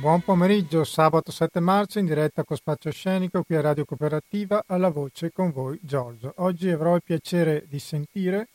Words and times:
Buon 0.00 0.22
pomeriggio, 0.22 0.82
sabato 0.82 1.30
7 1.30 1.60
marzo 1.60 1.98
in 1.98 2.06
diretta 2.06 2.42
con 2.42 2.56
Spazio 2.56 2.90
Scenico 2.90 3.42
qui 3.42 3.56
a 3.56 3.60
Radio 3.60 3.84
Cooperativa, 3.84 4.64
alla 4.66 4.88
voce 4.88 5.30
con 5.30 5.52
voi 5.52 5.78
Giorgio. 5.82 6.32
Oggi 6.38 6.70
avrò 6.70 6.94
il 6.94 7.02
piacere 7.02 7.66
di 7.68 7.78
sentire, 7.78 8.48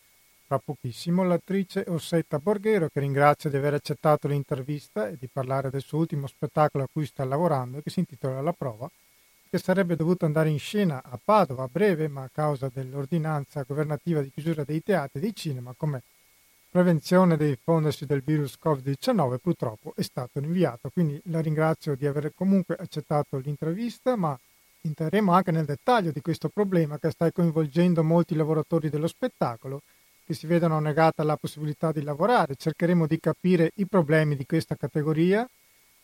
tra 0.48 0.58
pochissimo, 0.58 1.24
l'attrice 1.24 1.86
Ossetta 1.88 2.40
Borghero 2.40 2.90
che 2.92 3.00
ringrazio 3.00 3.52
di 3.52 3.58
aver 3.58 3.76
accettato 3.76 4.28
l'intervista 4.28 5.08
e 5.08 5.18
di 5.20 5.30
parlare 5.32 5.70
del 5.70 5.84
suo 5.84 6.00
ultimo 6.00 6.26
spettacolo 6.26 6.86
a 6.86 6.90
cui 6.92 7.06
sta 7.06 7.24
lavorando 7.24 7.80
che 7.80 7.92
si 7.92 8.00
intitola 8.00 8.42
La 8.42 8.54
Prova, 8.54 8.90
che 9.48 9.60
sarebbe 9.60 9.96
dovuto 9.96 10.26
andare 10.26 10.50
in 10.50 10.58
scena 10.58 11.04
a 11.04 11.20
Padova 11.24 11.66
a 11.66 11.70
breve 11.72 12.08
ma 12.08 12.24
a 12.24 12.30
causa 12.34 12.72
dell'ordinanza 12.74 13.62
governativa 13.62 14.22
di 14.22 14.32
chiusura 14.32 14.64
dei 14.64 14.82
teatri 14.82 15.20
e 15.20 15.22
dei 15.22 15.36
cinema 15.36 15.76
come 15.78 16.02
prevenzione 16.76 17.38
del 17.38 17.52
diffondersi 17.52 18.06
del 18.06 18.22
virus 18.22 18.58
Covid-19 18.62 19.38
purtroppo 19.42 19.94
è 19.96 20.02
stato 20.02 20.42
rinviato. 20.42 20.90
Quindi 20.90 21.18
la 21.28 21.40
ringrazio 21.40 21.96
di 21.96 22.06
aver 22.06 22.34
comunque 22.36 22.76
accettato 22.78 23.38
l'intervista, 23.38 24.18
ma 24.18 24.38
entreremo 24.82 25.32
anche 25.32 25.52
nel 25.52 25.64
dettaglio 25.64 26.12
di 26.12 26.20
questo 26.20 26.50
problema 26.50 27.00
che 27.00 27.12
sta 27.12 27.32
coinvolgendo 27.32 28.04
molti 28.04 28.36
lavoratori 28.36 28.90
dello 28.90 29.08
spettacolo 29.08 29.84
che 30.26 30.34
si 30.34 30.48
vedono 30.48 30.78
negata 30.82 31.24
la 31.24 31.38
possibilità 31.38 31.94
di 31.94 32.02
lavorare. 32.02 32.56
Cercheremo 32.58 33.08
di 33.08 33.22
capire 33.22 33.72
i 33.76 33.88
problemi 33.88 34.36
di 34.36 34.46
questa 34.46 34.76
categoria 34.76 35.48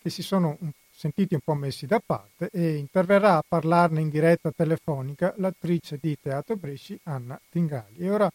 che 0.02 0.10
si 0.10 0.24
sono 0.24 0.58
sentiti 0.90 1.34
un 1.34 1.42
po' 1.44 1.54
messi 1.54 1.86
da 1.86 2.00
parte 2.00 2.50
e 2.50 2.76
interverrà 2.76 3.36
a 3.36 3.44
parlarne 3.46 4.00
in 4.00 4.08
diretta 4.08 4.52
telefonica 4.56 5.34
l'attrice 5.36 5.98
di 6.00 6.16
Teatro 6.18 6.56
Bresci 6.56 6.98
Anna 7.04 7.38
Tingali. 7.50 7.98
E 7.98 8.10
ora 8.10 8.32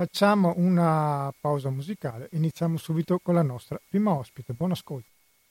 Facciamo 0.00 0.54
una 0.58 1.28
pausa 1.40 1.70
musicale, 1.70 2.28
iniziamo 2.30 2.76
subito 2.76 3.18
con 3.20 3.34
la 3.34 3.42
nostra 3.42 3.80
prima 3.90 4.12
ospite. 4.12 4.52
Buon 4.52 4.70
ascolto. 4.70 5.08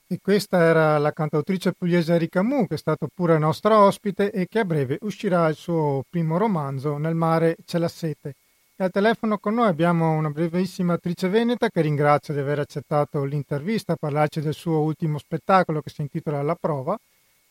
E 0.08 0.20
questa 0.22 0.60
era 0.60 0.98
la 1.00 1.12
cantautrice 1.12 1.74
pugliese 1.74 2.14
Erika 2.14 2.44
Mu, 2.44 2.66
che 2.66 2.76
è 2.76 2.78
stata 2.78 3.08
pure 3.14 3.38
nostra 3.40 3.82
ospite 3.82 4.32
e 4.32 4.48
che 4.48 4.60
a 4.60 4.64
breve 4.64 5.00
uscirà 5.02 5.50
il 5.50 5.58
suo 5.58 6.06
primo 6.10 6.38
romanzo, 6.38 6.96
Nel 6.96 7.14
mare 7.14 7.58
c'è 7.66 7.78
la 7.78 7.90
sete. 7.90 8.36
E 8.78 8.86
al 8.86 8.90
telefono 8.90 9.38
con 9.38 9.56
noi 9.56 9.68
abbiamo 9.68 10.14
una 10.14 10.30
brevissima 10.30 10.94
attrice 10.94 11.28
veneta 11.28 11.68
che 11.68 11.82
ringrazio 11.82 12.34
di 12.34 12.40
aver 12.40 12.60
accettato 12.60 13.26
l'intervista 13.26 13.92
a 13.92 13.98
parlarci 14.00 14.40
del 14.40 14.54
suo 14.54 14.80
ultimo 14.80 15.18
spettacolo 15.18 15.82
che 15.82 15.90
si 15.90 16.00
intitola 16.00 16.42
La 16.42 16.56
prova 16.56 16.98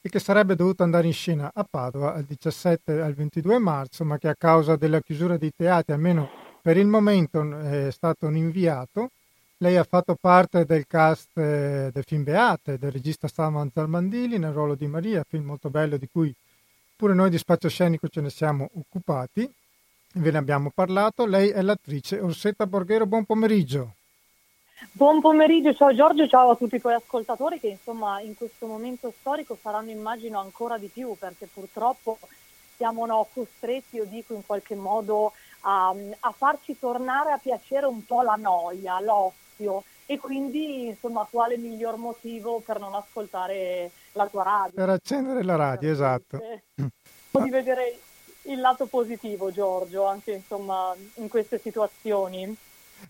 e 0.01 0.09
che 0.09 0.19
sarebbe 0.19 0.55
dovuto 0.55 0.83
andare 0.83 1.07
in 1.07 1.13
scena 1.13 1.51
a 1.53 1.67
Padova 1.69 2.13
dal 2.13 2.25
17 2.25 3.03
al 3.03 3.13
22 3.13 3.59
marzo, 3.59 4.03
ma 4.03 4.17
che 4.17 4.29
a 4.29 4.35
causa 4.35 4.77
della 4.77 5.01
chiusura 5.01 5.37
dei 5.37 5.53
teatri, 5.55 5.93
almeno 5.93 6.46
per 6.67 6.79
il 6.79 6.89
momento 6.89 7.61
è 7.61 7.93
stato 7.93 8.27
un 8.27 8.37
inviato. 8.37 9.11
Lei 9.59 9.77
ha 9.77 9.85
fatto 9.85 10.17
parte 10.21 10.65
del 10.65 10.85
cast 10.89 11.39
eh, 11.39 11.91
del 11.93 12.03
film 12.05 12.25
Beate 12.25 12.77
del 12.77 12.91
regista 12.91 13.29
Salman 13.29 13.71
Zalmandili 13.73 14.37
nel 14.37 14.51
ruolo 14.51 14.75
di 14.75 14.89
Maria, 14.89 15.23
film 15.23 15.45
molto 15.45 15.71
bello 15.71 15.97
di 15.97 16.09
cui 16.11 16.35
pure 16.97 17.15
noi 17.15 17.31
di 17.31 17.39
Spazio 17.39 17.69
Scenico 17.69 18.09
ce 18.09 18.21
ne 18.21 18.31
siamo 18.31 18.69
occupati. 18.75 19.49
Ve 20.15 20.31
ne 20.33 20.39
abbiamo 20.39 20.73
parlato. 20.75 21.25
Lei 21.25 21.51
è 21.51 21.63
l'attrice 21.63 22.19
Orsetta 22.19 22.67
Borghero. 22.67 23.07
Buon 23.07 23.27
pomeriggio. 23.27 23.93
Buon 24.91 25.21
pomeriggio, 25.21 25.73
ciao 25.73 25.95
Giorgio, 25.95 26.27
ciao 26.27 26.51
a 26.51 26.57
tutti 26.57 26.75
i 26.75 26.81
ascoltatori 26.83 27.61
che 27.61 27.69
insomma 27.69 28.21
in 28.21 28.35
questo 28.37 28.67
momento 28.67 29.13
storico 29.21 29.57
saranno 29.63 29.91
immagino 29.91 30.41
ancora 30.41 30.79
di 30.79 30.89
più 30.89 31.15
perché 31.17 31.47
purtroppo 31.47 32.19
siamo 32.77 33.07
no, 33.07 33.27
costretti, 33.33 33.97
io 33.97 34.05
dico 34.05 34.35
in 34.35 34.45
qualche 34.45 34.75
modo, 34.75 35.33
a, 35.69 35.95
a 36.21 36.31
farci 36.33 36.79
tornare 36.79 37.33
a 37.33 37.39
piacere 37.39 37.87
un 37.87 38.05
po' 38.05 38.23
la 38.23 38.37
noia, 38.37 39.01
l'ozio 39.01 39.83
e 40.07 40.19
quindi 40.19 40.87
insomma 40.87 41.27
quale 41.29 41.57
miglior 41.57 41.97
motivo 41.97 42.61
per 42.61 42.79
non 42.79 42.95
ascoltare 42.95 43.91
la 44.13 44.27
tua 44.29 44.45
radio? 44.45 44.75
Per 44.75 44.89
accendere 44.89 45.43
la 45.43 45.57
radio, 45.57 45.91
esatto. 45.91 46.41
di 46.77 47.51
vedere 47.51 47.99
il 48.43 48.61
lato 48.61 48.87
positivo 48.87 49.51
Giorgio 49.51 50.07
anche 50.07 50.33
insomma 50.33 50.95
in 51.15 51.29
queste 51.29 51.59
situazioni. 51.59 52.57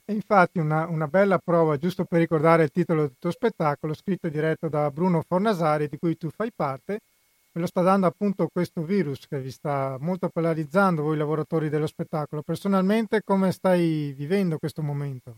E 0.04 0.12
infatti 0.12 0.58
una, 0.58 0.86
una, 0.86 1.06
bella 1.06 1.38
prova, 1.38 1.76
giusto 1.76 2.04
per 2.06 2.18
ricordare 2.18 2.64
il 2.64 2.70
titolo 2.70 3.02
del 3.02 3.16
tuo 3.18 3.30
spettacolo, 3.30 3.94
scritto 3.94 4.26
e 4.26 4.30
diretto 4.30 4.68
da 4.68 4.90
Bruno 4.90 5.22
Fornasari, 5.22 5.88
di 5.88 5.98
cui 5.98 6.16
tu 6.16 6.28
fai 6.30 6.50
parte, 6.52 7.00
lo 7.60 7.66
sta 7.66 7.80
dando 7.80 8.06
appunto 8.06 8.48
questo 8.52 8.82
virus 8.82 9.26
che 9.26 9.38
vi 9.40 9.50
sta 9.50 9.96
molto 10.00 10.28
polarizzando 10.28 11.02
voi 11.02 11.16
lavoratori 11.16 11.68
dello 11.68 11.86
spettacolo. 11.86 12.42
Personalmente 12.42 13.22
come 13.24 13.52
stai 13.52 14.14
vivendo 14.16 14.58
questo 14.58 14.82
momento? 14.82 15.36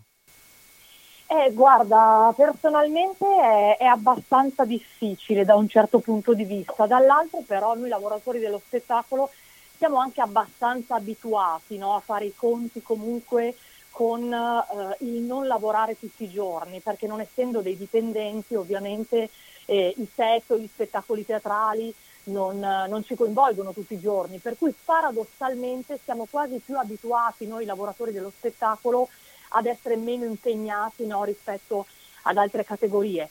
Eh, 1.31 1.53
guarda, 1.53 2.33
personalmente 2.35 3.27
è, 3.27 3.77
è, 3.77 3.85
abbastanza 3.85 4.65
difficile 4.65 5.45
da 5.45 5.57
un 5.57 5.69
certo 5.69 5.99
punto 5.99 6.33
di 6.33 6.45
vista, 6.45 6.87
dall'altro 6.87 7.43
però 7.47 7.75
noi 7.75 7.91
lavoratori 7.91 8.39
dello 8.39 8.59
spettacolo 8.65 9.29
siamo 9.77 9.99
anche 9.99 10.23
abbastanza 10.23 10.95
abituati 10.95 11.77
no, 11.77 11.95
a 11.95 12.01
fare 12.01 12.25
i 12.25 12.35
conti 12.35 12.83
comunque 12.83 13.55
con 13.91 14.33
eh, 14.33 15.05
il 15.05 15.21
non 15.21 15.47
lavorare 15.47 15.99
tutti 15.99 16.25
i 16.25 16.31
giorni, 16.31 16.81
perché 16.81 17.07
non 17.07 17.21
essendo 17.21 17.61
dei 17.61 17.77
dipendenti 17.77 18.55
ovviamente 18.55 19.29
eh, 19.67 19.95
i 19.97 20.09
set, 20.15 20.57
gli 20.57 20.67
spettacoli 20.67 21.27
teatrali 21.27 21.95
non, 22.29 22.59
non, 22.59 23.05
ci 23.05 23.15
coinvolgono 23.15 23.73
tutti 23.73 23.95
i 23.95 24.01
giorni, 24.01 24.39
per 24.39 24.57
cui 24.57 24.73
paradossalmente 24.85 25.99
siamo 26.03 26.27
quasi 26.31 26.61
più 26.65 26.79
abituati 26.79 27.47
noi 27.47 27.65
lavoratori 27.65 28.13
dello 28.13 28.33
spettacolo 28.37 29.09
ad 29.51 29.67
essere 29.67 29.97
meno 29.97 30.25
impegnati 30.25 31.07
no, 31.07 31.25
rispetto 31.25 31.87
ad 32.23 32.37
altre 32.37 32.65
categorie. 32.65 33.29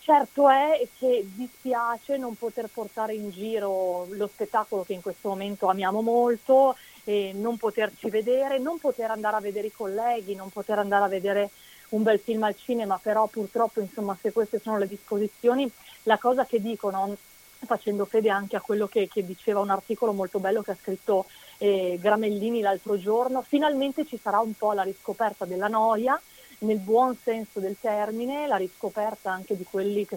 Certo 0.00 0.48
è 0.48 0.86
che 0.98 1.28
dispiace 1.34 2.16
non 2.16 2.34
poter 2.34 2.68
portare 2.72 3.14
in 3.14 3.30
giro 3.30 4.06
lo 4.10 4.26
spettacolo 4.26 4.82
che 4.82 4.94
in 4.94 5.02
questo 5.02 5.28
momento 5.28 5.68
amiamo 5.68 6.00
molto, 6.00 6.74
e 7.04 7.32
non 7.34 7.56
poterci 7.56 8.10
vedere, 8.10 8.58
non 8.58 8.78
poter 8.78 9.10
andare 9.10 9.36
a 9.36 9.40
vedere 9.40 9.68
i 9.68 9.72
colleghi, 9.72 10.34
non 10.34 10.50
poter 10.50 10.78
andare 10.78 11.04
a 11.04 11.08
vedere 11.08 11.50
un 11.90 12.02
bel 12.02 12.20
film 12.20 12.42
al 12.44 12.56
cinema, 12.56 12.98
però 13.02 13.26
purtroppo 13.26 13.80
insomma 13.80 14.16
se 14.20 14.32
queste 14.32 14.60
sono 14.60 14.78
le 14.78 14.86
disposizioni, 14.86 15.70
la 16.04 16.18
cosa 16.18 16.44
che 16.44 16.60
dicono 16.60 17.16
facendo 17.66 18.04
fede 18.04 18.30
anche 18.30 18.56
a 18.56 18.60
quello 18.60 18.86
che, 18.86 19.08
che 19.08 19.24
diceva 19.24 19.60
un 19.60 19.70
articolo 19.70 20.12
molto 20.12 20.38
bello 20.38 20.62
che 20.62 20.72
ha 20.72 20.76
scritto 20.80 21.26
eh, 21.58 21.98
Gramellini 22.00 22.60
l'altro 22.60 22.98
giorno, 22.98 23.42
finalmente 23.42 24.06
ci 24.06 24.18
sarà 24.18 24.40
un 24.40 24.54
po' 24.54 24.72
la 24.72 24.82
riscoperta 24.82 25.44
della 25.44 25.68
noia, 25.68 26.20
nel 26.60 26.78
buon 26.78 27.16
senso 27.22 27.60
del 27.60 27.76
termine, 27.80 28.46
la 28.46 28.56
riscoperta 28.56 29.30
anche 29.30 29.56
di 29.56 29.66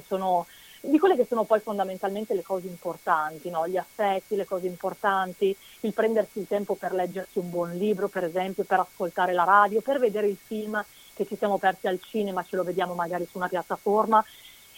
sono 0.06 0.46
di 0.86 1.00
quelle 1.00 1.16
che 1.16 1.26
sono 1.26 1.46
poi 1.46 1.62
fondamentalmente 1.62 2.34
le 2.34 2.42
cose 2.42 2.68
importanti, 2.68 3.50
no? 3.50 3.66
gli 3.66 3.78
affetti, 3.78 4.36
le 4.36 4.44
cose 4.44 4.68
importanti, 4.68 5.56
il 5.82 5.94
prendersi 5.94 6.40
il 6.40 6.48
tempo 6.48 6.76
per 6.76 6.92
leggersi 6.92 7.40
un 7.40 7.50
buon 7.50 7.78
libro, 7.78 8.10
per 8.10 8.26
esempio, 8.26 8.66
per 8.66 8.82
ascoltare 8.82 9.32
la 9.32 9.46
radio, 9.46 9.80
per 9.80 9.98
vedere 9.98 10.28
il 10.28 10.36
film 10.36 10.84
che 11.14 11.26
ci 11.26 11.38
siamo 11.38 11.58
persi 11.58 11.88
al 11.88 12.02
cinema, 12.02 12.44
ce 12.44 12.58
lo 12.58 12.64
vediamo 12.64 12.96
magari 12.96 13.26
su 13.26 13.38
una 13.38 13.48
piattaforma 13.48 14.24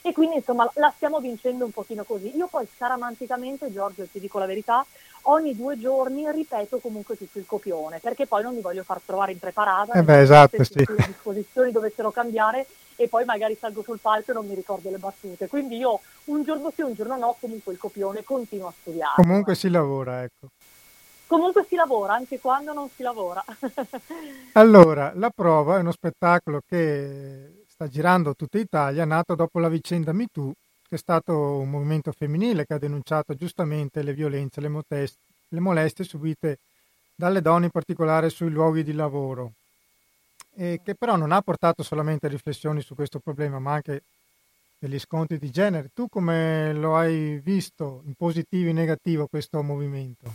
e 0.06 0.14
quindi 0.14 0.36
insomma 0.36 0.70
la 0.76 0.94
stiamo 0.96 1.20
vincendo 1.20 1.66
un 1.66 1.72
pochino 1.72 2.04
così. 2.04 2.38
Io 2.38 2.46
poi 2.46 2.68
scaramanticamente, 2.76 3.72
Giorgio, 3.72 4.06
ti 4.06 4.20
dico 4.20 4.38
la 4.38 4.46
verità, 4.46 4.86
ogni 5.24 5.56
due 5.56 5.80
giorni 5.80 6.32
ripeto 6.32 6.78
comunque 6.78 7.18
tutto 7.18 7.40
il 7.40 7.48
copione, 7.48 7.98
perché 7.98 8.28
poi 8.28 8.44
non 8.44 8.54
mi 8.54 8.62
voglio 8.62 8.84
far 8.84 9.02
trovare 9.04 9.32
impreparata, 9.32 9.94
eh 9.94 10.04
beh, 10.04 10.22
esatto, 10.22 10.64
se 10.64 10.66
sì. 10.66 10.86
le 10.88 11.06
disposizioni 11.08 11.72
dovessero 11.72 12.12
cambiare 12.12 12.68
e 12.96 13.08
poi 13.08 13.26
magari 13.26 13.58
salgo 13.60 13.82
sul 13.82 13.98
palco 14.00 14.30
e 14.30 14.36
non 14.36 14.46
mi 14.46 14.54
ricordo 14.54 14.92
le 14.92 15.00
battute. 15.00 15.48
Quindi 15.48 15.78
io 15.78 16.00
un 16.26 16.44
giorno 16.44 16.72
sì, 16.72 16.84
un 16.84 16.94
giorno 16.94 17.18
no, 17.18 17.36
comunque 17.40 17.74
il 17.74 17.80
copione 17.80 18.24
continuo 18.24 18.68
a 18.68 18.74
studiare. 18.80 19.14
Comunque 19.16 19.56
si 19.56 19.70
lavora, 19.70 20.22
ecco. 20.22 20.50
Comunque 21.26 21.66
si 21.68 21.74
lavora, 21.74 22.14
anche 22.14 22.40
quando 22.40 22.74
non 22.74 22.90
si 22.96 23.02
lavora. 23.02 23.44
allora, 24.54 25.12
la 25.16 25.32
prova 25.34 25.78
è 25.78 25.80
uno 25.80 25.92
spettacolo 25.92 26.62
che 26.64 27.55
sta 27.76 27.90
girando 27.90 28.36
tutta 28.36 28.58
Italia, 28.58 29.04
nato 29.04 29.36
dopo 29.36 29.60
la 29.60 29.68
vicenda 29.68 30.14
MeToo, 30.14 30.54
che 30.88 30.96
è 30.96 30.98
stato 30.98 31.58
un 31.58 31.70
movimento 31.70 32.14
femminile 32.14 32.66
che 32.66 32.74
ha 32.74 32.80
denunciato 32.80 33.36
giustamente 33.36 34.02
le 34.02 34.14
violenze, 34.14 34.62
le, 34.62 34.70
motest- 34.70 35.20
le 35.50 35.60
molestie 35.60 36.06
subite 36.06 36.60
dalle 37.14 37.42
donne, 37.42 37.66
in 37.66 37.72
particolare 37.72 38.30
sui 38.30 38.50
luoghi 38.50 38.82
di 38.82 38.94
lavoro, 38.94 39.52
e 40.56 40.80
che 40.86 40.96
però 40.96 41.18
non 41.18 41.34
ha 41.34 41.42
portato 41.42 41.84
solamente 41.84 42.30
riflessioni 42.30 42.80
su 42.80 42.96
questo 42.96 43.20
problema, 43.20 43.60
ma 43.60 43.74
anche 43.74 44.04
degli 44.80 44.98
scontri 44.98 45.38
di 45.38 45.52
genere. 45.52 45.90
Tu 45.94 46.08
come 46.08 46.72
lo 46.74 46.96
hai 46.96 47.42
visto 47.44 48.04
in 48.06 48.14
positivo 48.14 48.68
e 48.68 48.70
in 48.70 48.76
negativo 48.78 49.28
questo 49.28 49.62
movimento? 49.62 50.34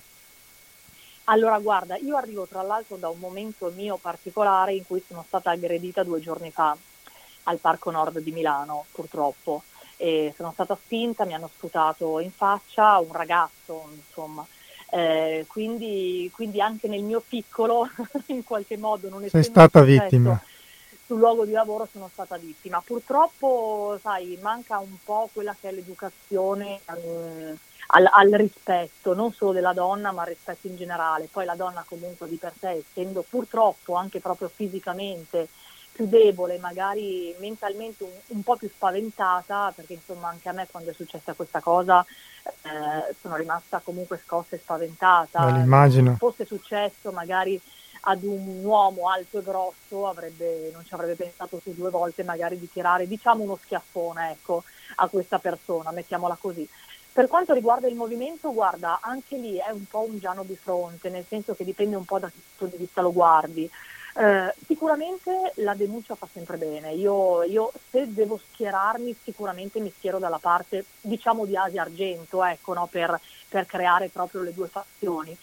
Allora, 1.25 1.59
guarda, 1.59 1.97
io 1.97 2.17
arrivo 2.17 2.45
tra 2.47 2.61
l'altro 2.61 2.97
da 2.97 3.09
un 3.09 3.19
momento 3.19 3.73
mio 3.75 3.97
particolare 3.97 4.75
in 4.75 4.85
cui 4.85 5.03
sono 5.07 5.25
stata 5.27 5.51
aggredita 5.51 6.03
due 6.03 6.21
giorni 6.21 6.51
fa 6.51 6.77
al 7.51 7.59
Parco 7.59 7.91
Nord 7.91 8.21
di 8.21 8.33
Milano, 8.33 8.87
purtroppo. 8.93 9.63
E 9.97 10.33
sono 10.35 10.53
stata 10.53 10.79
spinta, 10.83 11.27
mi 11.27 11.35
hanno 11.35 11.51
sputato 11.53 12.21
in 12.21 12.31
faccia 12.31 12.99
un 12.99 13.13
ragazzo, 13.13 13.91
insomma. 13.95 14.47
Eh, 14.93 15.45
quindi, 15.47 16.31
quindi, 16.35 16.61
anche 16.61 16.89
nel 16.89 17.03
mio 17.03 17.23
piccolo, 17.27 17.89
in 18.27 18.43
qualche 18.43 18.77
modo, 18.77 19.09
non 19.09 19.29
Sei 19.29 19.45
stata 19.45 19.83
vittima. 19.83 20.41
sul 21.05 21.19
luogo 21.19 21.45
di 21.45 21.53
lavoro 21.53 21.87
sono 21.91 22.09
stata 22.11 22.37
vittima. 22.37 22.83
Purtroppo, 22.85 23.99
sai, 24.01 24.39
manca 24.41 24.79
un 24.79 24.97
po' 25.05 25.29
quella 25.33 25.55
che 25.61 25.69
è 25.69 25.73
l'educazione 25.73 26.81
um, 26.87 27.57
al, 27.89 28.09
al, 28.11 28.31
rispetto, 28.31 29.15
non 29.15 29.33
solo 29.33 29.53
della 29.53 29.73
donna, 29.73 30.13
ma 30.13 30.23
al 30.23 30.29
rispetto 30.29 30.67
in 30.67 30.77
generale. 30.77 31.29
Poi 31.31 31.45
la 31.45 31.55
donna 31.55 31.85
comunque 31.87 32.29
di 32.29 32.37
per 32.37 32.53
sé, 32.59 32.83
essendo 32.89 33.25
purtroppo 33.29 33.95
anche 33.95 34.19
proprio 34.21 34.51
fisicamente 34.53 35.49
più 36.01 36.07
debole, 36.07 36.59
magari 36.59 37.35
mentalmente 37.39 38.05
un, 38.05 38.11
un, 38.29 38.43
po' 38.43 38.57
più 38.57 38.69
spaventata, 38.69 39.71
perché 39.75 39.95
insomma 39.95 40.29
anche 40.29 40.49
a 40.49 40.53
me 40.53 40.67
quando 40.71 40.91
è 40.91 40.95
successa 40.95 41.35
questa 41.35 41.61
cosa 41.61 42.05
eh, 42.43 43.15
sono 43.21 43.37
rimasta 43.37 43.83
comunque 43.85 44.21
scossa 44.25 44.57
e 44.57 44.59
spaventata. 44.59 45.47
Immagino. 45.49 46.13
Se 46.13 46.17
fosse 46.17 46.47
successo 46.47 47.13
magari 47.13 47.61
ad 48.03 48.23
un 48.23 48.65
uomo 48.65 49.11
alto 49.11 49.41
e 49.41 49.43
grosso 49.43 50.09
avrebbe, 50.09 50.71
non 50.73 50.87
ci 50.87 50.95
avrebbe 50.95 51.17
pensato 51.17 51.61
su 51.63 51.75
due 51.75 51.91
volte 51.91 52.23
magari 52.23 52.59
di 52.59 52.71
tirare 52.71 53.07
diciamo 53.07 53.43
uno 53.43 53.59
schiaffone 53.63 54.31
ecco, 54.31 54.65
a 54.97 55.09
questa 55.09 55.39
persona, 55.39 55.91
mettiamola 55.91 56.39
così. 56.41 56.67
Per 57.13 57.27
quanto 57.27 57.53
riguarda 57.53 57.89
il 57.89 57.97
movimento, 57.97 58.53
guarda, 58.55 59.01
anche 59.03 59.37
lì 59.37 59.57
è 59.57 59.71
un 59.71 59.85
po' 59.85 60.07
un 60.09 60.19
giano 60.19 60.45
di 60.45 60.57
fronte, 60.57 61.11
nel 61.11 61.25
senso 61.29 61.55
che 61.55 61.65
dipende 61.65 61.97
un 61.97 62.05
po' 62.05 62.21
da 62.21 62.29
che 62.29 62.39
punto 62.57 62.77
di 62.77 62.83
vista 62.85 63.03
lo 63.03 63.13
guardi. 63.13 63.69
Eh, 64.17 64.55
sicuramente 64.67 65.53
la 65.57 65.75
denuncia 65.75 66.17
fa 66.17 66.27
sempre 66.33 66.57
bene, 66.57 66.93
io, 66.93 67.45
io, 67.45 67.71
se 67.91 68.13
devo 68.13 68.39
schierarmi 68.39 69.17
sicuramente 69.23 69.79
mi 69.79 69.93
schiero 69.97 70.19
dalla 70.19 70.39
parte 70.39 70.85
diciamo 71.01 71.47
di 71.47 71.57
Asia 71.57 71.83
Argento 71.83 72.45
ecco, 72.45 72.75
no? 72.75 72.89
per, 72.91 73.19
per 73.49 73.67
creare 73.67 74.09
proprio 74.09 74.43
le 74.43 74.53
due 74.53 74.67
fazioni. 74.69 75.37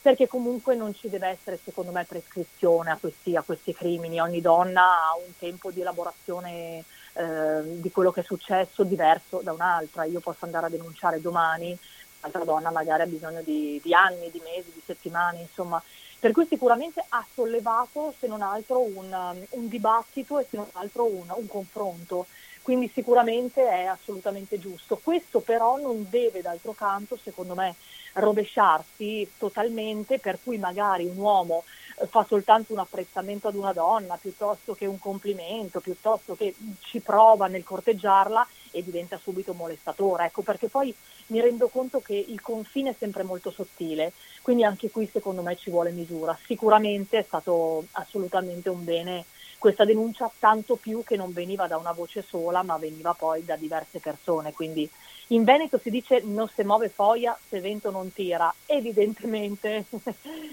Perché 0.00 0.26
comunque 0.26 0.74
non 0.74 0.92
ci 0.94 1.08
deve 1.08 1.28
essere 1.28 1.60
secondo 1.62 1.92
me 1.92 2.04
prescrizione 2.04 2.90
a 2.90 2.96
questi, 2.98 3.36
a 3.36 3.42
questi 3.42 3.72
crimini, 3.72 4.20
ogni 4.20 4.40
donna 4.40 4.82
ha 4.82 5.16
un 5.16 5.32
tempo 5.38 5.70
di 5.70 5.80
elaborazione 5.80 6.84
eh, 7.14 7.80
di 7.80 7.90
quello 7.92 8.10
che 8.10 8.20
è 8.20 8.24
successo 8.24 8.82
diverso 8.82 9.40
da 9.44 9.52
un'altra, 9.52 10.04
io 10.04 10.18
posso 10.18 10.44
andare 10.44 10.66
a 10.66 10.70
denunciare 10.70 11.20
domani, 11.20 11.78
l'altra 12.20 12.42
donna 12.42 12.70
magari 12.70 13.02
ha 13.02 13.06
bisogno 13.06 13.42
di, 13.42 13.80
di 13.82 13.94
anni, 13.94 14.30
di 14.30 14.40
mesi, 14.42 14.72
di 14.72 14.82
settimane, 14.84 15.40
insomma, 15.40 15.80
per 16.22 16.30
cui 16.30 16.46
sicuramente 16.46 17.04
ha 17.08 17.26
sollevato 17.34 18.14
se 18.20 18.28
non 18.28 18.42
altro 18.42 18.80
un, 18.80 19.44
un 19.50 19.66
dibattito 19.66 20.38
e 20.38 20.46
se 20.48 20.56
non 20.56 20.68
altro 20.74 21.04
un, 21.04 21.34
un 21.36 21.48
confronto 21.48 22.28
quindi 22.62 22.90
sicuramente 22.92 23.68
è 23.68 23.84
assolutamente 23.84 24.58
giusto. 24.58 24.98
Questo 25.02 25.40
però 25.40 25.78
non 25.78 26.06
deve 26.08 26.40
d'altro 26.40 26.72
canto, 26.72 27.18
secondo 27.20 27.54
me, 27.54 27.74
rovesciarsi 28.14 29.32
totalmente, 29.36 30.18
per 30.18 30.38
cui 30.42 30.58
magari 30.58 31.04
un 31.04 31.16
uomo 31.16 31.64
eh, 32.00 32.06
fa 32.06 32.24
soltanto 32.26 32.72
un 32.72 32.78
apprezzamento 32.78 33.48
ad 33.48 33.54
una 33.54 33.72
donna 33.72 34.16
piuttosto 34.16 34.74
che 34.74 34.86
un 34.86 34.98
complimento, 34.98 35.80
piuttosto 35.80 36.36
che 36.36 36.54
ci 36.80 37.00
prova 37.00 37.46
nel 37.48 37.64
corteggiarla 37.64 38.46
e 38.70 38.82
diventa 38.82 39.18
subito 39.20 39.52
molestatore. 39.54 40.26
Ecco, 40.26 40.42
perché 40.42 40.68
poi 40.68 40.94
mi 41.28 41.40
rendo 41.40 41.68
conto 41.68 42.00
che 42.00 42.14
il 42.14 42.40
confine 42.40 42.90
è 42.90 42.94
sempre 42.98 43.22
molto 43.22 43.50
sottile, 43.50 44.12
quindi 44.42 44.64
anche 44.64 44.90
qui 44.90 45.08
secondo 45.10 45.42
me 45.42 45.56
ci 45.56 45.70
vuole 45.70 45.90
misura. 45.90 46.36
Sicuramente 46.44 47.18
è 47.18 47.24
stato 47.26 47.86
assolutamente 47.92 48.68
un 48.68 48.84
bene 48.84 49.24
questa 49.62 49.84
denuncia 49.84 50.28
tanto 50.40 50.74
più 50.74 51.04
che 51.04 51.14
non 51.14 51.32
veniva 51.32 51.68
da 51.68 51.76
una 51.76 51.92
voce 51.92 52.20
sola 52.20 52.64
ma 52.64 52.78
veniva 52.78 53.14
poi 53.14 53.44
da 53.44 53.54
diverse 53.54 54.00
persone. 54.00 54.52
Quindi 54.52 54.90
in 55.28 55.44
Veneto 55.44 55.78
si 55.78 55.88
dice 55.88 56.20
non 56.24 56.48
si 56.48 56.64
muove 56.64 56.88
foglia 56.88 57.38
se 57.48 57.60
vento 57.60 57.92
non 57.92 58.12
tira. 58.12 58.52
Evidentemente 58.66 59.84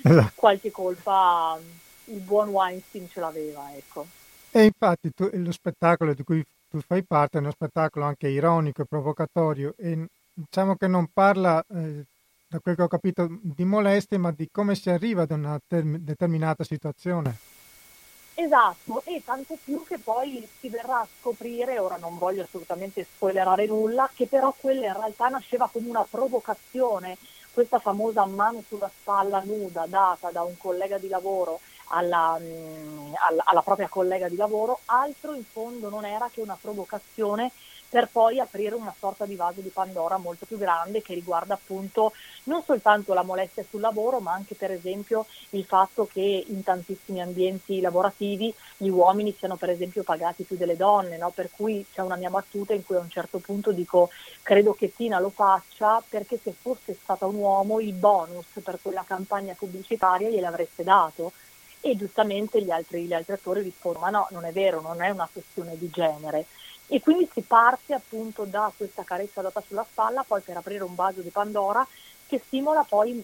esatto. 0.04 0.32
qualche 0.38 0.70
colpa 0.70 1.60
il 2.06 2.20
buon 2.20 2.50
Weinstein 2.50 3.10
ce 3.10 3.20
l'aveva. 3.20 3.74
Ecco. 3.76 4.06
E 4.52 4.66
infatti 4.66 5.12
tu, 5.12 5.28
lo 5.34 5.52
spettacolo 5.52 6.14
di 6.14 6.24
cui 6.24 6.46
tu 6.70 6.80
fai 6.86 7.04
parte 7.04 7.40
è 7.40 7.42
uno 7.42 7.50
spettacolo 7.50 8.06
anche 8.06 8.28
ironico 8.28 8.84
e 8.84 8.86
provocatorio 8.86 9.74
e 9.76 10.06
diciamo 10.32 10.76
che 10.76 10.86
non 10.86 11.08
parla, 11.12 11.66
eh, 11.68 12.06
da 12.48 12.60
quel 12.60 12.76
che 12.76 12.84
ho 12.84 12.88
capito, 12.88 13.28
di 13.42 13.66
molestie 13.66 14.20
ma 14.20 14.32
di 14.32 14.48
come 14.52 14.76
si 14.76 14.92
arriva 14.92 15.24
ad 15.24 15.32
una 15.32 15.60
term- 15.68 15.98
determinata 15.98 16.64
situazione. 16.64 17.58
Esatto, 18.42 19.02
e 19.04 19.22
tanto 19.26 19.58
più 19.62 19.84
che 19.86 19.98
poi 20.00 20.48
si 20.60 20.70
verrà 20.70 21.00
a 21.02 21.08
scoprire, 21.20 21.78
ora 21.78 21.98
non 21.98 22.18
voglio 22.18 22.44
assolutamente 22.44 23.04
spoilerare 23.04 23.66
nulla, 23.66 24.10
che 24.14 24.28
però 24.28 24.56
quella 24.58 24.86
in 24.88 24.94
realtà 24.94 25.28
nasceva 25.28 25.68
come 25.70 25.90
una 25.90 26.06
provocazione, 26.10 27.18
questa 27.52 27.80
famosa 27.80 28.26
mano 28.26 28.64
sulla 28.66 28.90
spalla 28.90 29.42
nuda 29.44 29.86
data 29.88 30.32
da 30.32 30.44
un 30.44 30.56
collega 30.56 30.98
di 30.98 31.10
lavoro 31.10 31.60
alla, 31.88 32.38
mm, 32.40 33.14
alla, 33.28 33.44
alla 33.44 33.62
propria 33.62 33.90
collega 33.90 34.30
di 34.30 34.38
lavoro, 34.38 34.80
altro 34.86 35.34
in 35.34 35.44
fondo 35.44 35.90
non 35.90 36.06
era 36.06 36.30
che 36.32 36.40
una 36.40 36.58
provocazione 36.60 37.52
per 37.90 38.08
poi 38.12 38.40
aprire 38.40 38.76
una 38.76 38.94
sorta 38.98 39.26
di 39.26 39.36
vaso 39.36 39.62
di 39.62 39.70
Pandora 39.70 40.18
molto 40.18 40.46
più 40.46 40.58
grande 40.58 41.02
che 41.02 41.16
riguarda 41.16 41.56
appunto 41.56 42.14
non 42.44 42.64
soltanto 42.64 43.14
la 43.14 43.24
molestia 43.24 43.66
sul 43.68 43.82
lavoro, 43.82 44.20
ma 44.20 44.32
anche 44.32 44.54
per 44.56 44.72
esempio 44.72 45.26
il 45.52 45.66
fatto 45.66 46.08
che 46.12 46.46
in 46.48 46.64
tantissimi 46.64 47.22
ambienti 47.22 47.82
lavorativi 47.82 48.54
gli 48.78 48.90
uomini 48.90 49.36
siano 49.38 49.56
per 49.56 49.72
esempio 49.72 50.04
pagati 50.04 50.44
più 50.44 50.56
delle 50.56 50.76
donne, 50.76 51.18
no? 51.18 51.32
per 51.32 51.50
cui 51.52 51.86
c'è 51.92 52.02
una 52.02 52.16
mia 52.16 52.30
battuta 52.30 52.74
in 52.74 52.86
cui 52.86 52.96
a 52.96 53.00
un 53.00 53.10
certo 53.10 53.40
punto 53.40 53.72
dico 53.72 54.10
credo 54.44 54.74
che 54.74 54.94
Tina 54.96 55.20
lo 55.20 55.30
faccia 55.30 56.02
perché 56.08 56.40
se 56.42 56.54
fosse 56.60 56.96
stata 57.02 57.26
un 57.26 57.36
uomo 57.36 57.80
il 57.80 57.94
bonus 57.94 58.46
per 58.64 58.78
quella 58.82 59.04
campagna 59.06 59.56
pubblicitaria 59.58 60.30
gliel'avreste 60.30 60.84
dato 60.84 61.32
e 61.82 61.96
giustamente 61.96 62.62
gli 62.62 62.72
altri, 62.72 63.06
gli 63.06 63.14
altri 63.14 63.34
attori 63.34 63.62
rispondono 63.62 64.06
ma 64.06 64.12
no, 64.12 64.28
non 64.32 64.46
è 64.46 64.52
vero, 64.52 64.82
non 64.82 65.02
è 65.02 65.10
una 65.10 65.30
questione 65.32 65.78
di 65.78 65.90
genere. 65.90 66.46
E 66.92 67.02
quindi 67.02 67.30
si 67.32 67.42
parte 67.42 67.94
appunto 67.94 68.46
da 68.46 68.72
questa 68.76 69.04
carezza 69.04 69.42
data 69.42 69.64
sulla 69.66 69.86
spalla, 69.90 70.26
poi 70.28 70.42
per 70.42 70.58
aprire 70.58 70.84
un 70.84 70.96
vaso 70.96 71.22
di 71.22 71.30
Pandora 71.30 71.86
che 72.28 72.42
stimola 72.46 72.84
poi 72.88 73.24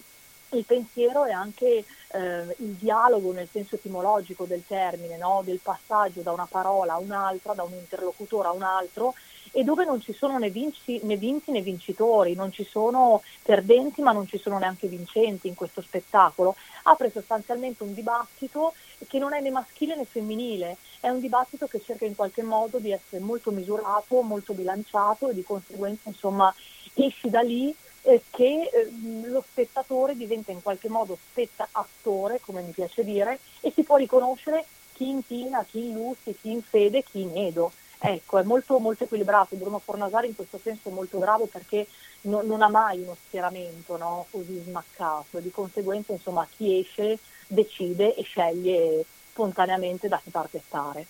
il 0.50 0.64
pensiero 0.64 1.24
e 1.24 1.32
anche 1.32 1.84
eh, 2.08 2.56
il 2.58 2.74
dialogo 2.74 3.32
nel 3.32 3.48
senso 3.50 3.74
etimologico 3.74 4.44
del 4.44 4.62
termine, 4.66 5.16
no? 5.16 5.42
del 5.44 5.58
passaggio 5.60 6.20
da 6.20 6.32
una 6.32 6.46
parola 6.48 6.94
a 6.94 6.98
un'altra, 6.98 7.54
da 7.54 7.64
un 7.64 7.72
interlocutore 7.72 8.48
a 8.48 8.52
un 8.52 8.62
altro, 8.62 9.14
e 9.52 9.64
dove 9.64 9.84
non 9.84 10.00
ci 10.00 10.12
sono 10.12 10.38
né, 10.38 10.50
vinci, 10.50 11.00
né 11.04 11.16
vinti 11.16 11.50
né 11.50 11.62
vincitori, 11.62 12.34
non 12.34 12.52
ci 12.52 12.64
sono 12.64 13.22
perdenti 13.42 14.02
ma 14.02 14.12
non 14.12 14.26
ci 14.26 14.38
sono 14.38 14.58
neanche 14.58 14.86
vincenti 14.86 15.48
in 15.48 15.54
questo 15.54 15.80
spettacolo. 15.80 16.54
Apre 16.82 17.10
sostanzialmente 17.10 17.82
un 17.82 17.94
dibattito 17.94 18.74
che 19.08 19.18
non 19.18 19.32
è 19.32 19.40
né 19.40 19.50
maschile 19.50 19.96
né 19.96 20.04
femminile, 20.04 20.76
è 21.06 21.08
un 21.08 21.20
dibattito 21.20 21.68
che 21.68 21.80
cerca 21.80 22.04
in 22.04 22.16
qualche 22.16 22.42
modo 22.42 22.78
di 22.78 22.90
essere 22.90 23.22
molto 23.22 23.52
misurato, 23.52 24.22
molto 24.22 24.54
bilanciato 24.54 25.30
e 25.30 25.34
di 25.34 25.44
conseguenza 25.44 26.08
insomma 26.08 26.52
esci 26.94 27.30
da 27.30 27.42
lì 27.42 27.72
eh, 28.02 28.22
che 28.28 28.70
eh, 28.72 28.90
lo 29.24 29.40
spettatore 29.48 30.16
diventa 30.16 30.50
in 30.50 30.62
ququalche 30.62 30.88
modo 30.88 31.16
spetta-attore, 31.30 32.40
come 32.40 32.62
mi 32.62 32.72
piace 32.72 33.04
dire, 33.04 33.38
e 33.60 33.70
si 33.70 33.84
può 33.84 33.96
riconoscere 33.96 34.64
chi 34.94 35.08
in 35.08 35.24
Tina, 35.24 35.64
chi 35.64 35.86
in 35.86 35.94
Lucy, 35.94 36.34
chi 36.40 36.50
in 36.50 36.62
Fede, 36.62 37.04
chi 37.04 37.20
in 37.20 37.36
Edo. 37.36 37.70
Ecco, 38.00 38.38
è 38.38 38.42
molto, 38.42 38.78
molto 38.80 39.04
equilibrato. 39.04 39.54
Bruno 39.54 39.78
Fornasari 39.78 40.26
in 40.26 40.34
questo 40.34 40.58
senso 40.60 40.88
è 40.88 40.92
molto 40.92 41.18
bravo 41.18 41.46
perché 41.46 41.86
no, 42.22 42.42
non 42.42 42.62
ha 42.62 42.68
mai 42.68 43.00
uno 43.00 43.16
schieramento 43.26 43.96
no, 43.96 44.26
così 44.30 44.60
smaccato. 44.64 45.38
Di 45.38 45.52
conseguenza, 45.52 46.12
insomma, 46.12 46.46
chi 46.50 46.80
esce 46.80 47.18
decide 47.46 48.16
e 48.16 48.22
sceglie 48.22 49.04
spontaneamente 49.36 50.08
da 50.08 50.18
che 50.22 50.30
parte 50.30 50.62
stare. 50.64 51.06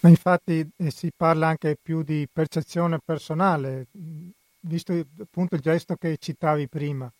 Ma 0.00 0.10
infatti 0.10 0.68
eh, 0.76 0.90
si 0.90 1.10
parla 1.16 1.48
anche 1.48 1.78
più 1.80 2.02
di 2.02 2.28
percezione 2.30 2.98
personale, 3.02 3.86
visto 4.60 4.92
appunto 4.92 5.54
il 5.54 5.62
gesto 5.62 5.96
che 5.96 6.18
citavi 6.18 6.68
prima. 6.68 7.10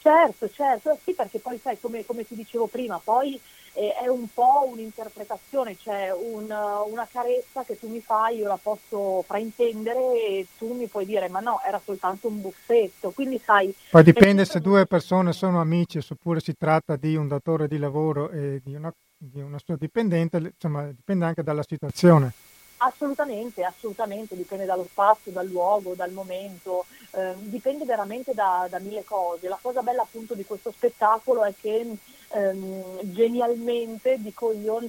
Certo, 0.00 0.50
certo, 0.50 0.98
sì, 1.04 1.12
perché 1.12 1.38
poi 1.38 1.58
sai, 1.58 1.78
come, 1.78 2.04
come 2.04 2.24
ti 2.26 2.34
dicevo 2.34 2.66
prima, 2.66 3.00
poi 3.02 3.40
eh, 3.74 3.94
è 3.94 4.08
un 4.08 4.26
po' 4.32 4.68
un'interpretazione, 4.70 5.76
cioè 5.76 6.12
un, 6.12 6.44
una 6.44 7.08
carezza 7.10 7.62
che 7.64 7.78
tu 7.78 7.88
mi 7.88 8.00
fai, 8.00 8.38
io 8.38 8.48
la 8.48 8.58
posso 8.60 9.22
fraintendere 9.22 9.98
e 10.14 10.46
tu 10.56 10.72
mi 10.74 10.86
puoi 10.86 11.04
dire 11.04 11.28
ma 11.28 11.40
no, 11.40 11.60
era 11.66 11.80
soltanto 11.84 12.28
un 12.28 12.40
buffetto, 12.40 13.10
quindi 13.10 13.40
sai... 13.44 13.74
Poi 13.90 14.02
dipende 14.02 14.44
se 14.44 14.60
due 14.60 14.86
persone 14.86 15.32
sono 15.32 15.60
amici 15.60 15.98
oppure 15.98 16.40
si 16.40 16.54
tratta 16.56 16.96
di 16.96 17.16
un 17.16 17.28
datore 17.28 17.68
di 17.68 17.78
lavoro 17.78 18.30
e 18.30 18.60
di 18.64 18.74
una, 18.74 18.92
di 19.18 19.40
una 19.40 19.58
sua 19.62 19.76
dipendente, 19.76 20.36
insomma 20.38 20.86
dipende 20.86 21.24
anche 21.24 21.42
dalla 21.42 21.64
situazione. 21.66 22.32
Assolutamente, 22.78 23.64
assolutamente, 23.64 24.36
dipende 24.36 24.64
dallo 24.64 24.86
spazio, 24.88 25.32
dal 25.32 25.48
luogo, 25.48 25.94
dal 25.94 26.12
momento, 26.12 26.84
eh, 27.10 27.34
dipende 27.38 27.84
veramente 27.84 28.34
da, 28.34 28.68
da, 28.70 28.78
mille 28.78 29.02
cose. 29.04 29.48
La 29.48 29.58
cosa 29.60 29.82
bella 29.82 30.02
appunto 30.02 30.34
di 30.34 30.44
questo 30.44 30.70
spettacolo 30.70 31.44
è 31.44 31.52
che 31.60 31.96
ehm, 32.28 33.00
genialmente, 33.02 34.16
dico 34.20 34.52
io, 34.52 34.80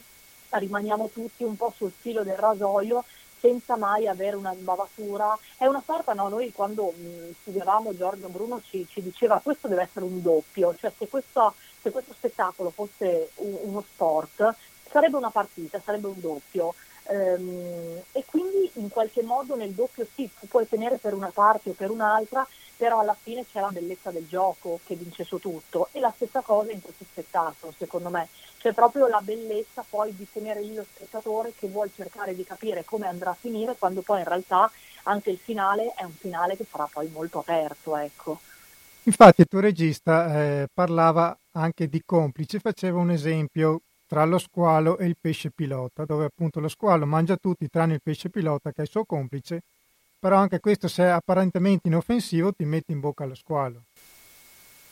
rimaniamo 0.50 1.10
tutti 1.12 1.44
un 1.44 1.56
po' 1.58 1.74
sul 1.76 1.92
filo 1.92 2.24
del 2.24 2.38
rasoio 2.38 3.04
senza 3.40 3.78
mai 3.78 4.08
avere 4.08 4.36
una 4.36 4.54
sbavatura. 4.54 5.38
È 5.58 5.66
una 5.66 5.82
sorta, 5.84 6.14
no? 6.14 6.28
Noi 6.28 6.52
quando 6.52 6.94
mh, 6.96 7.34
studiavamo 7.42 7.96
Giorgio 7.96 8.28
Bruno 8.28 8.62
ci, 8.64 8.86
ci, 8.90 9.02
diceva 9.02 9.40
questo 9.42 9.68
deve 9.68 9.84
essere 9.84 10.06
un 10.06 10.22
doppio, 10.22 10.76
cioè 10.76 10.92
se 10.96 11.08
questo, 11.08 11.56
se 11.82 11.92
questo 11.92 12.14
spettacolo 12.14 12.70
fosse 12.70 13.32
un, 13.36 13.58
uno 13.64 13.82
sport 13.82 14.56
sarebbe 14.90 15.18
una 15.18 15.30
partita, 15.30 15.82
sarebbe 15.84 16.08
un 16.08 16.20
doppio. 16.20 16.74
Um, 17.12 18.00
e 18.12 18.24
quindi 18.26 18.70
in 18.74 18.90
qualche 18.90 19.24
modo 19.24 19.56
nel 19.56 19.72
doppio 19.72 20.06
sì, 20.14 20.30
tu 20.40 20.48
puoi 20.48 20.68
tenere 20.68 20.98
per 20.98 21.14
una 21.14 21.32
parte 21.34 21.72
o 21.72 21.74
per 21.74 21.90
un'altra, 21.90 22.48
però 22.78 23.00
alla 23.00 23.18
fine 23.20 23.46
c'è 23.46 23.60
la 23.60 23.72
bellezza 23.72 24.10
del 24.12 24.28
gioco 24.28 24.80
che 24.86 24.96
vince 24.96 25.24
su 25.24 25.38
tutto 25.38 25.90
e 25.92 26.00
la 26.00 26.14
stessa 26.16 26.42
cosa 26.42 26.72
in 26.72 26.82
questo 26.82 27.04
spettacolo 27.04 27.74
secondo 27.78 28.10
me, 28.10 28.30
c'è 28.58 28.74
proprio 28.74 29.08
la 29.08 29.20
bellezza 29.22 29.84
poi 29.90 30.16
di 30.16 30.26
tenere 30.32 30.62
lì 30.62 30.74
lo 30.76 30.86
spettatore 30.90 31.52
che 31.58 31.68
vuole 31.68 31.90
cercare 31.94 32.34
di 32.34 32.46
capire 32.46 32.86
come 32.86 33.08
andrà 33.08 33.32
a 33.32 33.38
finire 33.38 33.76
quando 33.78 34.02
poi 34.02 34.20
in 34.20 34.28
realtà 34.28 34.72
anche 35.04 35.30
il 35.30 35.38
finale 35.38 35.94
è 35.96 36.04
un 36.04 36.14
finale 36.14 36.56
che 36.56 36.66
sarà 36.70 36.88
poi 36.90 37.10
molto 37.10 37.40
aperto. 37.40 37.98
Ecco. 37.98 38.40
Infatti 39.04 39.42
il 39.42 39.48
tuo 39.48 39.60
regista 39.60 40.40
eh, 40.40 40.70
parlava 40.74 41.38
anche 41.60 41.88
di 41.88 42.02
complici, 42.06 42.60
faceva 42.60 43.00
un 43.00 43.12
esempio 43.12 43.82
tra 44.08 44.26
lo 44.26 44.40
squalo 44.40 44.98
e 44.98 45.06
il 45.06 45.18
pesce 45.20 45.52
pilota, 45.52 46.06
dove 46.06 46.26
appunto 46.26 46.60
lo 46.60 46.68
squalo 46.68 47.06
mangia 47.06 47.38
tutti 47.38 47.70
tranne 47.70 47.96
il 47.96 48.02
pesce 48.02 48.30
pilota 48.30 48.72
che 48.72 48.80
è 48.80 48.82
il 48.84 48.90
suo 48.90 49.06
complice, 49.06 49.62
però 50.18 50.38
anche 50.38 50.60
questo 50.60 50.88
se 50.88 51.04
è 51.04 51.08
apparentemente 51.10 51.88
inoffensivo 51.88 52.54
ti 52.54 52.66
mette 52.66 52.92
in 52.92 53.00
bocca 53.00 53.26
lo 53.26 53.36
squalo. 53.36 53.82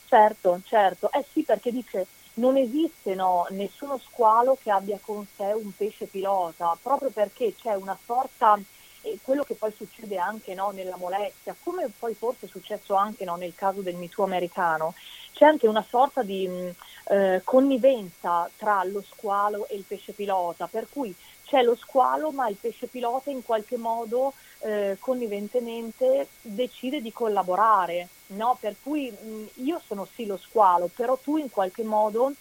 Certo, 0.06 0.60
certo, 0.64 1.10
eh 1.12 1.24
sì 1.32 1.42
perché 1.42 1.72
dice 1.72 2.06
non 2.34 2.56
esiste 2.56 3.14
no, 3.14 3.46
nessuno 3.50 3.98
squalo 3.98 4.56
che 4.62 4.70
abbia 4.70 4.98
con 5.02 5.26
sé 5.36 5.52
un 5.52 5.74
pesce 5.76 6.06
pilota, 6.06 6.76
proprio 6.80 7.10
perché 7.10 7.54
c'è 7.54 7.74
una 7.74 7.98
sorta, 8.06 8.58
eh, 9.02 9.18
quello 9.22 9.42
che 9.42 9.54
poi 9.54 9.72
succede 9.76 10.16
anche 10.16 10.54
no, 10.54 10.70
nella 10.70 10.96
molestia, 10.96 11.56
come 11.62 11.90
poi 11.98 12.14
forse 12.14 12.46
è 12.46 12.48
successo 12.48 12.94
anche 12.94 13.24
no, 13.24 13.36
nel 13.36 13.54
caso 13.54 13.80
del 13.80 13.96
MeToo 13.96 14.24
americano, 14.24 14.94
c'è 15.38 15.44
anche 15.44 15.68
una 15.68 15.86
sorta 15.88 16.24
di 16.24 16.48
mh, 16.48 16.74
eh, 17.12 17.42
connivenza 17.44 18.50
tra 18.56 18.82
lo 18.82 19.00
squalo 19.02 19.68
e 19.68 19.76
il 19.76 19.84
pesce 19.86 20.12
pilota, 20.12 20.66
per 20.66 20.88
cui 20.90 21.14
c'è 21.44 21.62
lo 21.62 21.76
squalo 21.76 22.32
ma 22.32 22.48
il 22.48 22.56
pesce 22.60 22.88
pilota 22.88 23.30
in 23.30 23.44
qualche 23.44 23.76
modo 23.76 24.32
eh, 24.62 24.96
conniventemente 24.98 26.26
decide 26.40 27.00
di 27.00 27.12
collaborare, 27.12 28.08
no? 28.28 28.56
per 28.58 28.74
cui 28.82 29.12
mh, 29.12 29.62
io 29.62 29.80
sono 29.86 30.08
sì 30.12 30.26
lo 30.26 30.36
squalo, 30.36 30.90
però 30.92 31.16
tu 31.16 31.36
in 31.36 31.50
qualche 31.50 31.84
modo 31.84 32.32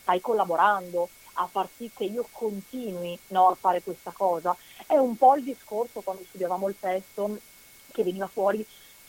stai 0.00 0.22
collaborando 0.22 1.10
a 1.34 1.46
far 1.48 1.68
sì 1.76 1.90
che 1.94 2.04
io 2.04 2.26
continui 2.32 3.18
no, 3.28 3.48
a 3.48 3.54
fare 3.56 3.82
questa 3.82 4.10
cosa. 4.16 4.56
È 4.86 4.96
un 4.96 5.18
po' 5.18 5.36
il 5.36 5.44
discorso 5.44 6.00
quando 6.00 6.24
studiavamo 6.26 6.66
il 6.66 6.76
testo 6.80 7.38
che 7.92 8.02
veniva 8.02 8.26
fuori 8.26 8.66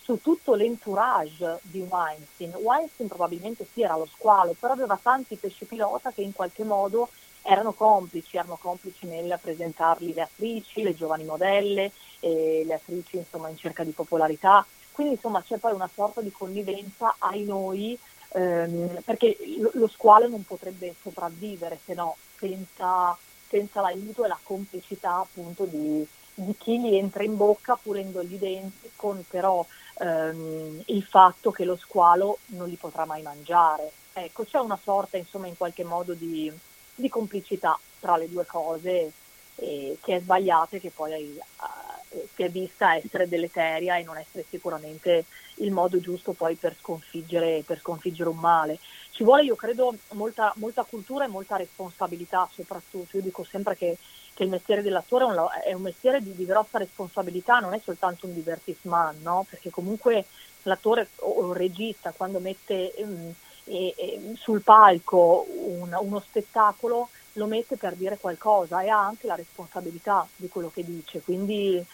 su 0.09 0.19
tutto 0.21 0.55
l'entourage 0.55 1.59
di 1.61 1.81
Weinstein. 1.87 2.55
Weinstein 2.55 3.07
probabilmente 3.07 3.67
sì 3.71 3.83
era 3.83 3.95
lo 3.95 4.07
squalo, 4.07 4.55
però 4.59 4.73
aveva 4.73 4.97
tanti 4.99 5.35
pesci 5.35 5.65
pilota 5.65 6.11
che 6.11 6.23
in 6.23 6.33
qualche 6.33 6.63
modo 6.63 7.09
erano 7.43 7.73
complici, 7.73 8.37
erano 8.37 8.57
complici 8.59 9.05
nel 9.05 9.37
presentarli 9.39 10.15
le 10.15 10.21
attrici, 10.23 10.81
le 10.81 10.95
giovani 10.95 11.25
modelle, 11.25 11.91
le 12.21 12.73
attrici 12.73 13.17
insomma 13.17 13.49
in 13.49 13.57
cerca 13.57 13.83
di 13.83 13.91
popolarità. 13.91 14.65
Quindi 14.91 15.13
insomma 15.13 15.43
c'è 15.43 15.57
poi 15.57 15.73
una 15.73 15.89
sorta 15.93 16.21
di 16.21 16.31
connivenza 16.31 17.15
ai 17.19 17.43
noi, 17.43 17.97
ehm, 18.29 19.01
perché 19.05 19.37
lo, 19.59 19.69
lo, 19.73 19.87
squalo 19.87 20.27
non 20.27 20.43
potrebbe 20.43 20.95
sopravvivere 20.99 21.79
se 21.85 21.93
no 21.93 22.17
senza, 22.35 23.15
senza 23.47 23.81
l'aiuto 23.81 24.25
e 24.25 24.27
la 24.27 24.39
complicità 24.41 25.17
appunto 25.17 25.65
di, 25.65 26.05
di 26.39 26.55
chi 26.58 26.79
gli 26.79 26.96
entra 26.96 27.24
in 27.24 27.36
bocca 27.36 27.77
pulendogli 27.81 28.36
i 28.36 28.39
denti, 28.39 28.91
con 28.96 29.24
però 29.27 29.65
ehm, 30.00 30.84
il 30.86 31.03
fatto 31.03 31.51
che 31.51 31.65
lo 31.65 31.75
squalo 31.75 32.39
non 32.48 32.69
li 32.69 32.75
potrà 32.75 33.05
mai 33.05 33.22
mangiare. 33.22 33.91
Ecco, 34.13 34.43
c'è 34.46 34.58
una 34.60 34.79
sorta, 34.81 35.17
insomma, 35.17 35.48
in 35.48 35.58
qualche 35.58 35.84
modo 35.84 36.13
di, 36.13 36.51
di 36.96 37.10
complicità 37.10 37.77
tra 38.00 38.15
le 38.15 38.29
due 38.29 38.46
cose 38.46 39.12
eh, 39.55 39.98
che 40.01 40.15
è 40.15 40.19
sbagliata 40.22 40.77
e 40.77 40.79
che 40.79 40.91
poi 40.91 41.12
eh, 41.13 42.27
si 42.34 42.43
è 42.43 42.50
vista 42.50 42.96
essere 42.96 43.27
deleteria 43.27 43.98
e 43.98 44.03
non 44.03 44.17
essere 44.17 44.46
sicuramente 44.50 45.25
il 45.55 45.72
modo 45.72 46.00
giusto 46.00 46.31
poi 46.31 46.55
per 46.55 46.75
sconfiggere, 46.79 47.63
per 47.65 47.79
sconfiggere 47.79 48.29
un 48.29 48.38
male. 48.38 48.79
Ci 49.12 49.24
vuole, 49.24 49.43
io 49.43 49.55
credo, 49.55 49.93
molta, 50.13 50.53
molta 50.55 50.84
cultura 50.84 51.25
e 51.25 51.27
molta 51.29 51.58
responsabilità 51.58 52.50
soprattutto. 52.53 53.17
Io 53.17 53.24
dico 53.24 53.43
sempre 53.43 53.75
che 53.75 53.98
che 54.39 54.46
il 54.46 54.50
mestiere 54.50 54.81
dell'attore 54.81 55.25
è 55.25 55.27
un, 55.27 55.48
è 55.65 55.74
un 55.74 55.81
mestiere 55.81 56.24
di, 56.24 56.34
di, 56.34 56.46
grossa 56.46 56.77
responsabilità, 56.77 57.60
non 57.60 57.74
è 57.74 57.81
soltanto 57.84 58.25
un 58.25 58.34
divertissement, 58.34 59.22
no? 59.22 59.46
perché 59.50 59.69
comunque 59.69 60.27
l'attore 60.63 61.10
o 61.17 61.50
il 61.50 61.58
regista 61.58 62.13
quando 62.15 62.39
mette 62.39 62.93
um, 63.00 63.34
e, 63.65 63.93
e, 63.98 64.34
sul 64.38 64.62
palco 64.62 65.46
un, 65.50 65.93
uno 66.00 66.19
spettacolo 66.22 67.10
lo 67.34 67.46
mette 67.48 67.75
per 67.75 67.96
dire 67.96 68.17
qualcosa 68.17 68.81
e 68.81 68.88
ha 68.88 69.05
anche 69.05 69.27
la 69.27 69.36
responsabilità 69.36 70.25
di 70.38 70.48
quello 70.48 70.72
che 70.74 70.86
dice, 70.86 71.19
quindi, 71.19 71.86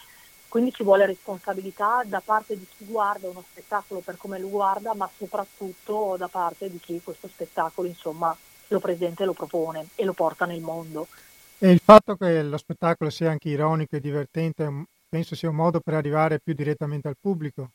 quindi 0.48 0.72
ci 0.72 0.84
vuole 0.84 1.08
responsabilità 1.08 2.04
da 2.06 2.22
parte 2.24 2.56
di 2.56 2.68
chi 2.78 2.86
guarda 2.86 3.28
uno 3.28 3.44
spettacolo 3.50 4.02
per 4.02 4.18
come 4.18 4.38
lo 4.38 4.50
guarda, 4.50 4.94
ma 4.94 5.10
soprattutto 5.18 6.16
da 6.16 6.28
parte 6.28 6.70
di 6.70 6.80
chi 6.80 7.02
questo 7.04 7.28
spettacolo 7.28 7.88
insomma, 7.88 8.38
lo 8.68 8.80
presenta 8.80 9.24
e 9.24 9.26
lo 9.26 9.34
propone 9.34 9.88
e 9.96 10.06
lo 10.06 10.14
porta 10.14 10.46
nel 10.46 10.62
mondo. 10.62 11.08
E 11.58 11.72
il 11.72 11.80
fatto 11.80 12.16
che 12.16 12.44
lo 12.44 12.58
spettacolo 12.58 13.10
sia 13.10 13.32
anche 13.32 13.48
ironico 13.48 13.96
e 13.96 14.02
divertente 14.02 14.86
penso 15.08 15.36
sia 15.36 15.50
un 15.50 15.56
modo 15.56 15.80
per 15.80 15.94
arrivare 15.94 16.40
più 16.44 16.54
direttamente 16.54 17.08
al 17.08 17.16
pubblico. 17.20 17.70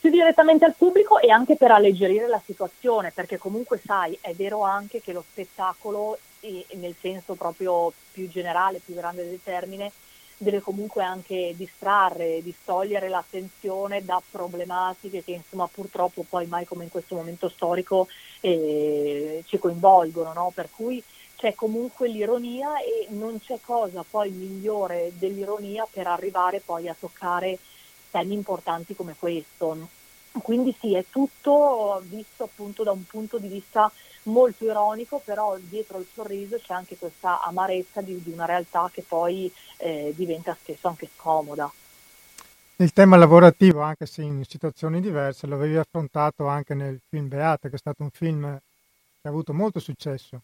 Più 0.00 0.10
direttamente 0.10 0.64
al 0.64 0.74
pubblico 0.76 1.20
e 1.20 1.30
anche 1.30 1.54
per 1.54 1.70
alleggerire 1.70 2.26
la 2.26 2.42
situazione, 2.44 3.12
perché 3.12 3.38
comunque 3.38 3.78
sai, 3.78 4.18
è 4.20 4.34
vero 4.34 4.62
anche 4.62 5.00
che 5.00 5.12
lo 5.12 5.24
spettacolo, 5.24 6.18
nel 6.40 6.94
senso 7.00 7.34
proprio 7.34 7.92
più 8.10 8.28
generale, 8.28 8.80
più 8.84 8.94
grande 8.94 9.28
del 9.28 9.40
termine, 9.40 9.92
deve 10.42 10.60
comunque 10.60 11.04
anche 11.04 11.54
distrarre, 11.56 12.42
distogliere 12.42 13.08
l'attenzione 13.08 14.04
da 14.04 14.20
problematiche 14.28 15.22
che 15.22 15.32
insomma 15.32 15.68
purtroppo 15.72 16.24
poi 16.28 16.46
mai 16.46 16.64
come 16.64 16.84
in 16.84 16.90
questo 16.90 17.14
momento 17.14 17.48
storico 17.48 18.08
eh, 18.40 19.44
ci 19.46 19.58
coinvolgono, 19.58 20.32
no? 20.32 20.50
per 20.52 20.68
cui 20.70 21.00
c'è 21.42 21.56
comunque 21.56 22.06
l'ironia 22.06 22.78
e 22.78 23.08
non 23.08 23.40
c'è 23.40 23.58
cosa 23.60 24.04
poi 24.08 24.30
migliore 24.30 25.10
dell'ironia 25.18 25.84
per 25.90 26.06
arrivare 26.06 26.60
poi 26.60 26.88
a 26.88 26.94
toccare 26.96 27.58
temi 28.12 28.34
importanti 28.34 28.94
come 28.94 29.16
questo. 29.18 29.88
Quindi 30.40 30.72
sì, 30.78 30.94
è 30.94 31.04
tutto 31.10 32.00
visto 32.04 32.44
appunto 32.44 32.84
da 32.84 32.92
un 32.92 33.04
punto 33.04 33.38
di 33.38 33.48
vista 33.48 33.90
molto 34.24 34.66
ironico, 34.66 35.20
però 35.24 35.58
dietro 35.58 35.98
il 35.98 36.06
sorriso 36.14 36.58
c'è 36.58 36.74
anche 36.74 36.96
questa 36.96 37.42
amarezza 37.42 38.00
di, 38.00 38.22
di 38.22 38.30
una 38.30 38.44
realtà 38.44 38.88
che 38.92 39.02
poi 39.02 39.52
eh, 39.78 40.12
diventa 40.14 40.56
spesso 40.56 40.86
anche 40.86 41.08
scomoda. 41.12 41.68
Il 42.76 42.92
tema 42.92 43.16
lavorativo, 43.16 43.80
anche 43.80 44.06
se 44.06 44.22
in 44.22 44.44
situazioni 44.44 45.00
diverse, 45.00 45.48
lo 45.48 45.56
avevi 45.56 45.76
affrontato 45.76 46.46
anche 46.46 46.74
nel 46.74 47.00
film 47.08 47.26
Beata, 47.26 47.68
che 47.68 47.74
è 47.74 47.78
stato 47.78 48.04
un 48.04 48.10
film 48.10 48.42
che 49.20 49.26
ha 49.26 49.28
avuto 49.28 49.52
molto 49.52 49.80
successo. 49.80 50.40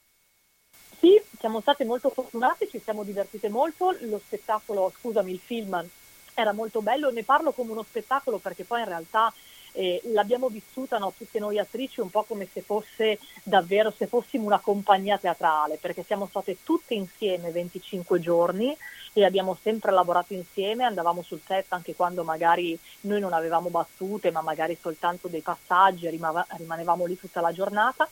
Siamo 1.38 1.60
state 1.60 1.84
molto 1.84 2.10
fortunate, 2.10 2.68
ci 2.68 2.80
siamo 2.80 3.04
divertite 3.04 3.48
molto, 3.48 3.94
lo 4.00 4.18
spettacolo, 4.18 4.92
scusami, 4.98 5.30
il 5.30 5.38
film 5.38 5.88
era 6.34 6.52
molto 6.52 6.82
bello, 6.82 7.10
ne 7.10 7.22
parlo 7.22 7.52
come 7.52 7.70
uno 7.70 7.84
spettacolo 7.84 8.38
perché 8.38 8.64
poi 8.64 8.80
in 8.80 8.86
realtà 8.86 9.32
eh, 9.72 10.00
l'abbiamo 10.06 10.48
vissuta 10.48 10.98
no, 10.98 11.12
tutte 11.16 11.38
noi 11.38 11.60
attrici 11.60 12.00
un 12.00 12.10
po' 12.10 12.24
come 12.24 12.48
se 12.52 12.60
fosse 12.62 13.20
davvero, 13.44 13.92
se 13.96 14.08
fossimo 14.08 14.46
una 14.46 14.58
compagnia 14.58 15.16
teatrale, 15.16 15.78
perché 15.80 16.02
siamo 16.02 16.26
state 16.26 16.58
tutte 16.64 16.94
insieme 16.94 17.52
25 17.52 18.18
giorni 18.18 18.76
e 19.12 19.24
abbiamo 19.24 19.56
sempre 19.62 19.92
lavorato 19.92 20.34
insieme, 20.34 20.82
andavamo 20.82 21.22
sul 21.22 21.40
set 21.44 21.66
anche 21.68 21.94
quando 21.94 22.24
magari 22.24 22.76
noi 23.02 23.20
non 23.20 23.32
avevamo 23.32 23.68
battute, 23.68 24.32
ma 24.32 24.40
magari 24.40 24.76
soltanto 24.80 25.28
dei 25.28 25.42
passaggi, 25.42 26.08
rimanevamo 26.08 27.04
lì 27.04 27.16
tutta 27.16 27.40
la 27.40 27.52
giornata 27.52 28.08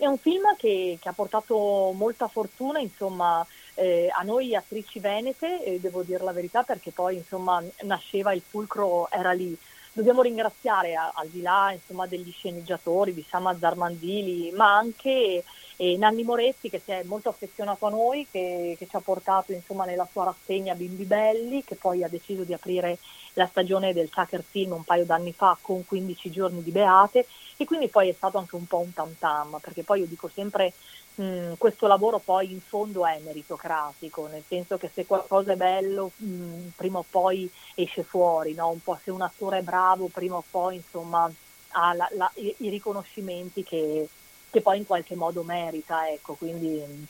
è 0.00 0.06
un 0.06 0.16
film 0.16 0.56
che, 0.56 0.98
che 0.98 1.08
ha 1.08 1.12
portato 1.12 1.92
molta 1.94 2.26
fortuna, 2.26 2.78
insomma, 2.78 3.46
eh, 3.74 4.08
a 4.10 4.22
noi 4.22 4.56
attrici 4.56 4.98
venete, 4.98 5.62
e 5.62 5.78
devo 5.78 6.02
dire 6.02 6.24
la 6.24 6.32
verità 6.32 6.62
perché 6.62 6.90
poi 6.90 7.16
insomma 7.16 7.62
nasceva 7.82 8.32
il 8.32 8.42
fulcro, 8.46 9.10
era 9.10 9.32
lì. 9.32 9.56
Dobbiamo 9.92 10.22
ringraziare 10.22 10.94
al 10.94 11.28
di 11.28 11.42
là 11.42 11.72
insomma, 11.72 12.06
degli 12.06 12.32
sceneggiatori, 12.32 13.12
di 13.12 13.24
Sama 13.28 13.56
Zarmandili, 13.58 14.52
ma 14.52 14.74
anche 14.74 15.44
eh, 15.82 15.96
Nanni 15.96 16.24
Moretti 16.24 16.68
che 16.68 16.78
si 16.78 16.90
è 16.90 17.02
molto 17.04 17.30
affezionato 17.30 17.86
a 17.86 17.90
noi, 17.90 18.26
che, 18.30 18.76
che 18.78 18.86
ci 18.86 18.96
ha 18.96 19.00
portato 19.00 19.52
insomma, 19.52 19.86
nella 19.86 20.06
sua 20.12 20.24
rassegna 20.24 20.74
Bimbi 20.74 21.04
Belli, 21.04 21.64
che 21.64 21.74
poi 21.74 22.04
ha 22.04 22.08
deciso 22.08 22.42
di 22.42 22.52
aprire 22.52 22.98
la 23.34 23.46
stagione 23.46 23.94
del 23.94 24.10
Tucker 24.10 24.42
Film 24.42 24.72
un 24.72 24.84
paio 24.84 25.06
d'anni 25.06 25.32
fa 25.32 25.56
con 25.58 25.86
15 25.86 26.30
giorni 26.30 26.62
di 26.62 26.70
Beate 26.70 27.26
e 27.56 27.64
quindi 27.64 27.88
poi 27.88 28.10
è 28.10 28.12
stato 28.12 28.36
anche 28.36 28.56
un 28.56 28.66
po' 28.66 28.76
un 28.76 28.92
tam 28.92 29.14
tam, 29.18 29.58
perché 29.58 29.82
poi 29.82 30.00
io 30.00 30.06
dico 30.06 30.28
sempre 30.28 30.74
mh, 31.14 31.54
questo 31.56 31.86
lavoro 31.86 32.18
poi 32.18 32.52
in 32.52 32.60
fondo 32.60 33.06
è 33.06 33.18
meritocratico, 33.24 34.26
nel 34.26 34.44
senso 34.46 34.76
che 34.76 34.90
se 34.92 35.06
qualcosa 35.06 35.52
è 35.52 35.56
bello 35.56 36.10
mh, 36.14 36.72
prima 36.76 36.98
o 36.98 37.06
poi 37.08 37.50
esce 37.74 38.02
fuori, 38.02 38.52
no? 38.52 38.68
un 38.68 38.82
po' 38.82 38.98
se 39.02 39.10
un 39.10 39.22
attore 39.22 39.58
è 39.58 39.62
bravo 39.62 40.08
prima 40.08 40.36
o 40.36 40.44
poi 40.50 40.76
insomma 40.76 41.30
ha 41.72 41.94
la, 41.94 42.08
la, 42.12 42.30
i, 42.34 42.54
i, 42.58 42.68
riconoscimenti 42.68 43.62
che, 43.62 44.08
che, 44.50 44.60
poi 44.60 44.78
in 44.78 44.86
qualche 44.86 45.14
modo 45.14 45.42
merita, 45.42 46.10
ecco, 46.10 46.34
quindi 46.34 47.08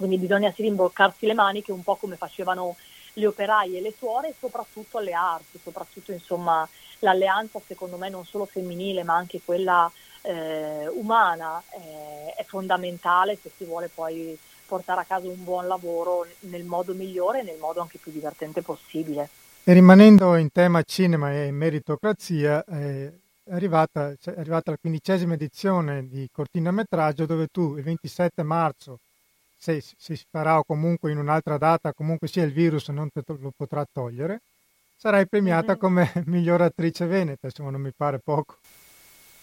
quindi 0.00 0.16
bisogna 0.16 0.50
sì 0.52 0.62
rimboccarsi 0.62 1.26
le 1.26 1.34
maniche 1.34 1.72
un 1.72 1.82
po' 1.82 1.96
come 1.96 2.16
facevano 2.16 2.76
le 3.14 3.26
operaie 3.26 3.78
e 3.78 3.80
le 3.82 3.92
suore 3.96 4.28
e 4.28 4.34
soprattutto 4.38 4.96
allearsi, 4.96 5.60
soprattutto 5.62 6.10
insomma 6.12 6.66
l'alleanza 7.00 7.60
secondo 7.66 7.98
me 7.98 8.08
non 8.08 8.24
solo 8.24 8.46
femminile 8.46 9.02
ma 9.04 9.14
anche 9.14 9.40
quella 9.44 9.90
eh, 10.22 10.88
umana 10.88 11.62
eh, 11.70 12.32
è 12.34 12.44
fondamentale 12.44 13.36
se 13.40 13.50
si 13.54 13.64
vuole 13.64 13.90
poi 13.92 14.38
portare 14.66 15.00
a 15.00 15.04
casa 15.04 15.26
un 15.26 15.42
buon 15.42 15.66
lavoro 15.66 16.26
nel 16.40 16.64
modo 16.64 16.94
migliore 16.94 17.40
e 17.40 17.42
nel 17.42 17.58
modo 17.58 17.80
anche 17.80 17.98
più 17.98 18.12
divertente 18.12 18.62
possibile. 18.62 19.28
E 19.64 19.72
rimanendo 19.72 20.36
in 20.36 20.50
tema 20.50 20.82
cinema 20.82 21.32
e 21.32 21.50
meritocrazia, 21.50 22.64
eh, 22.64 23.12
è, 23.50 23.54
arrivata, 23.54 24.10
è 24.10 24.30
arrivata 24.36 24.70
la 24.70 24.76
quindicesima 24.80 25.34
edizione 25.34 26.06
di 26.06 26.28
cortinametraggio 26.30 27.26
dove 27.26 27.48
tu 27.48 27.76
il 27.76 27.82
27 27.82 28.44
marzo, 28.44 29.00
se, 29.58 29.80
se 29.80 30.14
si 30.14 30.24
farà 30.30 30.58
o 30.58 30.64
comunque 30.64 31.10
in 31.10 31.18
un'altra 31.18 31.58
data, 31.58 31.92
comunque 31.92 32.28
sia 32.28 32.44
il 32.44 32.52
virus 32.52 32.88
non 32.88 33.10
te 33.10 33.22
lo 33.26 33.52
potrà 33.56 33.84
togliere, 33.92 34.42
sarai 34.96 35.26
premiata 35.26 35.72
mm-hmm. 35.72 35.80
come 35.80 36.12
miglior 36.26 36.62
attrice 36.62 37.06
veneta, 37.06 37.48
insomma 37.48 37.70
non 37.70 37.80
mi 37.80 37.92
pare 37.92 38.20
poco. 38.20 38.58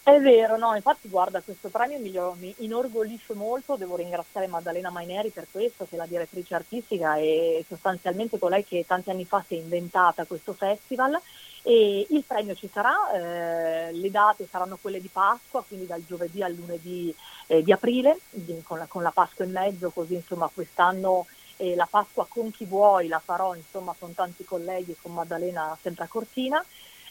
È 0.08 0.18
vero, 0.22 0.56
no, 0.56 0.74
infatti 0.74 1.06
guarda, 1.06 1.42
questo 1.42 1.68
premio 1.68 1.98
mi, 2.38 2.54
inorgoglisce 2.60 3.34
molto, 3.34 3.76
devo 3.76 3.94
ringraziare 3.94 4.46
Maddalena 4.46 4.88
Maineri 4.88 5.28
per 5.28 5.46
questo, 5.50 5.84
che 5.84 5.96
è 5.96 5.98
la 5.98 6.06
direttrice 6.06 6.54
artistica 6.54 7.16
e 7.16 7.62
sostanzialmente 7.68 8.38
colei 8.38 8.64
che 8.64 8.86
tanti 8.86 9.10
anni 9.10 9.26
fa 9.26 9.44
si 9.46 9.56
è 9.56 9.58
inventata 9.58 10.24
questo 10.24 10.54
festival. 10.54 11.20
E 11.60 12.06
il 12.08 12.24
premio 12.26 12.54
ci 12.54 12.70
sarà, 12.72 12.94
eh, 13.12 13.92
le 13.92 14.10
date 14.10 14.48
saranno 14.50 14.78
quelle 14.80 15.02
di 15.02 15.10
Pasqua, 15.12 15.62
quindi 15.68 15.84
dal 15.84 16.02
giovedì 16.06 16.42
al 16.42 16.54
lunedì 16.54 17.14
eh, 17.46 17.62
di 17.62 17.70
aprile, 17.70 18.18
con 18.62 18.78
la, 18.78 18.86
con 18.86 19.02
la, 19.02 19.10
Pasqua 19.10 19.44
in 19.44 19.50
mezzo, 19.50 19.90
così 19.90 20.14
insomma 20.14 20.50
quest'anno 20.50 21.26
eh, 21.58 21.74
la 21.74 21.86
Pasqua 21.90 22.24
con 22.26 22.50
chi 22.50 22.64
vuoi 22.64 23.08
la 23.08 23.20
farò 23.22 23.54
insomma 23.54 23.94
con 23.98 24.14
tanti 24.14 24.42
colleghi, 24.46 24.96
con 25.02 25.12
Maddalena 25.12 25.76
sempre 25.82 26.04
a 26.04 26.08
Cortina 26.08 26.64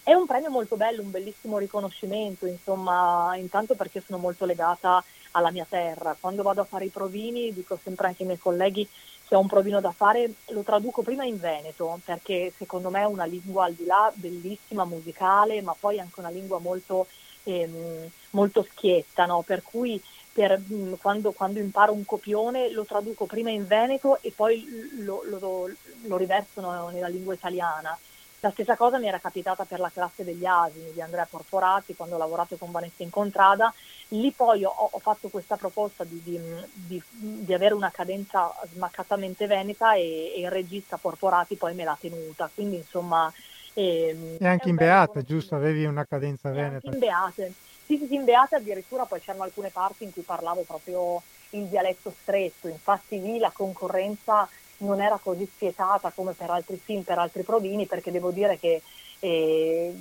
è 0.08 0.14
un 0.14 0.26
premio 0.26 0.50
molto 0.50 0.78
bello, 0.78 1.02
un 1.02 1.12
bellissimo 1.12 1.58
riconoscimento, 1.58 2.46
insomma, 2.46 3.36
intanto 3.36 3.76
perché 3.76 4.00
sono 4.00 4.18
molto 4.18 4.46
legata 4.46 5.04
alla 5.32 5.52
mia 5.52 5.66
terra. 5.68 6.16
Quando 6.18 6.44
vado 6.44 6.62
a 6.62 6.64
fare 6.64 6.86
i 6.86 6.90
provini, 6.90 7.52
dico 7.52 7.78
sempre 7.84 8.08
anche 8.08 8.22
ai 8.22 8.28
miei 8.28 8.40
colleghi, 8.40 8.88
se 9.28 9.36
ho 9.36 9.40
un 9.42 9.48
provino 9.48 9.82
da 9.82 9.92
fare 9.92 10.32
lo 10.52 10.62
traduco 10.62 11.02
prima 11.02 11.26
in 11.26 11.38
veneto, 11.38 12.00
perché 12.06 12.54
secondo 12.56 12.90
me 12.90 13.02
è 13.02 13.06
una 13.06 13.26
lingua 13.26 13.66
al 13.66 13.74
di 13.74 13.84
là 13.84 14.10
bellissima, 14.16 14.86
musicale, 14.86 15.62
ma 15.62 15.76
poi 15.78 16.00
anche 16.00 16.22
una 16.22 16.30
lingua 16.30 16.60
molto, 16.60 17.08
ehm, 17.44 18.10
molto 18.30 18.64
schietta, 18.64 19.26
no? 19.26 19.42
per 19.42 19.62
cui 19.62 20.02
per, 20.32 20.58
mm, 20.58 20.94
quando, 21.02 21.34
quando, 21.34 21.60
imparo 21.60 21.92
un 21.92 22.06
copione 22.06 22.70
lo 22.70 22.86
traduco 22.86 23.26
prima 23.26 23.50
in 23.50 23.68
veneto 23.68 24.20
e 24.22 24.32
poi 24.34 24.66
lo, 25.00 25.22
lo, 25.26 25.70
lo 26.04 26.16
riverso 26.16 26.62
nella 26.92 27.10
lingua 27.10 27.34
italiana 27.34 27.98
la 28.40 28.52
stessa 28.52 28.76
cosa 28.76 29.00
mi 29.00 29.08
era 29.08 29.20
capitata 29.20 29.66
per 29.66 29.80
la 29.80 29.90
classe 29.92 30.24
degli 30.24 30.46
asini 30.46 30.92
di 30.94 31.02
Andrea 31.02 31.26
Porporati 31.26 31.96
quando 31.96 32.16
ho 32.16 32.20
lavorato 32.20 32.56
con 32.58 32.72
Vanessa 32.72 33.02
Incontrada. 33.04 33.74
Lì 34.10 34.32
poi 34.32 34.64
ho, 34.64 34.72
ho 34.72 35.00
fatto 35.00 35.30
questa 35.30 35.58
proposta 35.58 36.04
di, 36.04 36.22
di, 36.24 36.40
di, 36.74 37.02
di, 37.10 37.54
avere 37.54 37.74
una 37.74 37.90
cadenza 37.90 38.54
smaccatamente 38.72 39.48
veneta 39.48 39.96
e, 39.96 40.34
e, 40.36 40.42
il 40.42 40.52
regista 40.52 40.98
Porporati 40.98 41.56
poi 41.56 41.74
me 41.74 41.84
l'ha 41.84 41.98
tenuta. 42.00 42.50
Quindi 42.54 42.76
insomma... 42.78 43.32
Ehm, 43.74 44.38
e 44.40 44.48
anche 44.48 44.70
in 44.70 44.76
Beate, 44.76 45.24
giusto? 45.24 45.56
Avevi 45.56 45.86
una 45.86 46.06
cadenza 46.06 46.52
veneta. 46.52 46.88
in 46.90 47.00
Beate. 47.00 47.54
Sì, 47.86 47.98
sì, 47.98 48.14
in 48.14 48.24
Beate 48.24 48.58
addirittura 48.58 49.06
poi 49.06 49.20
c'erano 49.20 49.46
alcune 49.46 49.70
parti 49.70 50.04
in 50.04 50.14
cui 50.14 50.22
parlavo 50.22 50.62
proprio 50.62 51.22
il 51.52 51.66
dialetto 51.66 52.14
stretto. 52.22 52.68
Infatti 52.68 53.20
lì 53.20 53.40
la 53.40 53.52
concorrenza 53.52 54.48
non 54.80 55.02
era 55.02 55.20
così 55.22 55.46
spietata 55.46 56.12
come 56.14 56.34
per 56.34 56.50
altri 56.50 56.80
film, 56.84 57.02
per 57.02 57.18
altri 57.18 57.44
provini, 57.44 57.86
perché 57.86 58.12
devo 58.12 58.32
dire 58.32 58.58
che 58.58 58.82
eh, 59.20 59.94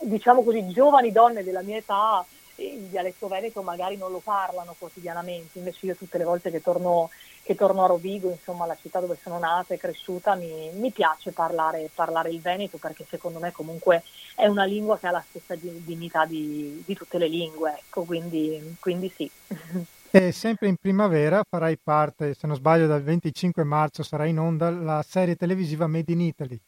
diciamo 0.00 0.42
così, 0.42 0.68
giovani 0.68 1.12
donne 1.12 1.44
della 1.44 1.62
mia 1.62 1.76
età 1.76 2.24
il 2.56 2.84
dialetto 2.84 3.28
veneto 3.28 3.62
magari 3.62 3.96
non 3.96 4.10
lo 4.10 4.20
parlano 4.20 4.74
quotidianamente, 4.78 5.58
invece 5.58 5.86
io 5.86 5.94
tutte 5.94 6.18
le 6.18 6.24
volte 6.24 6.50
che 6.50 6.62
torno, 6.62 7.10
che 7.42 7.54
torno 7.54 7.84
a 7.84 7.86
Rovigo, 7.86 8.30
insomma 8.30 8.66
la 8.66 8.76
città 8.80 9.00
dove 9.00 9.18
sono 9.22 9.38
nata 9.38 9.74
e 9.74 9.78
cresciuta, 9.78 10.34
mi, 10.34 10.70
mi 10.72 10.90
piace 10.90 11.32
parlare, 11.32 11.90
parlare, 11.94 12.30
il 12.30 12.40
veneto 12.40 12.78
perché 12.78 13.04
secondo 13.08 13.38
me 13.38 13.52
comunque 13.52 14.02
è 14.34 14.46
una 14.46 14.64
lingua 14.64 14.98
che 14.98 15.06
ha 15.06 15.10
la 15.10 15.24
stessa 15.28 15.54
dignità 15.54 16.24
di, 16.24 16.82
di 16.84 16.94
tutte 16.94 17.18
le 17.18 17.28
lingue, 17.28 17.78
ecco, 17.78 18.04
quindi, 18.04 18.76
quindi 18.80 19.12
sì. 19.14 19.30
E 20.10 20.32
sempre 20.32 20.68
in 20.68 20.76
primavera 20.76 21.42
farai 21.48 21.76
parte, 21.82 22.34
se 22.34 22.46
non 22.46 22.56
sbaglio 22.56 22.86
dal 22.86 23.02
25 23.02 23.64
marzo 23.64 24.02
sarà 24.02 24.24
in 24.24 24.38
onda 24.38 24.70
la 24.70 25.02
serie 25.02 25.36
televisiva 25.36 25.86
Made 25.86 26.12
in 26.12 26.20
Italy. 26.20 26.58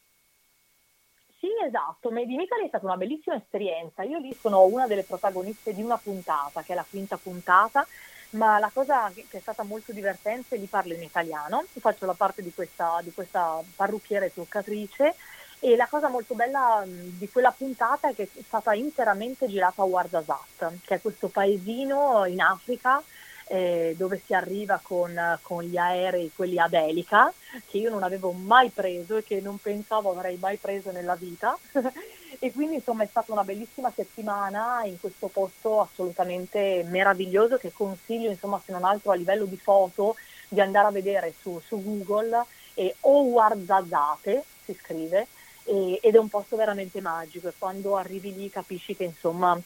Sì, 1.39 1.47
esatto, 1.65 2.11
Made 2.11 2.31
in 2.31 2.41
Italy 2.41 2.65
è 2.65 2.67
stata 2.67 2.85
una 2.85 2.97
bellissima 2.97 3.37
esperienza. 3.37 4.03
Io 4.03 4.19
lì 4.19 4.35
sono 4.39 4.63
una 4.65 4.87
delle 4.87 5.03
protagoniste 5.03 5.73
di 5.73 5.81
una 5.81 5.97
puntata, 5.97 6.61
che 6.61 6.73
è 6.73 6.75
la 6.75 6.85
quinta 6.87 7.17
puntata, 7.17 7.87
ma 8.31 8.59
la 8.59 8.69
cosa 8.71 9.09
che 9.13 9.25
è 9.29 9.39
stata 9.39 9.63
molto 9.63 9.91
divertente, 9.91 10.57
lì 10.57 10.65
parlo 10.65 10.93
in 10.93 11.01
italiano, 11.01 11.63
faccio 11.79 12.05
la 12.05 12.13
parte 12.13 12.43
di 12.43 12.53
questa, 12.53 12.99
di 13.01 13.11
questa 13.11 13.61
parrucchiera 13.75 14.25
e 14.25 14.33
truccatrice 14.33 15.15
e 15.61 15.75
la 15.75 15.87
cosa 15.87 16.07
molto 16.07 16.35
bella 16.35 16.83
di 16.85 17.29
quella 17.29 17.51
puntata 17.51 18.09
è 18.09 18.15
che 18.15 18.29
è 18.33 18.41
stata 18.41 18.73
interamente 18.73 19.47
girata 19.47 19.81
a 19.81 19.85
Ouarzazate, 19.85 20.79
che 20.85 20.95
è 20.95 21.01
questo 21.01 21.27
paesino 21.27 22.25
in 22.25 22.41
Africa 22.41 23.03
eh, 23.51 23.95
dove 23.97 24.21
si 24.23 24.35
arriva 24.35 24.79
con, 24.81 25.39
con, 25.41 25.63
gli 25.63 25.75
aerei, 25.75 26.31
quelli 26.35 26.59
ad 26.59 26.73
elica, 26.73 27.33
che 27.67 27.77
io 27.77 27.89
non 27.89 28.03
avevo 28.03 28.31
mai 28.31 28.69
preso 28.69 29.17
e 29.17 29.23
che 29.23 29.41
non 29.41 29.57
pensavo 29.57 30.11
avrei 30.11 30.37
mai 30.39 30.57
preso 30.57 30.91
nella 30.91 31.15
vita. 31.15 31.57
e 32.37 32.53
quindi 32.53 32.75
insomma 32.75 33.03
è 33.03 33.07
stata 33.07 33.31
una 33.31 33.43
bellissima 33.43 33.91
settimana 33.93 34.83
in 34.85 34.99
questo 34.99 35.27
posto 35.27 35.81
assolutamente 35.81 36.85
meraviglioso 36.87 37.57
che 37.57 37.71
consiglio 37.73 38.29
insomma 38.29 38.61
se 38.63 38.71
non 38.71 38.83
altro 38.83 39.11
a 39.11 39.15
livello 39.15 39.45
di 39.45 39.57
foto 39.57 40.15
di 40.47 40.61
andare 40.61 40.87
a 40.87 40.91
vedere 40.91 41.33
su, 41.41 41.59
su 41.65 41.81
Google 41.83 42.45
e 42.75 42.95
Owarzazate 42.99 44.43
si 44.63 44.77
scrive 44.79 45.27
e, 45.63 45.99
ed 46.03 46.13
è 46.13 46.19
un 46.19 46.29
posto 46.29 46.55
veramente 46.55 47.01
magico 47.01 47.47
e 47.47 47.53
quando 47.57 47.97
arrivi 47.97 48.35
lì 48.35 48.49
capisci 48.51 48.95
che 48.95 49.05
insomma 49.05 49.59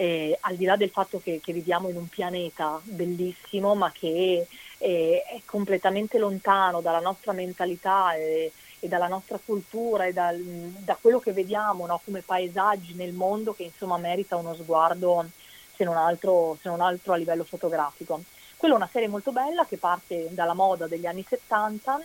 eh, 0.00 0.38
al 0.42 0.54
di 0.54 0.64
là 0.64 0.76
del 0.76 0.90
fatto 0.90 1.20
che, 1.20 1.40
che, 1.42 1.52
viviamo 1.52 1.88
in 1.88 1.96
un 1.96 2.06
pianeta 2.06 2.80
bellissimo 2.84 3.74
ma 3.74 3.90
che 3.90 4.46
eh, 4.78 5.22
è 5.26 5.40
completamente 5.44 6.18
lontano 6.18 6.80
dalla 6.80 7.00
nostra 7.00 7.32
mentalità 7.32 8.14
e, 8.14 8.52
e 8.78 8.86
dalla 8.86 9.08
nostra 9.08 9.40
cultura 9.44 10.04
e 10.04 10.12
dal, 10.12 10.38
da 10.38 10.96
quello 11.00 11.18
che 11.18 11.32
vediamo 11.32 11.84
no, 11.84 12.00
come 12.04 12.20
paesaggi 12.20 12.94
nel 12.94 13.12
mondo 13.12 13.52
che 13.54 13.64
insomma 13.64 13.96
merita 13.96 14.36
uno 14.36 14.54
sguardo 14.54 15.30
se 15.74 15.82
non 15.82 15.96
altro, 15.96 16.56
se 16.60 16.68
non 16.68 16.80
altro 16.80 17.14
a 17.14 17.16
livello 17.16 17.42
fotografico. 17.42 18.22
Quella 18.56 18.74
è 18.74 18.76
una 18.76 18.88
serie 18.92 19.08
molto 19.08 19.32
bella 19.32 19.66
che 19.66 19.78
parte 19.78 20.28
dalla 20.30 20.54
moda 20.54 20.86
degli 20.86 21.06
anni 21.06 21.24
70 21.28 22.04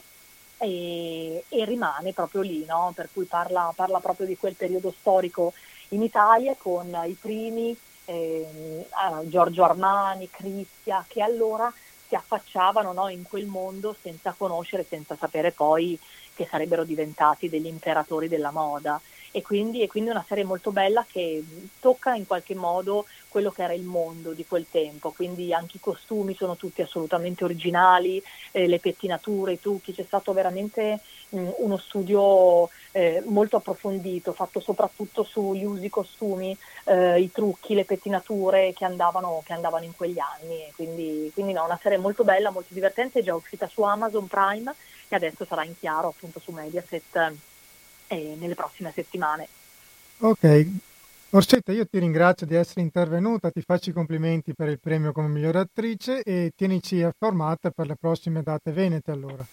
e, 0.57 1.43
e 1.47 1.65
rimane 1.65 2.11
proprio 2.11 2.41
lì, 2.41 2.65
no? 2.65 2.91
per 2.95 3.09
cui 3.13 3.25
parla, 3.25 3.71
parla 3.75 3.99
proprio 3.99 4.25
di 4.25 4.35
quel 4.35 4.55
periodo 4.55 4.91
storico 4.99 5.53
in 5.89 6.01
Italia 6.01 6.55
con 6.57 6.87
i 7.05 7.17
primi 7.19 7.75
eh, 8.05 8.85
Giorgio 9.25 9.63
Armani, 9.63 10.29
Cristia, 10.29 11.05
che 11.07 11.21
allora 11.21 11.71
si 12.07 12.15
affacciavano 12.15 12.91
no, 12.93 13.07
in 13.09 13.23
quel 13.23 13.45
mondo 13.45 13.95
senza 14.01 14.35
conoscere, 14.37 14.85
senza 14.87 15.15
sapere 15.15 15.51
poi 15.51 15.97
che 16.35 16.47
sarebbero 16.49 16.83
diventati 16.83 17.49
degli 17.49 17.67
imperatori 17.67 18.27
della 18.27 18.51
moda. 18.51 18.99
E 19.35 19.41
quindi, 19.41 19.81
è 19.81 19.89
una 19.91 20.23
serie 20.27 20.43
molto 20.43 20.71
bella 20.71 21.03
che 21.09 21.43
tocca 21.79 22.13
in 22.13 22.27
qualche 22.27 22.53
modo 22.53 23.07
quello 23.29 23.49
che 23.49 23.63
era 23.63 23.73
il 23.73 23.81
mondo 23.81 24.31
di 24.31 24.45
quel 24.45 24.67
tempo, 24.69 25.09
quindi 25.09 25.51
anche 25.51 25.77
i 25.77 25.79
costumi 25.79 26.35
sono 26.35 26.55
tutti 26.55 26.83
assolutamente 26.83 27.43
originali, 27.43 28.21
eh, 28.51 28.67
le 28.67 28.77
pettinature, 28.77 29.53
i 29.53 29.59
trucchi, 29.59 29.91
c'è 29.91 30.03
stato 30.03 30.33
veramente 30.33 30.99
mh, 31.29 31.49
uno 31.57 31.77
studio 31.77 32.69
eh, 32.93 33.23
molto 33.25 33.57
approfondito, 33.57 34.33
fatto 34.33 34.59
soprattutto 34.59 35.23
sugli 35.23 35.63
usi 35.63 35.89
costumi, 35.89 36.55
eh, 36.85 37.19
i 37.19 37.31
trucchi, 37.31 37.73
le 37.73 37.85
pettinature 37.85 38.71
che 38.73 38.85
andavano, 38.85 39.41
che 39.45 39.53
andavano 39.53 39.83
in 39.83 39.95
quegli 39.95 40.19
anni, 40.19 40.71
quindi, 40.75 41.29
quindi 41.33 41.53
no, 41.53 41.65
una 41.65 41.79
serie 41.81 41.97
molto 41.97 42.23
bella, 42.23 42.51
molto 42.51 42.73
divertente, 42.73 43.19
è 43.19 43.23
già 43.23 43.35
uscita 43.35 43.67
su 43.67 43.81
Amazon 43.81 44.27
Prime 44.27 44.73
e 45.07 45.15
adesso 45.15 45.43
sarà 45.45 45.63
in 45.63 45.73
chiaro 45.77 46.09
appunto 46.09 46.39
su 46.39 46.51
Mediaset 46.51 47.33
eh, 48.07 48.35
nelle 48.39 48.55
prossime 48.55 48.91
settimane. 48.93 49.47
Ok, 50.19 50.67
Orsetta, 51.31 51.71
io 51.71 51.87
ti 51.87 51.97
ringrazio 51.97 52.45
di 52.45 52.53
essere 52.53 52.81
intervenuta, 52.81 53.49
ti 53.49 53.61
faccio 53.61 53.89
i 53.89 53.93
complimenti 53.93 54.53
per 54.53 54.69
il 54.69 54.79
premio 54.79 55.11
come 55.11 55.27
migliore 55.27 55.59
attrice 55.59 56.21
e 56.21 56.51
tienici 56.55 56.99
informata 56.99 57.71
per 57.71 57.87
le 57.87 57.95
prossime 57.99 58.43
date 58.43 58.71
venete 58.71 59.09
allora. 59.09 59.43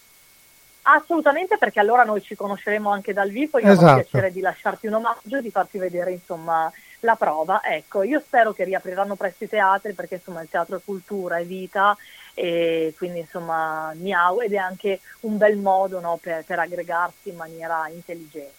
Assolutamente, 0.82 1.58
perché 1.58 1.78
allora 1.78 2.04
noi 2.04 2.22
ci 2.22 2.34
conosceremo 2.34 2.90
anche 2.90 3.12
dal 3.12 3.30
vivo, 3.30 3.58
io 3.58 3.70
esatto. 3.70 3.90
ho 3.90 4.02
piacere 4.02 4.32
di 4.32 4.40
lasciarti 4.40 4.86
un 4.86 4.94
omaggio 4.94 5.36
e 5.36 5.42
di 5.42 5.50
farti 5.50 5.78
vedere 5.78 6.12
insomma 6.12 6.72
la 7.00 7.16
prova. 7.16 7.62
Ecco, 7.62 8.02
io 8.02 8.20
spero 8.20 8.52
che 8.52 8.64
riapriranno 8.64 9.14
presto 9.14 9.44
i 9.44 9.48
teatri 9.48 9.92
perché 9.92 10.16
insomma 10.16 10.42
il 10.42 10.48
teatro 10.48 10.76
è 10.76 10.80
cultura, 10.84 11.38
è 11.38 11.44
vita 11.44 11.96
e 12.34 12.94
quindi 12.96 13.20
insomma 13.20 13.92
mi 13.94 14.12
auguro 14.12 14.46
ed 14.46 14.52
è 14.52 14.56
anche 14.56 15.00
un 15.20 15.36
bel 15.36 15.58
modo 15.58 16.00
no, 16.00 16.18
per, 16.20 16.44
per 16.44 16.58
aggregarsi 16.58 17.28
in 17.28 17.36
maniera 17.36 17.88
intelligente. 17.88 18.58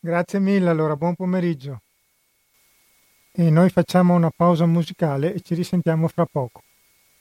Grazie 0.00 0.38
mille, 0.38 0.70
allora 0.70 0.96
buon 0.96 1.14
pomeriggio. 1.14 1.80
E 3.32 3.50
noi 3.50 3.68
facciamo 3.70 4.14
una 4.14 4.30
pausa 4.34 4.66
musicale 4.66 5.34
e 5.34 5.40
ci 5.40 5.54
risentiamo 5.54 6.08
fra 6.08 6.24
poco. 6.24 6.62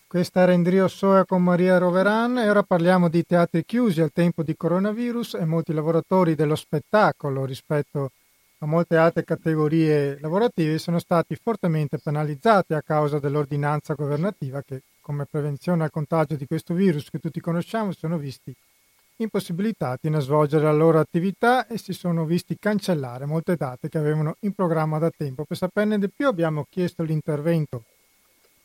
Questa 0.10 0.40
era 0.40 0.54
Indrio 0.54 0.88
Soia 0.88 1.26
con 1.26 1.44
Maria 1.44 1.78
Roveran 1.78 2.38
e 2.38 2.50
ora 2.50 2.64
parliamo 2.64 3.10
di 3.10 3.26
teatri 3.26 3.66
chiusi 3.66 4.00
al 4.00 4.14
tempo 4.14 4.42
di 4.42 4.56
coronavirus 4.56 5.34
e 5.34 5.44
molti 5.44 5.74
lavoratori 5.74 6.34
dello 6.34 6.56
spettacolo 6.56 7.44
rispetto 7.44 8.12
a 8.60 8.66
molte 8.66 8.96
altre 8.96 9.26
categorie 9.26 10.18
lavorative 10.22 10.78
sono 10.78 11.00
stati 11.00 11.36
fortemente 11.36 11.98
penalizzati 11.98 12.74
a 12.74 12.82
causa 12.82 13.20
dell'ordinanza 13.20 13.96
governativa 13.96 14.62
che 14.62 14.84
come 15.02 15.26
prevenzione 15.26 15.84
al 15.84 15.92
contagio 15.92 16.38
di 16.38 16.48
questo 16.48 16.74
virus 16.74 17.10
che 17.10 17.20
tutti 17.20 17.42
conosciamo 17.42 17.92
sono 17.92 18.18
visti 18.18 18.56
impossibilitati 19.18 20.08
a 20.08 20.20
svolgere 20.20 20.64
la 20.64 20.72
loro 20.72 21.00
attività 21.00 21.68
e 21.68 21.78
si 21.78 21.92
sono 21.92 22.24
visti 22.24 22.56
cancellare 22.58 23.26
molte 23.26 23.58
date 23.58 23.90
che 23.90 23.98
avevano 23.98 24.38
in 24.42 24.54
programma 24.54 25.00
da 25.00 25.12
tempo. 25.12 25.44
Per 25.44 25.58
saperne 25.58 26.00
di 26.00 26.10
più 26.10 26.28
abbiamo 26.28 26.66
chiesto 26.70 27.04
l'intervento 27.04 27.84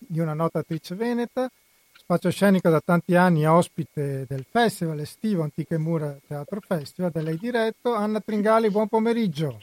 di 0.07 0.21
una 0.21 0.35
nota 0.35 0.61
attrice 0.61 0.95
veneta, 0.95 1.51
spazio 1.93 2.31
scenico 2.31 2.69
da 2.69 2.81
tanti 2.81 3.15
anni 3.15 3.47
ospite 3.47 4.25
del 4.29 4.45
festival 4.49 5.01
estivo 5.01 5.43
Antiche 5.43 5.79
Mura 5.79 6.17
Teatro 6.27 6.61
Festival, 6.61 7.11
da 7.11 7.23
lei 7.23 7.37
diretto. 7.37 7.95
Anna 7.95 8.21
Tringali, 8.21 8.71
buon 8.71 8.89
pomeriggio. 8.89 9.61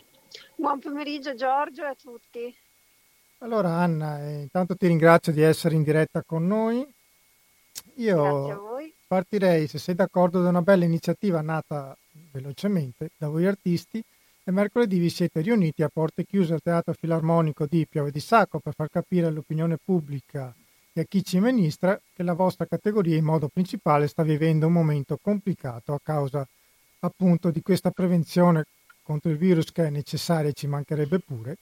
Buon 0.55 0.79
pomeriggio 0.79 1.35
Giorgio 1.35 1.83
e 1.83 1.87
a 1.87 1.95
tutti. 1.95 2.55
Allora 3.39 3.69
Anna, 3.69 4.21
eh, 4.21 4.41
intanto 4.41 4.75
ti 4.75 4.87
ringrazio 4.87 5.31
di 5.31 5.41
essere 5.41 5.75
in 5.75 5.83
diretta 5.83 6.23
con 6.23 6.45
noi. 6.45 6.85
Io 7.95 8.91
partirei, 9.07 9.67
se 9.67 9.77
sei 9.77 9.95
d'accordo, 9.95 10.41
da 10.41 10.49
una 10.49 10.61
bella 10.61 10.85
iniziativa 10.85 11.41
nata 11.41 11.97
velocemente 12.31 13.11
da 13.17 13.27
voi 13.27 13.45
artisti 13.45 14.03
e 14.49 14.51
mercoledì 14.51 14.97
vi 14.97 15.11
siete 15.11 15.41
riuniti 15.41 15.83
a 15.83 15.89
porte 15.89 16.25
chiuse 16.25 16.53
al 16.53 16.63
Teatro 16.63 16.93
Filarmonico 16.93 17.67
di 17.67 17.85
Piove 17.87 18.09
di 18.09 18.19
Sacco 18.19 18.57
per 18.57 18.73
far 18.73 18.89
capire 18.89 19.27
all'opinione 19.27 19.77
pubblica 19.77 20.51
e 20.91 21.01
a 21.01 21.03
chi 21.03 21.23
ci 21.23 21.37
amministra 21.37 22.01
che 22.11 22.23
la 22.23 22.33
vostra 22.33 22.65
categoria 22.65 23.15
in 23.15 23.25
modo 23.25 23.47
principale 23.47 24.07
sta 24.07 24.23
vivendo 24.23 24.65
un 24.65 24.73
momento 24.73 25.19
complicato 25.21 25.93
a 25.93 25.99
causa 26.01 26.47
appunto 27.01 27.51
di 27.51 27.61
questa 27.61 27.91
prevenzione 27.91 28.63
contro 29.03 29.29
il 29.29 29.37
virus 29.37 29.71
che 29.71 29.85
è 29.85 29.91
necessaria 29.91 30.49
e 30.49 30.53
ci 30.53 30.65
mancherebbe 30.65 31.19
pure. 31.19 31.57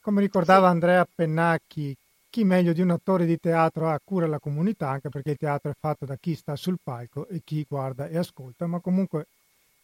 Come 0.00 0.20
ricordava 0.20 0.68
Andrea 0.68 1.06
Pennacchi, 1.06 1.96
chi 2.30 2.42
meglio 2.42 2.72
di 2.72 2.80
un 2.80 2.90
attore 2.90 3.26
di 3.26 3.38
teatro 3.38 3.88
ha 3.88 4.00
cura 4.02 4.26
la 4.26 4.40
comunità, 4.40 4.88
anche 4.88 5.08
perché 5.08 5.30
il 5.30 5.38
teatro 5.38 5.70
è 5.70 5.74
fatto 5.78 6.04
da 6.04 6.16
chi 6.16 6.34
sta 6.34 6.56
sul 6.56 6.78
palco 6.82 7.28
e 7.28 7.42
chi 7.44 7.64
guarda 7.68 8.08
e 8.08 8.18
ascolta, 8.18 8.66
ma 8.66 8.80
comunque 8.80 9.26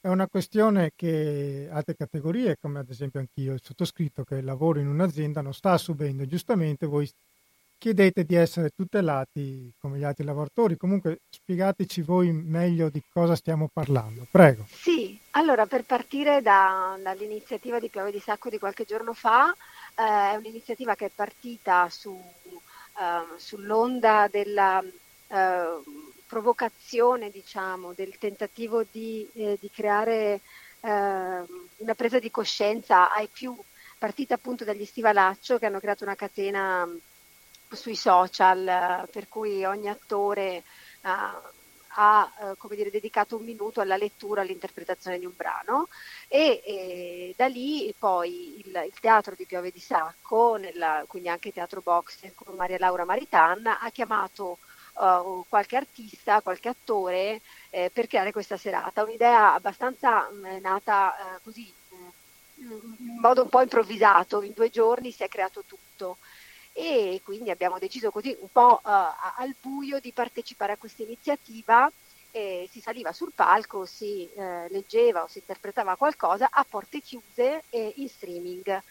è 0.00 0.08
una 0.08 0.26
questione 0.28 0.92
che 0.96 1.68
altre 1.70 1.94
categorie, 1.94 2.56
come 2.58 2.78
ad 2.78 2.88
esempio 2.88 3.20
anch'io, 3.20 3.52
il 3.52 3.60
sottoscritto 3.62 4.24
che 4.24 4.40
lavoro 4.40 4.78
in 4.78 4.88
un'azienda, 4.88 5.42
non 5.42 5.52
sta 5.52 5.76
subendo. 5.76 6.26
Giustamente 6.26 6.86
voi 6.86 7.10
chiedete 7.76 8.24
di 8.24 8.34
essere 8.34 8.70
tutelati 8.70 9.72
come 9.78 9.98
gli 9.98 10.04
altri 10.04 10.24
lavoratori. 10.24 10.78
Comunque 10.78 11.20
spiegateci 11.28 12.00
voi 12.00 12.32
meglio 12.32 12.88
di 12.88 13.02
cosa 13.12 13.34
stiamo 13.34 13.68
parlando. 13.70 14.26
Prego. 14.30 14.66
Sì, 14.68 15.18
allora 15.32 15.66
per 15.66 15.84
partire 15.84 16.40
da, 16.40 16.98
dall'iniziativa 17.02 17.78
di 17.78 17.88
Piove 17.88 18.10
di 18.10 18.20
Sacco 18.20 18.48
di 18.48 18.58
qualche 18.58 18.84
giorno 18.84 19.12
fa, 19.12 19.50
eh, 19.50 20.32
è 20.32 20.36
un'iniziativa 20.36 20.94
che 20.94 21.06
è 21.06 21.10
partita 21.14 21.88
su, 21.90 22.10
uh, 22.10 23.36
sull'onda 23.38 24.28
della 24.30 24.82
uh, 24.82 26.10
provocazione, 26.30 27.28
diciamo, 27.28 27.92
del 27.92 28.16
tentativo 28.16 28.84
di, 28.88 29.28
eh, 29.34 29.58
di 29.60 29.68
creare 29.68 30.40
uh, 30.78 30.88
una 30.88 31.94
presa 31.96 32.20
di 32.20 32.30
coscienza 32.30 33.12
ai 33.12 33.26
più, 33.26 33.52
partita 33.98 34.34
appunto 34.34 34.64
dagli 34.64 34.84
Stivalaccio 34.84 35.58
che 35.58 35.66
hanno 35.66 35.80
creato 35.80 36.04
una 36.04 36.14
catena 36.14 36.88
sui 37.72 37.96
social 37.96 39.08
per 39.10 39.28
cui 39.28 39.64
ogni 39.64 39.88
attore 39.88 40.62
ha 41.94 42.30
eh, 42.38 42.74
dire, 42.76 42.90
dedicato 42.90 43.36
un 43.36 43.44
minuto 43.44 43.80
alla 43.80 43.96
lettura, 43.96 44.42
all'interpretazione 44.42 45.18
di 45.18 45.26
un 45.26 45.32
brano. 45.34 45.88
E, 46.28 46.62
e 46.64 47.34
da 47.36 47.46
lì 47.48 47.92
poi 47.98 48.60
il, 48.64 48.66
il, 48.66 49.00
teatro 49.00 49.34
di 49.36 49.46
Piove 49.46 49.72
di 49.72 49.80
Sacco, 49.80 50.56
nella, 50.56 51.02
quindi 51.08 51.28
anche 51.28 51.52
Teatro 51.52 51.80
Box 51.80 52.20
con 52.34 52.54
Maria 52.54 52.78
Laura 52.78 53.04
Maritan, 53.04 53.66
ha 53.66 53.90
chiamato 53.90 54.58
uh, 55.00 55.44
qualche 55.48 55.76
artista, 55.76 56.40
qualche 56.40 56.68
attore 56.68 57.40
eh, 57.70 57.90
per 57.92 58.06
creare 58.06 58.32
questa 58.32 58.56
serata. 58.56 59.02
Un'idea 59.02 59.54
abbastanza 59.54 60.28
mh, 60.30 60.56
mm, 60.56 60.60
nata 60.60 61.14
uh, 61.18 61.42
così 61.42 61.72
in 62.60 63.18
modo 63.20 63.42
un 63.42 63.48
po' 63.48 63.62
improvvisato, 63.62 64.42
in 64.42 64.52
due 64.54 64.68
giorni 64.68 65.12
si 65.12 65.22
è 65.22 65.28
creato 65.28 65.64
tutto 65.66 66.18
e 66.72 67.20
quindi 67.24 67.50
abbiamo 67.50 67.78
deciso 67.78 68.10
così 68.10 68.36
un 68.40 68.48
po' 68.50 68.80
uh, 68.82 68.88
al 69.36 69.54
buio 69.60 69.98
di 70.00 70.12
partecipare 70.12 70.72
a 70.72 70.76
questa 70.76 71.02
iniziativa. 71.02 71.90
Eh, 72.32 72.68
si 72.70 72.80
saliva 72.80 73.12
sul 73.12 73.32
palco, 73.34 73.84
si 73.84 74.28
eh, 74.36 74.68
leggeva 74.68 75.24
o 75.24 75.28
si 75.28 75.38
interpretava 75.38 75.96
qualcosa 75.96 76.48
a 76.52 76.64
porte 76.68 77.00
chiuse 77.00 77.64
e 77.70 77.94
in 77.96 78.08
streaming. 78.08 78.82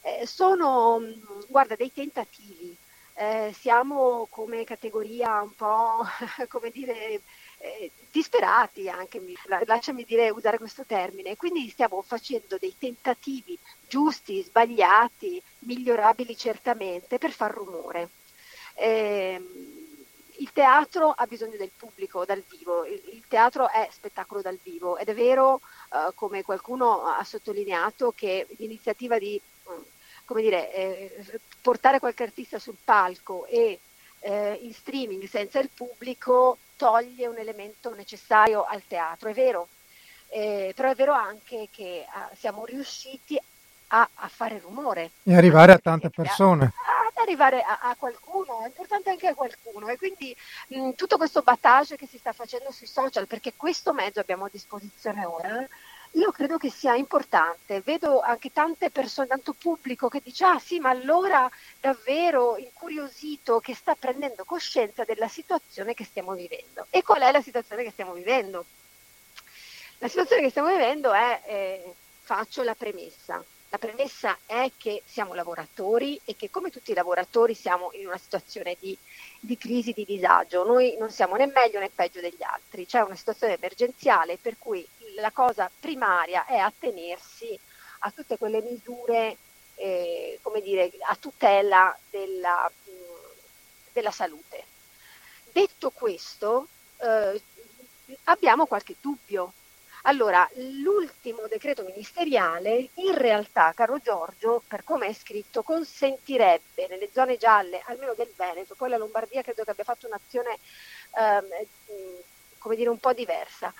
Eh, 0.00 0.26
sono, 0.26 0.98
mm, 1.00 1.42
guarda, 1.48 1.76
dei 1.76 1.92
tentativi. 1.92 2.74
Eh, 3.18 3.50
siamo 3.58 4.26
come 4.28 4.64
categoria 4.64 5.40
un 5.40 5.54
po', 5.54 6.04
come 6.48 6.68
dire, 6.70 7.22
eh, 7.58 7.90
disperati 8.10 8.90
anche, 8.90 9.22
lasciami 9.64 10.04
dire, 10.04 10.28
usare 10.28 10.58
questo 10.58 10.84
termine, 10.84 11.34
quindi 11.34 11.66
stiamo 11.70 12.02
facendo 12.02 12.58
dei 12.58 12.74
tentativi 12.78 13.58
giusti, 13.88 14.42
sbagliati, 14.42 15.42
migliorabili 15.60 16.36
certamente 16.36 17.16
per 17.16 17.32
far 17.32 17.54
rumore. 17.54 18.10
Eh, 18.74 19.40
il 20.38 20.52
teatro 20.52 21.10
ha 21.16 21.26
bisogno 21.26 21.56
del 21.56 21.70
pubblico 21.74 22.26
dal 22.26 22.42
vivo, 22.46 22.84
il, 22.84 23.02
il 23.12 23.24
teatro 23.26 23.70
è 23.70 23.88
spettacolo 23.90 24.42
dal 24.42 24.58
vivo 24.62 24.98
ed 24.98 25.08
è 25.08 25.14
vero, 25.14 25.62
eh, 25.90 26.12
come 26.14 26.42
qualcuno 26.42 27.06
ha 27.06 27.24
sottolineato, 27.24 28.12
che 28.14 28.46
l'iniziativa 28.58 29.18
di 29.18 29.40
come 30.26 30.42
dire, 30.42 30.74
eh, 30.74 31.40
portare 31.62 31.98
qualche 31.98 32.24
artista 32.24 32.58
sul 32.58 32.76
palco 32.82 33.46
e 33.46 33.78
eh, 34.20 34.58
in 34.60 34.74
streaming 34.74 35.26
senza 35.28 35.58
il 35.58 35.70
pubblico 35.72 36.58
toglie 36.76 37.26
un 37.26 37.38
elemento 37.38 37.94
necessario 37.94 38.64
al 38.64 38.82
teatro, 38.86 39.30
è 39.30 39.32
vero, 39.32 39.68
eh, 40.28 40.72
però 40.76 40.90
è 40.90 40.94
vero 40.94 41.12
anche 41.12 41.68
che 41.70 42.04
ah, 42.08 42.28
siamo 42.36 42.64
riusciti 42.66 43.40
a, 43.88 44.08
a, 44.14 44.28
fare 44.28 44.58
rumore. 44.58 45.12
E 45.22 45.34
arrivare 45.34 45.72
a 45.72 45.78
tante 45.78 46.10
persone. 46.10 46.64
Ad 46.64 47.16
arrivare 47.22 47.62
a, 47.62 47.78
a, 47.82 47.94
qualcuno, 47.96 48.62
è 48.62 48.66
importante 48.66 49.10
anche 49.10 49.28
a 49.28 49.34
qualcuno 49.34 49.88
e 49.88 49.96
quindi 49.96 50.36
mh, 50.68 50.90
tutto 50.90 51.16
questo 51.16 51.42
battage 51.42 51.96
che 51.96 52.06
si 52.06 52.18
sta 52.18 52.32
facendo 52.32 52.70
sui 52.72 52.86
social, 52.86 53.26
perché 53.26 53.52
questo 53.56 53.92
mezzo 53.92 54.20
abbiamo 54.20 54.46
a 54.46 54.50
disposizione 54.50 55.24
ora, 55.24 55.66
io 56.12 56.30
credo 56.30 56.56
che 56.56 56.70
sia 56.70 56.94
importante. 56.94 57.80
Vedo 57.80 58.20
anche 58.20 58.52
tante 58.52 58.90
persone, 58.90 59.26
tanto 59.26 59.52
pubblico 59.52 60.08
che 60.08 60.20
dice 60.22 60.44
ah 60.44 60.58
sì, 60.58 60.78
ma 60.78 60.90
allora 60.90 61.50
davvero 61.80 62.56
incuriosito 62.56 63.60
che 63.60 63.74
sta 63.74 63.94
prendendo 63.94 64.44
coscienza 64.44 65.04
della 65.04 65.28
situazione 65.28 65.94
che 65.94 66.04
stiamo 66.04 66.34
vivendo. 66.34 66.86
E 66.90 67.02
qual 67.02 67.20
è 67.20 67.30
la 67.32 67.42
situazione 67.42 67.82
che 67.82 67.90
stiamo 67.90 68.12
vivendo? 68.12 68.64
La 69.98 70.08
situazione 70.08 70.42
che 70.42 70.50
stiamo 70.50 70.68
vivendo 70.68 71.12
è, 71.12 71.42
eh, 71.46 71.94
faccio 72.20 72.62
la 72.62 72.74
premessa, 72.74 73.42
la 73.68 73.78
premessa 73.78 74.38
è 74.46 74.70
che 74.76 75.02
siamo 75.04 75.34
lavoratori 75.34 76.20
e 76.24 76.36
che 76.36 76.50
come 76.50 76.70
tutti 76.70 76.92
i 76.92 76.94
lavoratori 76.94 77.54
siamo 77.54 77.90
in 77.94 78.06
una 78.06 78.16
situazione 78.16 78.76
di, 78.78 78.96
di, 79.40 79.58
crisi, 79.58 79.92
di 79.92 80.04
disagio. 80.04 80.64
Noi 80.64 80.96
non 80.98 81.10
siamo 81.10 81.36
né 81.36 81.46
meglio 81.46 81.80
né 81.80 81.90
peggio 81.90 82.20
degli 82.20 82.42
altri. 82.42 82.86
C'è 82.86 83.00
una 83.00 83.16
situazione 83.16 83.54
emergenziale 83.54 84.38
per 84.38 84.56
cui 84.58 84.86
la 85.16 85.30
cosa 85.30 85.70
primaria 85.80 86.46
è 86.46 86.56
attenersi 86.56 87.58
a 88.00 88.10
tutte 88.10 88.38
quelle 88.38 88.62
misure 88.62 89.36
eh, 89.76 90.38
come 90.42 90.60
dire, 90.60 90.90
a 91.00 91.16
tutela 91.16 91.96
della, 92.10 92.70
della 93.92 94.10
salute. 94.10 94.64
Detto 95.52 95.90
questo, 95.90 96.68
eh, 96.98 97.40
abbiamo 98.24 98.66
qualche 98.66 98.96
dubbio 99.00 99.52
allora, 100.08 100.48
l'ultimo 100.82 101.46
decreto 101.48 101.82
ministeriale 101.82 102.90
in 102.94 103.16
realtà, 103.16 103.72
caro 103.74 103.98
Giorgio, 103.98 104.62
per 104.66 104.84
come 104.84 105.08
è 105.08 105.12
scritto, 105.12 105.62
consentirebbe 105.62 106.86
nelle 106.88 107.08
zone 107.12 107.36
gialle, 107.36 107.82
almeno 107.86 108.14
del 108.14 108.32
Veneto, 108.36 108.74
poi 108.76 108.88
la 108.88 108.98
Lombardia 108.98 109.42
credo 109.42 109.64
che 109.64 109.70
abbia 109.70 109.84
fatto 109.84 110.06
un'azione 110.06 110.58
ehm, 111.18 111.46
come 112.58 112.76
dire 112.76 112.88
un 112.88 112.98
po' 112.98 113.12
diversa, 113.12 113.72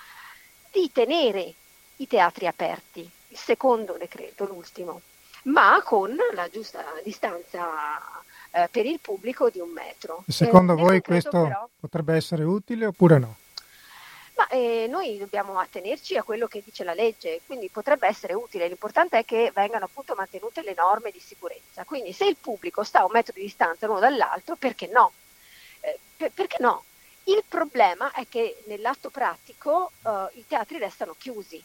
di 0.71 0.91
tenere 0.91 1.53
i 1.97 2.07
teatri 2.07 2.45
aperti. 2.45 3.09
Il 3.29 3.37
secondo 3.37 3.95
decreto, 3.97 4.45
l'ultimo. 4.45 5.01
ma 5.43 5.81
con 5.83 6.13
la 6.33 6.49
giusta 6.49 6.83
distanza 7.03 7.99
eh, 8.51 8.67
per 8.69 8.85
il 8.85 8.99
pubblico 8.99 9.49
di 9.49 9.59
un 9.59 9.69
metro. 9.69 10.23
E 10.27 10.31
secondo 10.33 10.73
eh, 10.73 10.75
voi 10.75 11.01
questo 11.01 11.29
però, 11.29 11.69
potrebbe 11.79 12.15
essere 12.15 12.43
utile 12.43 12.87
oppure 12.87 13.17
no? 13.17 13.35
Ma 14.37 14.47
eh, 14.49 14.85
noi 14.87 15.17
dobbiamo 15.17 15.57
attenerci 15.57 16.15
a 16.15 16.21
quello 16.21 16.45
che 16.45 16.61
dice 16.63 16.83
la 16.83 16.93
legge, 16.93 17.41
quindi 17.47 17.69
potrebbe 17.69 18.07
essere 18.07 18.35
utile. 18.35 18.67
L'importante 18.67 19.17
è 19.17 19.25
che 19.25 19.51
vengano 19.53 19.85
appunto 19.85 20.13
mantenute 20.13 20.61
le 20.61 20.75
norme 20.75 21.09
di 21.09 21.19
sicurezza. 21.19 21.85
Quindi 21.85 22.13
se 22.13 22.25
il 22.25 22.37
pubblico 22.39 22.83
sta 22.83 22.99
a 22.99 23.05
un 23.05 23.11
metro 23.11 23.33
di 23.33 23.41
distanza 23.41 23.87
l'uno 23.87 23.99
dall'altro, 23.99 24.55
perché 24.55 24.85
no? 24.87 25.11
Eh, 25.79 25.97
per, 26.15 26.31
perché 26.31 26.57
no? 26.59 26.83
Il 27.23 27.43
problema 27.47 28.11
è 28.11 28.27
che 28.29 28.61
nell'atto 28.67 29.09
pratico 29.09 29.91
eh, 30.05 30.27
i 30.33 30.45
teatri 30.47 30.77
restano 30.77 31.15
chiusi. 31.17 31.61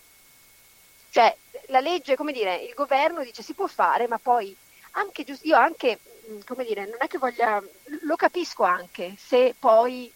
Cioè 1.11 1.37
la 1.67 1.81
legge, 1.81 2.17
come 2.17 2.33
dire, 2.33 2.57
il 2.57 2.73
governo 2.73 3.23
dice 3.23 3.43
si 3.43 3.53
può 3.53 3.67
fare, 3.67 4.09
ma 4.09 4.19
poi 4.19 4.57
anche 4.93 5.27
io 5.43 5.57
anche, 5.57 5.99
mm, 6.31 6.41
come 6.47 6.65
dire, 6.65 6.87
non 6.87 6.97
è 6.99 7.07
che 7.07 7.19
voglia, 7.19 7.63
lo 8.01 8.17
capisco 8.17 8.63
anche 8.63 9.15
se 9.19 9.55
poi 9.59 10.11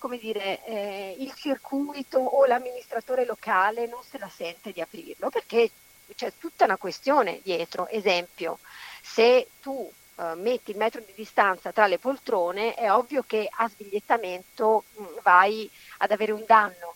come 0.00 0.18
dire, 0.18 0.64
eh, 0.64 1.14
il 1.18 1.32
circuito 1.34 2.18
o 2.18 2.46
l'amministratore 2.46 3.26
locale 3.26 3.86
non 3.86 4.02
se 4.02 4.18
la 4.18 4.30
sente 4.30 4.72
di 4.72 4.80
aprirlo, 4.80 5.28
perché 5.28 5.70
c'è 6.16 6.32
tutta 6.38 6.64
una 6.64 6.78
questione 6.78 7.40
dietro. 7.42 7.86
Esempio, 7.86 8.58
se 9.02 9.48
tu 9.60 9.88
eh, 10.16 10.34
metti 10.36 10.70
il 10.70 10.78
metro 10.78 11.02
di 11.02 11.12
distanza 11.14 11.70
tra 11.70 11.86
le 11.86 11.98
poltrone, 11.98 12.72
è 12.74 12.90
ovvio 12.90 13.22
che 13.26 13.46
a 13.50 13.68
sbigliettamento 13.68 14.84
mh, 14.88 15.02
mm, 15.02 15.06
vai 15.22 15.70
ad 15.98 16.10
avere 16.10 16.32
un 16.32 16.44
danno. 16.46 16.94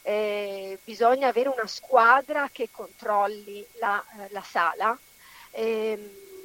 Eh, 0.00 0.78
bisogna 0.82 1.28
avere 1.28 1.50
una 1.50 1.66
squadra 1.66 2.48
che 2.50 2.70
controlli 2.70 3.66
la, 3.74 4.02
eh, 4.18 4.28
la 4.30 4.42
sala. 4.42 4.98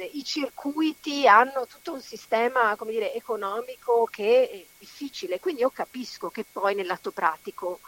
Eh, 0.02 0.10
i 0.14 0.24
circuiti 0.24 1.28
hanno 1.28 1.68
tutto 1.68 1.94
un 1.94 2.02
sistema 2.02 2.76
dire, 2.88 3.14
economico 3.14 4.08
che 4.10 4.50
è 4.50 4.66
difficile, 4.80 5.40
quindi 5.40 5.62
io 5.62 5.70
capisco 5.70 6.30
che 6.30 6.44
poi 6.44 6.74
nell'atto 6.74 7.12
pratico 7.12 7.80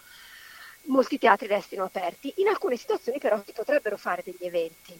molti 0.83 1.17
teatri 1.17 1.47
restino 1.47 1.83
aperti. 1.83 2.33
In 2.37 2.47
alcune 2.49 2.77
situazioni 2.77 3.17
però 3.17 3.41
si 3.43 3.51
potrebbero 3.51 3.97
fare 3.97 4.21
degli 4.23 4.45
eventi. 4.45 4.99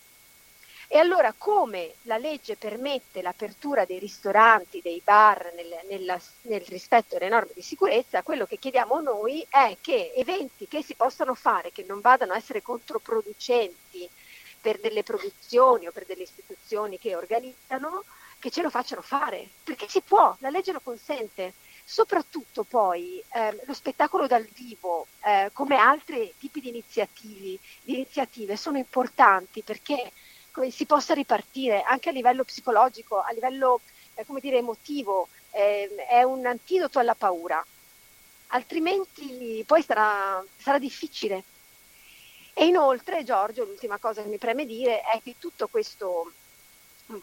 E 0.88 0.98
allora 0.98 1.34
come 1.38 1.94
la 2.04 2.18
legge 2.18 2.56
permette 2.56 3.22
l'apertura 3.22 3.86
dei 3.86 4.00
ristoranti, 4.00 4.82
dei 4.82 5.02
bar 5.04 5.52
nel, 5.56 5.80
nella, 5.88 6.20
nel, 6.44 6.62
rispetto 6.62 7.18
delle 7.18 7.30
norme 7.30 7.52
di 7.54 7.62
sicurezza, 7.62 8.22
quello 8.24 8.46
che 8.46 8.58
chiediamo 8.58 9.00
noi 9.02 9.46
è 9.50 9.78
che 9.82 10.14
eventi 10.16 10.68
che 10.68 10.84
si 10.84 10.96
possano 10.96 11.36
fare, 11.36 11.72
che 11.72 11.84
non 11.88 12.02
vadano 12.02 12.34
a 12.34 12.38
essere 12.38 12.62
controproducenti 12.62 14.10
per 14.64 14.80
delle 14.80 15.04
produzioni 15.04 15.88
o 15.88 15.92
per 15.92 16.06
delle 16.06 16.24
istituzioni 16.24 16.98
che 16.98 17.18
organizzano, 17.18 18.06
che 18.40 18.50
ce 18.50 18.62
lo 18.62 18.70
facciano 18.70 19.02
fare, 19.02 19.46
perché 19.62 19.90
si 19.90 20.00
può, 20.00 20.34
la 20.40 20.50
legge 20.50 20.72
lo 20.72 20.80
consente. 20.80 21.54
Soprattutto 21.84 22.64
poi 22.64 23.22
eh, 23.34 23.62
lo 23.66 23.74
spettacolo 23.74 24.26
dal 24.26 24.48
vivo, 24.54 25.08
eh, 25.26 25.50
come 25.52 25.76
altri 25.76 26.34
tipi 26.40 26.62
di, 26.62 26.72
di 26.72 27.60
iniziative, 27.84 28.56
sono 28.56 28.78
importanti 28.78 29.64
perché 29.64 30.14
si 30.70 30.86
possa 30.86 31.14
ripartire 31.14 31.82
anche 31.82 32.08
a 32.08 32.14
livello 32.14 32.46
psicologico, 32.46 33.20
a 33.20 33.34
livello 33.34 33.82
eh, 34.14 34.26
dire, 34.40 34.60
emotivo, 34.60 35.28
ehm, 35.52 35.98
è 36.08 36.24
un 36.24 36.46
antidoto 36.46 37.00
alla 37.00 37.16
paura. 37.16 37.62
Altrimenti 38.48 39.62
poi 39.68 39.84
sarà, 39.84 40.42
sarà 40.58 40.80
difficile 40.80 41.44
e 42.54 42.66
inoltre, 42.66 43.24
Giorgio, 43.24 43.64
l'ultima 43.64 43.98
cosa 43.98 44.22
che 44.22 44.30
mi 44.30 44.38
preme 44.38 44.66
dire 44.66 45.02
è 45.02 45.20
che 45.24 45.36
tutto 45.40 45.68
questo, 45.68 46.32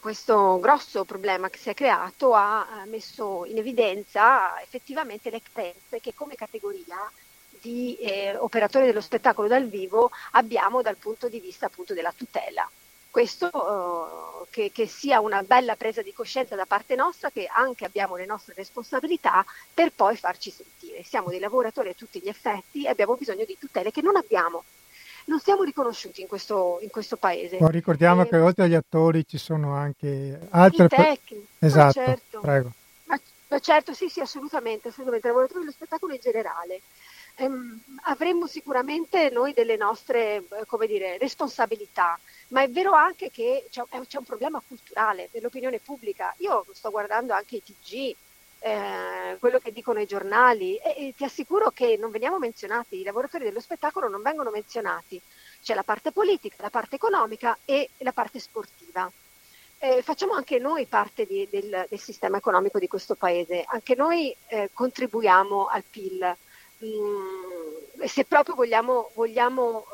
questo 0.01 0.59
grosso 0.59 1.05
problema 1.05 1.49
che 1.49 1.57
si 1.57 1.69
è 1.69 1.73
creato 1.73 2.33
ha 2.33 2.83
messo 2.85 3.45
in 3.45 3.57
evidenza 3.57 4.61
effettivamente 4.61 5.29
le 5.29 5.41
credenze 5.41 6.01
che 6.01 6.13
come 6.13 6.35
categoria 6.35 7.09
di 7.61 7.95
eh, 7.99 8.35
operatori 8.35 8.87
dello 8.87 9.01
spettacolo 9.01 9.47
dal 9.47 9.67
vivo 9.67 10.11
abbiamo 10.31 10.81
dal 10.81 10.97
punto 10.97 11.29
di 11.29 11.39
vista 11.39 11.67
appunto 11.67 11.93
della 11.93 12.13
tutela. 12.15 12.69
Questo 13.09 13.49
uh, 13.51 14.47
che, 14.49 14.71
che, 14.73 14.87
sia 14.87 15.19
una 15.19 15.43
bella 15.43 15.75
presa 15.75 16.01
di 16.01 16.13
coscienza 16.13 16.55
da 16.55 16.65
parte 16.65 16.95
nostra, 16.95 17.29
che 17.29 17.45
anche 17.45 17.83
abbiamo 17.85 18.15
le 18.15 18.25
nostre 18.25 18.53
responsabilità 18.55 19.45
per 19.73 19.91
poi 19.91 20.15
farci 20.15 20.49
sentire. 20.49 21.03
Siamo 21.03 21.29
dei 21.29 21.39
lavoratori 21.39 21.89
a 21.89 21.93
tutti 21.93 22.21
gli 22.21 22.29
effetti 22.29 22.85
e 22.85 22.89
abbiamo 22.89 23.15
bisogno 23.15 23.43
di 23.43 23.57
tutele 23.59 23.91
che 23.91 24.01
non 24.01 24.15
abbiamo 24.15 24.63
non 25.25 25.39
siamo 25.39 25.63
riconosciuti 25.63 26.21
in 26.21 26.27
questo, 26.27 26.79
in 26.81 26.89
questo 26.89 27.17
paese. 27.17 27.57
Poi 27.57 27.71
ricordiamo 27.71 28.23
e... 28.23 28.27
che 28.27 28.37
oltre 28.37 28.63
agli 28.65 28.73
attori 28.73 29.25
ci 29.27 29.37
sono 29.37 29.73
anche 29.75 30.39
altre 30.49 30.87
tecnici. 30.87 31.45
Esatto, 31.59 31.93
certo. 31.93 32.39
prego. 32.39 32.71
Ma, 33.05 33.19
ma, 33.47 33.59
certo, 33.59 33.93
sì, 33.93 34.09
sì, 34.09 34.19
assolutamente, 34.19 34.89
assolutamente. 34.89 35.27
lavoratori 35.27 35.59
dello 35.59 35.71
spettacolo 35.71 36.13
in 36.13 36.19
generale. 36.21 36.81
Ehm, 37.35 37.81
avremmo 38.03 38.45
sicuramente 38.45 39.29
noi 39.29 39.53
delle 39.53 39.77
nostre 39.77 40.37
eh, 40.37 40.45
come 40.67 40.85
dire, 40.85 41.17
responsabilità, 41.17 42.19
ma 42.49 42.61
è 42.61 42.69
vero 42.69 42.91
anche 42.91 43.31
che 43.31 43.67
c'è, 43.69 43.83
c'è 44.07 44.17
un 44.17 44.25
problema 44.25 44.61
culturale 44.65 45.29
dell'opinione 45.31 45.79
pubblica. 45.79 46.33
Io 46.37 46.65
sto 46.73 46.89
guardando 46.89 47.33
anche 47.33 47.57
i 47.57 47.63
TG, 47.63 48.15
eh, 48.63 49.37
quello 49.39 49.57
che 49.57 49.71
dicono 49.71 49.99
i 49.99 50.05
giornali 50.05 50.75
e, 50.77 51.07
e, 51.07 51.13
ti 51.17 51.23
assicuro 51.23 51.71
che 51.71 51.97
non 51.97 52.11
veniamo 52.11 52.37
menzionati, 52.37 52.99
i 52.99 53.03
lavoratori 53.03 53.43
dello 53.43 53.59
spettacolo 53.59 54.07
non 54.07 54.21
vengono 54.21 54.51
menzionati, 54.51 55.19
c'è 55.63 55.73
la 55.73 55.83
parte 55.83 56.11
politica, 56.11 56.57
la 56.59 56.69
parte 56.69 56.95
economica 56.95 57.57
e 57.65 57.89
la 57.97 58.11
parte 58.11 58.39
sportiva. 58.39 59.11
Eh, 59.79 60.03
facciamo 60.03 60.33
anche 60.33 60.59
noi 60.59 60.85
parte 60.85 61.25
di, 61.25 61.47
del, 61.49 61.87
del, 61.89 61.99
sistema 61.99 62.37
economico 62.37 62.77
di 62.77 62.87
questo 62.87 63.15
paese, 63.15 63.63
anche 63.67 63.95
noi 63.95 64.35
eh, 64.47 64.69
contribuiamo 64.71 65.65
al 65.65 65.83
PIL. 65.83 66.37
Mm, 66.85 68.03
se 68.05 68.25
proprio 68.25 68.53
vogliamo, 68.53 69.09
vogliamo 69.15 69.87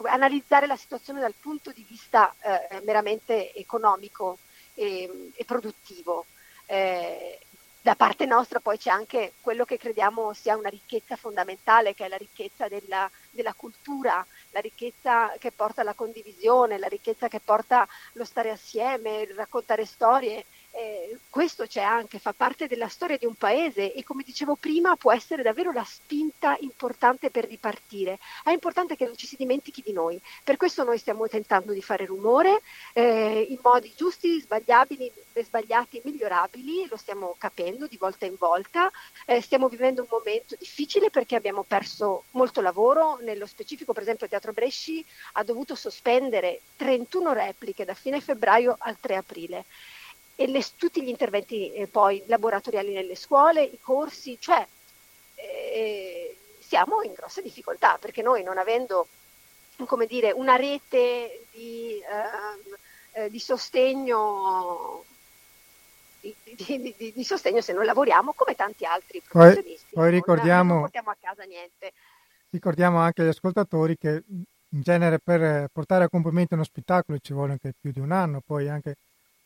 eh, 0.00 0.08
analizzare 0.08 0.66
la 0.66 0.76
situazione 0.76 1.20
dal 1.20 1.34
punto 1.38 1.72
di 1.72 1.84
vista 1.86 2.34
eh, 2.40 2.80
meramente 2.84 3.52
economico 3.52 4.38
e, 4.72 5.30
e 5.34 5.44
produttivo. 5.44 6.24
Eh, 6.66 7.38
da 7.86 7.94
parte 7.94 8.26
nostra 8.26 8.58
poi 8.58 8.78
c'è 8.78 8.90
anche 8.90 9.34
quello 9.40 9.64
che 9.64 9.78
crediamo 9.78 10.32
sia 10.32 10.56
una 10.56 10.68
ricchezza 10.68 11.14
fondamentale, 11.14 11.94
che 11.94 12.06
è 12.06 12.08
la 12.08 12.16
ricchezza 12.16 12.66
della, 12.66 13.08
della 13.30 13.54
cultura, 13.54 14.26
la 14.50 14.58
ricchezza 14.58 15.32
che 15.38 15.52
porta 15.52 15.82
alla 15.82 15.94
condivisione, 15.94 16.78
la 16.78 16.88
ricchezza 16.88 17.28
che 17.28 17.38
porta 17.38 17.86
lo 18.14 18.24
stare 18.24 18.50
assieme, 18.50 19.20
il 19.20 19.34
raccontare 19.34 19.86
storie 19.86 20.46
eh, 20.76 21.18
questo 21.30 21.66
c'è 21.66 21.80
anche, 21.80 22.18
fa 22.18 22.34
parte 22.34 22.66
della 22.66 22.88
storia 22.88 23.16
di 23.16 23.24
un 23.24 23.34
paese 23.34 23.94
e 23.94 24.04
come 24.04 24.22
dicevo 24.22 24.56
prima 24.56 24.94
può 24.96 25.10
essere 25.10 25.42
davvero 25.42 25.72
la 25.72 25.84
spinta 25.84 26.54
importante 26.60 27.30
per 27.30 27.46
ripartire. 27.46 28.18
È 28.44 28.50
importante 28.50 28.94
che 28.94 29.06
non 29.06 29.16
ci 29.16 29.26
si 29.26 29.36
dimentichi 29.36 29.82
di 29.82 29.92
noi, 29.92 30.20
per 30.44 30.58
questo 30.58 30.84
noi 30.84 30.98
stiamo 30.98 31.26
tentando 31.28 31.72
di 31.72 31.80
fare 31.80 32.04
rumore 32.04 32.60
eh, 32.92 33.46
in 33.48 33.58
modi 33.62 33.92
giusti, 33.96 34.38
sbagliabili, 34.38 35.10
sbagliati, 35.34 36.02
migliorabili, 36.04 36.86
lo 36.88 36.96
stiamo 36.96 37.34
capendo 37.38 37.86
di 37.86 37.96
volta 37.96 38.26
in 38.26 38.36
volta, 38.38 38.90
eh, 39.24 39.40
stiamo 39.40 39.68
vivendo 39.68 40.02
un 40.02 40.08
momento 40.10 40.56
difficile 40.58 41.08
perché 41.08 41.36
abbiamo 41.36 41.62
perso 41.62 42.24
molto 42.32 42.60
lavoro, 42.60 43.18
nello 43.22 43.46
specifico 43.46 43.94
per 43.94 44.02
esempio 44.02 44.26
il 44.26 44.30
Teatro 44.30 44.52
Bresci 44.52 45.04
ha 45.32 45.42
dovuto 45.42 45.74
sospendere 45.74 46.60
31 46.76 47.32
repliche 47.32 47.86
da 47.86 47.94
fine 47.94 48.20
febbraio 48.20 48.76
al 48.78 48.98
3 49.00 49.16
aprile 49.16 49.64
e 50.36 50.46
le, 50.46 50.62
tutti 50.76 51.02
gli 51.02 51.08
interventi 51.08 51.72
eh, 51.72 51.86
poi 51.86 52.22
laboratoriali 52.26 52.92
nelle 52.92 53.16
scuole, 53.16 53.62
i 53.62 53.78
corsi, 53.80 54.36
cioè 54.38 54.64
eh, 55.34 56.36
siamo 56.60 57.02
in 57.02 57.14
grossa 57.14 57.40
difficoltà 57.40 57.96
perché 57.98 58.22
noi 58.22 58.42
non 58.42 58.58
avendo 58.58 59.08
come 59.86 60.06
dire, 60.06 60.32
una 60.32 60.56
rete 60.56 61.46
di, 61.52 61.98
eh, 61.98 63.24
eh 63.24 63.30
di 63.30 63.38
sostegno 63.38 65.04
di, 66.20 67.12
di, 67.14 67.24
sostegno 67.24 67.60
se 67.60 67.72
non 67.72 67.84
lavoriamo 67.84 68.32
come 68.32 68.54
tanti 68.54 68.84
altri 68.84 69.22
professionisti. 69.26 69.94
Poi, 69.94 70.04
poi 70.04 70.10
ricordiamo, 70.10 70.72
non 70.72 70.80
portiamo 70.82 71.10
a 71.10 71.16
casa 71.20 71.44
niente. 71.44 71.92
Ricordiamo 72.50 72.98
anche 72.98 73.22
agli 73.22 73.28
ascoltatori 73.28 73.96
che 73.96 74.22
in 74.70 74.80
genere 74.80 75.18
per 75.18 75.68
portare 75.72 76.04
a 76.04 76.08
compimento 76.08 76.54
uno 76.54 76.64
spettacolo 76.64 77.18
ci 77.20 77.32
vuole 77.32 77.52
anche 77.52 77.74
più 77.78 77.92
di 77.92 78.00
un 78.00 78.12
anno, 78.12 78.40
poi 78.44 78.68
anche 78.68 78.96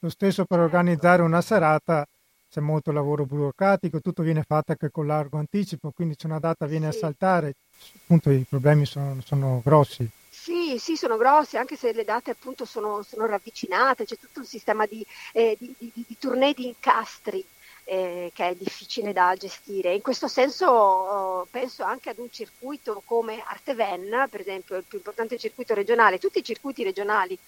lo 0.00 0.08
stesso 0.08 0.44
per 0.44 0.58
organizzare 0.60 1.22
una 1.22 1.40
serata 1.40 2.06
c'è 2.50 2.60
molto 2.60 2.90
lavoro 2.90 3.26
burocratico, 3.26 4.00
tutto 4.00 4.22
viene 4.22 4.42
fatto 4.42 4.72
anche 4.72 4.90
con 4.90 5.06
largo 5.06 5.38
anticipo, 5.38 5.92
quindi 5.94 6.16
se 6.18 6.26
una 6.26 6.40
data 6.40 6.66
viene 6.66 6.90
sì. 6.90 6.96
a 6.96 7.00
saltare, 7.00 7.54
appunto 8.02 8.30
i 8.30 8.44
problemi 8.48 8.84
sono, 8.86 9.20
sono, 9.24 9.60
grossi. 9.64 10.08
Sì, 10.28 10.76
sì, 10.78 10.96
sono 10.96 11.16
grossi, 11.16 11.58
anche 11.58 11.76
se 11.76 11.92
le 11.92 12.02
date 12.02 12.32
appunto 12.32 12.64
sono, 12.64 13.02
sono 13.02 13.26
ravvicinate, 13.26 14.04
c'è 14.04 14.18
tutto 14.18 14.40
un 14.40 14.46
sistema 14.46 14.84
di, 14.86 15.04
eh, 15.32 15.56
di, 15.60 15.72
di, 15.78 15.92
di 15.94 16.16
tournée 16.18 16.52
di 16.52 16.66
incastri 16.66 17.44
eh, 17.84 18.32
che 18.34 18.48
è 18.48 18.54
difficile 18.56 19.12
da 19.12 19.34
gestire. 19.38 19.94
In 19.94 20.02
questo 20.02 20.26
senso 20.26 21.46
penso 21.50 21.84
anche 21.84 22.10
ad 22.10 22.18
un 22.18 22.30
circuito 22.30 23.02
come 23.04 23.42
Arteven, 23.44 24.26
per 24.28 24.40
esempio 24.40 24.76
il 24.76 24.84
più 24.88 24.98
importante 24.98 25.38
circuito 25.38 25.74
regionale, 25.74 26.18
tutti 26.18 26.38
i 26.38 26.44
circuiti 26.44 26.82
regionali 26.82 27.38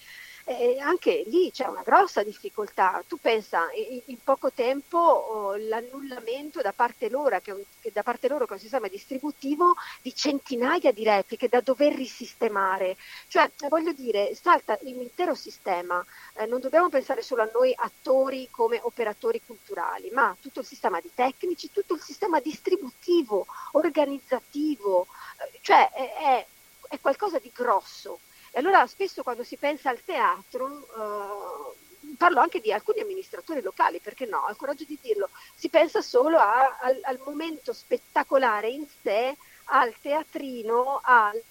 eh, 0.45 0.77
anche 0.79 1.23
lì 1.27 1.51
c'è 1.51 1.65
una 1.67 1.83
grossa 1.83 2.23
difficoltà. 2.23 3.03
Tu 3.07 3.17
pensa 3.17 3.69
in, 3.73 4.01
in 4.05 4.17
poco 4.23 4.51
tempo 4.51 4.97
oh, 4.97 5.55
l'annullamento 5.55 6.61
da 6.61 6.73
parte, 6.73 7.09
loro, 7.09 7.39
che 7.39 7.51
un, 7.51 7.61
da 7.93 8.03
parte 8.03 8.27
loro 8.27 8.45
che 8.45 8.51
è 8.51 8.55
un 8.55 8.61
sistema 8.61 8.87
distributivo 8.87 9.75
di 10.01 10.13
centinaia 10.13 10.91
di 10.91 11.03
repliche 11.03 11.47
da 11.47 11.61
dover 11.61 11.93
risistemare. 11.93 12.97
Cioè, 13.27 13.49
voglio 13.69 13.93
dire, 13.93 14.35
salta 14.35 14.77
l'intero 14.81 15.33
sistema. 15.33 16.03
Eh, 16.35 16.45
non 16.45 16.59
dobbiamo 16.59 16.89
pensare 16.89 17.21
solo 17.21 17.43
a 17.43 17.49
noi 17.53 17.73
attori 17.75 18.49
come 18.51 18.79
operatori 18.81 19.41
culturali, 19.45 20.09
ma 20.11 20.35
tutto 20.41 20.59
il 20.59 20.65
sistema 20.65 20.99
di 20.99 21.11
tecnici, 21.13 21.71
tutto 21.71 21.93
il 21.93 22.01
sistema 22.01 22.39
distributivo, 22.39 23.45
organizzativo, 23.73 25.07
eh, 25.37 25.59
cioè 25.61 25.89
è, 25.91 26.45
è 26.89 26.99
qualcosa 26.99 27.39
di 27.39 27.51
grosso. 27.53 28.19
E 28.55 28.59
allora 28.59 28.85
spesso 28.85 29.23
quando 29.23 29.43
si 29.43 29.57
pensa 29.57 29.89
al 29.89 30.03
teatro, 30.03 30.85
eh, 30.95 32.15
parlo 32.17 32.39
anche 32.39 32.61
di 32.61 32.71
alcuni 32.71 32.99
amministratori 32.99 33.63
locali, 33.63 33.97
perché 33.97 34.27
no, 34.27 34.43
ho 34.45 34.49
il 34.51 34.55
coraggio 34.55 34.83
di 34.83 34.95
dirlo, 35.01 35.29
si 35.55 35.69
pensa 35.69 36.03
solo 36.03 36.37
a, 36.37 36.77
al, 36.79 36.99
al, 37.01 37.19
momento 37.25 37.73
spettacolare 37.73 38.69
in 38.69 38.85
sé, 39.01 39.35
al 39.65 39.91
teatrino, 39.99 41.01
al 41.03 41.41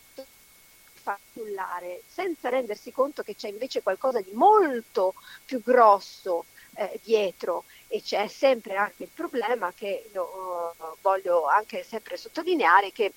fattulare, 0.93 2.03
senza 2.07 2.49
rendersi 2.49 2.93
conto 2.93 3.25
che 3.25 3.35
c'è 3.35 3.49
invece 3.49 3.83
qualcosa 3.83 4.21
di 4.21 4.31
molto 4.35 5.15
più 5.45 5.61
grosso 5.61 6.45
eh, 6.77 7.01
dietro. 7.03 7.65
E 7.88 8.01
c'è 8.01 8.29
sempre 8.29 8.77
anche 8.77 9.03
il 9.03 9.11
problema 9.12 9.73
che 9.73 10.09
lo, 10.12 10.77
uh, 10.79 10.97
voglio 11.01 11.47
anche 11.47 11.83
sempre 11.83 12.17
sottolineare 12.17 12.93
che 12.93 13.12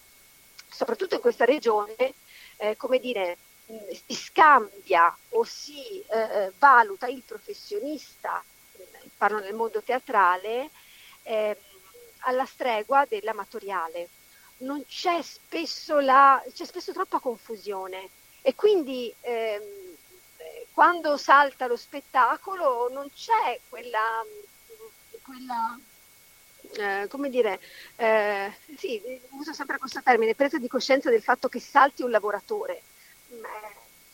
soprattutto 0.68 1.14
in 1.14 1.22
questa 1.22 1.46
regione, 1.46 2.16
eh, 2.58 2.76
come 2.76 3.00
dire, 3.00 3.38
si 3.66 4.14
scambia 4.14 5.16
o 5.30 5.44
si 5.44 6.02
eh, 6.02 6.20
eh, 6.20 6.52
valuta 6.58 7.08
il 7.08 7.24
professionista, 7.24 8.44
parlo 9.18 9.40
nel 9.40 9.56
mondo 9.56 9.82
teatrale, 9.82 10.70
eh, 11.24 11.58
alla 12.20 12.46
stregua 12.46 13.06
dell'amatoriale. 13.08 14.10
Non 14.58 14.86
c'è 14.86 15.22
spesso, 15.22 16.00
la, 16.00 16.42
c'è 16.54 16.66
spesso 16.66 16.94
troppa 16.94 17.20
confusione 17.20 18.10
e 18.42 18.56
quindi 18.56 19.14
ehm, 19.22 19.64
quando 20.72 21.18
salta 21.18 21.68
lo 21.68 21.76
spettacolo 21.76 22.90
non 22.92 23.10
c'è 23.14 23.60
quella, 23.68 24.24
quella 25.24 25.78
eh, 26.78 27.08
come 27.10 27.30
dire, 27.30 27.60
eh, 27.96 28.54
sì, 28.78 29.02
uso 29.32 29.54
sempre 29.54 29.78
questo 29.78 30.02
termine, 30.02 30.36
presa 30.36 30.58
di 30.58 30.68
coscienza 30.68 31.10
del 31.10 31.22
fatto 31.22 31.50
che 31.50 31.60
salti 31.60 32.02
un 32.04 32.12
lavoratore 32.12 32.82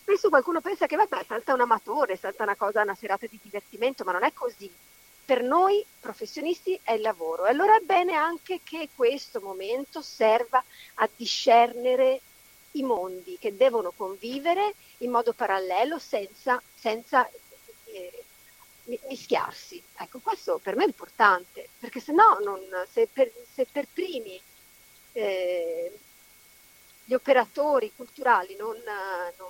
spesso 0.02 0.30
qualcuno 0.30 0.62
pensa 0.62 0.88
che 0.88 0.96
vabbè, 0.96 1.24
salta 1.26 1.54
un 1.54 1.62
amatore, 1.62 2.18
salta 2.18 2.44
una 2.44 2.56
cosa, 2.56 2.82
una 2.82 2.96
serata 2.96 3.26
di 3.28 3.40
divertimento, 3.42 4.04
ma 4.04 4.12
non 4.12 4.24
è 4.24 4.34
così. 4.34 4.72
Per 5.24 5.44
noi 5.44 5.86
professionisti 6.00 6.78
è 6.84 6.94
il 6.94 7.02
lavoro. 7.02 7.46
E 7.46 7.50
allora 7.50 7.78
è 7.78 7.82
bene 7.82 8.14
anche 8.14 8.60
che 8.64 8.90
questo 8.94 9.40
momento 9.40 10.02
serva 10.02 10.62
a 10.96 11.10
discernere 11.16 12.22
i 12.72 12.84
mondi 12.84 13.38
che 13.40 13.56
devono 13.56 13.92
convivere 13.96 14.76
in 14.98 15.12
modo 15.12 15.34
parallelo 15.34 15.98
senza, 16.00 16.62
senza 16.76 17.30
eh, 17.86 18.24
mischiarsi. 19.08 19.82
Ecco, 19.98 20.20
questo 20.20 20.60
per 20.62 20.76
me 20.76 20.84
è 20.84 20.88
importante, 20.88 21.70
perché 21.80 22.00
se 22.00 22.12
no, 22.12 22.38
non, 22.44 22.60
se, 22.90 23.08
per, 23.12 23.32
se 23.54 23.66
per 23.72 23.88
primi 23.92 24.40
eh, 25.14 25.92
gli 27.06 27.14
operatori 27.14 27.92
culturali 27.96 28.56
non, 28.56 28.76
non, 29.38 29.50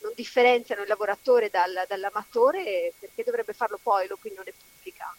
non 0.00 0.12
differenziano 0.14 0.82
il 0.82 0.88
lavoratore 0.88 1.50
dal, 1.50 1.84
dall'amatore, 1.88 2.92
perché 2.98 3.22
dovrebbe 3.24 3.52
farlo 3.52 3.78
poi 3.82 4.06
l'opinione 4.06 4.52
pubblica? 4.52 5.14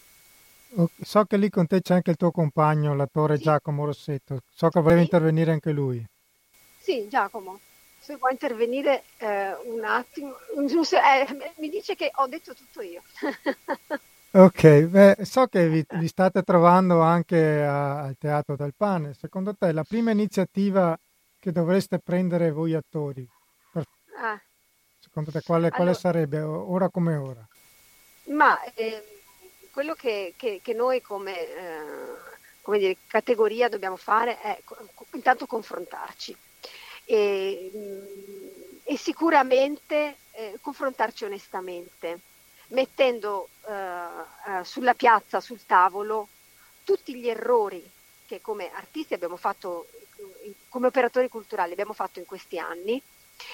So 1.01 1.25
che 1.25 1.37
lì 1.37 1.49
con 1.49 1.65
te 1.65 1.81
c'è 1.81 1.95
anche 1.95 2.11
il 2.11 2.17
tuo 2.17 2.31
compagno, 2.31 2.93
l'attore 2.93 3.37
sì. 3.37 3.43
Giacomo 3.43 3.85
Rossetto. 3.85 4.41
So 4.53 4.69
che 4.69 4.79
voleva 4.79 4.99
sì. 4.99 5.05
intervenire 5.05 5.51
anche 5.51 5.71
lui. 5.71 6.05
Sì, 6.77 7.07
Giacomo, 7.07 7.59
se 7.99 8.15
vuoi 8.17 8.33
intervenire 8.33 9.03
eh, 9.17 9.53
un 9.65 9.83
attimo. 9.83 10.37
Eh, 10.55 11.53
mi 11.57 11.69
dice 11.69 11.95
che 11.95 12.11
ho 12.13 12.27
detto 12.27 12.53
tutto 12.53 12.81
io. 12.81 13.01
ok, 14.31 14.81
beh, 14.83 15.17
so 15.23 15.47
che 15.47 15.67
vi, 15.67 15.83
vi 15.87 16.07
state 16.07 16.43
trovando 16.43 17.01
anche 17.01 17.63
a, 17.63 18.01
al 18.01 18.15
Teatro 18.17 18.55
del 18.55 18.73
Pane. 18.75 19.15
Secondo 19.15 19.55
te 19.55 19.71
la 19.71 19.83
prima 19.83 20.11
iniziativa 20.11 20.97
che 21.39 21.51
dovreste 21.51 21.99
prendere 21.99 22.51
voi 22.51 22.73
attori? 22.73 23.27
Per... 23.71 23.85
Ah. 24.17 24.39
Secondo 24.99 25.31
te 25.31 25.41
quale, 25.41 25.69
quale 25.69 25.91
allora, 25.91 25.97
sarebbe 25.97 26.41
ora 26.41 26.89
come 26.89 27.15
ora? 27.15 27.47
Ma 28.25 28.61
eh, 28.73 29.21
quello 29.71 29.93
che, 29.93 30.33
che, 30.37 30.59
che, 30.61 30.73
noi 30.73 31.01
come, 31.01 31.39
eh, 31.39 31.81
come 32.61 32.77
dire, 32.77 32.97
categoria 33.07 33.69
dobbiamo 33.69 33.95
fare 33.95 34.39
è 34.41 34.61
intanto 35.13 35.45
confrontarci 35.45 36.35
e, 37.05 37.71
e 38.83 38.97
sicuramente 38.97 40.17
eh, 40.31 40.57
confrontarci 40.61 41.23
onestamente, 41.23 42.19
mettendo 42.67 43.49
eh, 43.67 43.71
eh, 43.71 44.63
sulla 44.63 44.93
piazza, 44.93 45.39
sul 45.39 45.65
tavolo, 45.65 46.27
tutti 46.83 47.15
gli 47.15 47.29
errori 47.29 47.89
che 48.27 48.41
come 48.41 48.71
artisti 48.71 49.15
abbiamo 49.15 49.37
fatto 49.37 49.87
come 50.69 50.87
operatori 50.87 51.29
culturali 51.29 51.71
abbiamo 51.71 51.93
fatto 51.93 52.19
in 52.19 52.25
questi 52.25 52.59
anni 52.59 53.01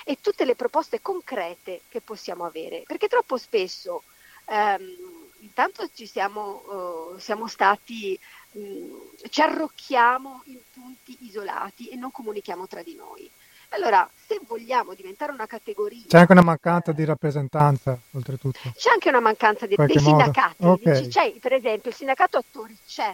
e 0.04 0.17
tutte 0.19 0.45
le 0.45 0.56
proposte 0.56 1.01
concrete 1.01 1.82
che 1.89 2.01
possiamo 2.01 2.45
avere, 2.45 2.84
perché 2.86 3.08
troppo 3.08 3.38
spesso 3.38 4.04
ehm, 4.45 4.95
intanto 5.39 5.88
ci 5.93 6.08
siamo, 6.08 7.13
uh, 7.13 7.19
siamo 7.19 7.47
stati, 7.47 8.19
mh, 8.51 8.60
mm, 8.60 8.93
ci 9.30 9.41
arrocchiamo 9.41 10.41
in 10.45 10.60
punti 10.73 11.17
isolati 11.21 11.89
e 11.89 11.95
non 11.95 12.12
comunichiamo 12.12 12.67
tra 12.67 12.82
di 12.82 12.95
noi. 12.95 13.30
Allora, 13.69 14.10
se 14.25 14.39
vogliamo 14.45 14.93
diventare 14.93 15.32
una 15.32 15.47
categoria... 15.47 16.04
C'è 16.08 16.19
anche 16.19 16.32
una 16.32 16.43
mancanza 16.43 16.91
di 16.91 17.04
rappresentanza, 17.04 17.97
oltretutto. 18.12 18.71
C'è 18.75 18.89
anche 18.89 19.10
una 19.10 19.19
mancanza 19.19 19.65
di, 19.65 19.75
dei 19.75 19.88
modo. 19.88 19.99
sindacati. 19.99 20.56
Okay. 20.65 21.08
C'è, 21.08 21.32
per 21.34 21.54
esempio, 21.54 21.89
il 21.89 21.95
sindacato 21.95 22.38
attori 22.38 22.78
c'è. 22.88 23.13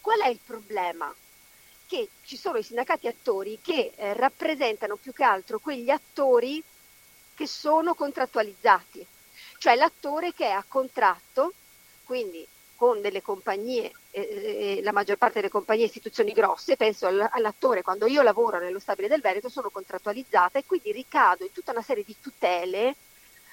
Qual 0.00 0.18
è 0.20 0.28
il 0.28 0.40
problema? 0.44 1.14
Che 1.90 2.08
ci 2.22 2.36
sono 2.36 2.58
i 2.58 2.62
sindacati 2.62 3.08
attori 3.08 3.58
che 3.60 3.90
eh, 3.96 4.14
rappresentano 4.14 4.94
più 4.94 5.12
che 5.12 5.24
altro 5.24 5.58
quegli 5.58 5.90
attori 5.90 6.62
che 7.34 7.48
sono 7.48 7.94
contrattualizzati, 7.94 9.04
cioè 9.58 9.74
l'attore 9.74 10.32
che 10.32 10.44
è 10.44 10.50
a 10.50 10.64
contratto, 10.66 11.52
quindi 12.04 12.46
con 12.76 13.00
delle 13.00 13.22
compagnie, 13.22 13.90
eh, 14.12 14.20
eh, 14.20 14.80
la 14.84 14.92
maggior 14.92 15.16
parte 15.16 15.40
delle 15.40 15.50
compagnie 15.50 15.86
istituzioni 15.86 16.30
grosse, 16.30 16.76
penso 16.76 17.08
all'attore 17.08 17.82
quando 17.82 18.06
io 18.06 18.22
lavoro 18.22 18.60
nello 18.60 18.78
stabile 18.78 19.08
del 19.08 19.20
Veneto 19.20 19.48
sono 19.48 19.68
contrattualizzata 19.68 20.60
e 20.60 20.64
quindi 20.64 20.92
ricado 20.92 21.42
in 21.42 21.50
tutta 21.50 21.72
una 21.72 21.82
serie 21.82 22.04
di 22.04 22.14
tutele 22.20 22.94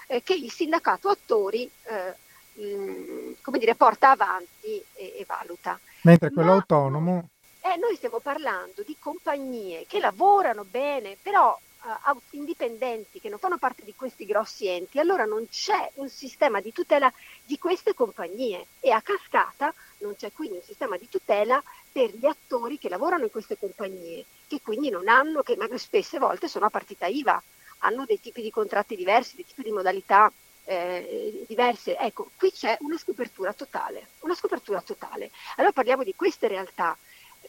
eh, 0.06 0.22
che 0.22 0.36
il 0.36 0.52
sindacato 0.52 1.10
attori 1.10 1.68
mh, 1.68 1.92
eh, 1.92 2.76
mm, 2.76 3.32
come 3.42 3.58
dire, 3.58 3.74
porta 3.74 4.12
avanti 4.12 4.80
e, 4.94 5.16
e 5.18 5.26
valuta. 5.26 5.80
Mentre 6.02 6.30
quello 6.32 6.52
Ma, 6.52 6.56
autonomo 6.58 7.30
eh, 7.74 7.78
noi 7.78 7.96
stiamo 7.96 8.20
parlando 8.20 8.82
di 8.84 8.96
compagnie 8.98 9.86
che 9.88 10.00
lavorano 10.00 10.64
bene, 10.64 11.18
però 11.22 11.58
uh, 11.84 12.20
indipendenti, 12.32 13.20
che 13.20 13.30
non 13.30 13.40
fanno 13.40 13.58
parte 13.58 13.84
di 13.84 13.94
questi 13.96 14.26
grossi 14.26 14.68
enti, 14.68 15.00
allora 15.00 15.26
non 15.26 15.48
c'è 15.50 15.92
un 15.96 16.10
sistema 16.10 16.62
di 16.62 16.72
tutela 16.72 17.12
di 17.44 17.58
queste 17.58 17.94
compagnie 17.94 18.68
e 18.80 18.92
a 18.92 19.02
cascata 19.02 19.74
non 20.00 20.16
c'è 20.16 20.32
quindi 20.32 20.58
un 20.58 20.64
sistema 20.64 20.98
di 20.98 21.10
tutela 21.10 21.62
per 21.92 22.12
gli 22.12 22.26
attori 22.26 22.78
che 22.78 22.90
lavorano 22.90 23.24
in 23.24 23.32
queste 23.32 23.58
compagnie, 23.58 24.26
che 24.48 24.62
quindi 24.62 24.90
non 24.90 25.08
hanno, 25.08 25.42
che 25.42 25.56
magari 25.58 25.80
spesse 25.80 26.20
volte 26.20 26.48
sono 26.48 26.66
a 26.66 26.70
partita 26.70 27.08
IVA, 27.08 27.42
hanno 27.80 28.06
dei 28.06 28.20
tipi 28.20 28.42
di 28.42 28.52
contratti 28.52 28.96
diversi, 28.96 29.36
dei 29.36 29.46
tipi 29.46 29.64
di 29.64 29.72
modalità 29.72 30.32
eh, 30.66 31.44
diverse. 31.48 31.98
Ecco, 31.98 32.30
qui 32.36 32.52
c'è 32.52 32.78
una 32.82 32.98
scopertura 32.98 33.54
totale, 33.54 34.08
una 34.20 34.36
scopertura 34.36 34.82
totale. 34.82 35.32
Allora 35.56 35.74
parliamo 35.74 36.04
di 36.04 36.14
queste 36.16 36.48
realtà 36.48 36.96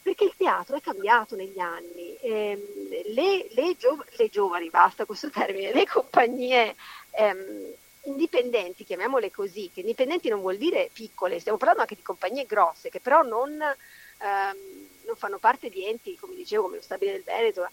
perché 0.02 0.24
il 0.24 0.34
teatro 0.36 0.76
è 0.76 0.80
cambiato 0.80 1.36
negli 1.36 1.58
anni. 1.58 2.16
Eh, 2.16 3.04
le, 3.14 3.48
le, 3.50 3.76
giov- 3.76 4.06
le, 4.16 4.28
giovani, 4.28 4.70
basta 4.70 5.04
questo 5.04 5.30
termine, 5.30 5.72
le 5.72 5.86
compagnie 5.86 6.74
ehm, 7.12 7.72
indipendenti, 8.04 8.84
chiamiamole 8.84 9.30
così, 9.30 9.70
che 9.72 9.80
indipendenti 9.80 10.28
non 10.28 10.40
vuol 10.40 10.56
dire 10.56 10.90
piccole, 10.92 11.40
stiamo 11.40 11.58
parlando 11.58 11.82
anche 11.82 11.94
di 11.94 12.02
compagnie 12.02 12.46
grosse, 12.46 12.88
che 12.88 13.00
però 13.00 13.22
non, 13.22 13.52
ehm, 13.60 14.56
non 15.04 15.16
fanno 15.16 15.38
parte 15.38 15.68
di 15.68 15.86
enti, 15.86 16.16
come 16.16 16.34
dicevo, 16.34 16.64
come 16.64 16.76
lo 16.76 16.82
Stabile 16.82 17.12
del 17.12 17.22
Veneto, 17.22 17.68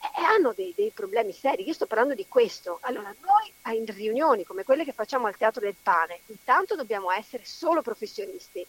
e 0.00 0.22
hanno 0.22 0.52
dei, 0.54 0.72
dei, 0.74 0.90
problemi 0.90 1.32
seri. 1.32 1.66
Io 1.66 1.74
sto 1.74 1.86
parlando 1.86 2.14
di 2.14 2.26
questo. 2.26 2.78
Allora, 2.82 3.14
noi 3.20 3.76
in 3.76 3.84
riunioni 3.84 4.44
come 4.44 4.64
quelle 4.64 4.84
che 4.84 4.92
facciamo 4.92 5.26
al 5.26 5.36
Teatro 5.36 5.60
del 5.60 5.76
Pane, 5.80 6.20
intanto 6.26 6.74
dobbiamo 6.74 7.10
essere 7.10 7.44
solo 7.44 7.82
professionisti, 7.82 8.64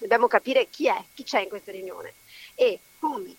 dobbiamo 0.00 0.26
capire 0.26 0.68
chi 0.68 0.88
è, 0.88 1.04
chi 1.14 1.24
c'è 1.24 1.42
in 1.42 1.48
questa 1.48 1.72
riunione 1.72 2.12
e 2.54 2.78
come 2.98 3.34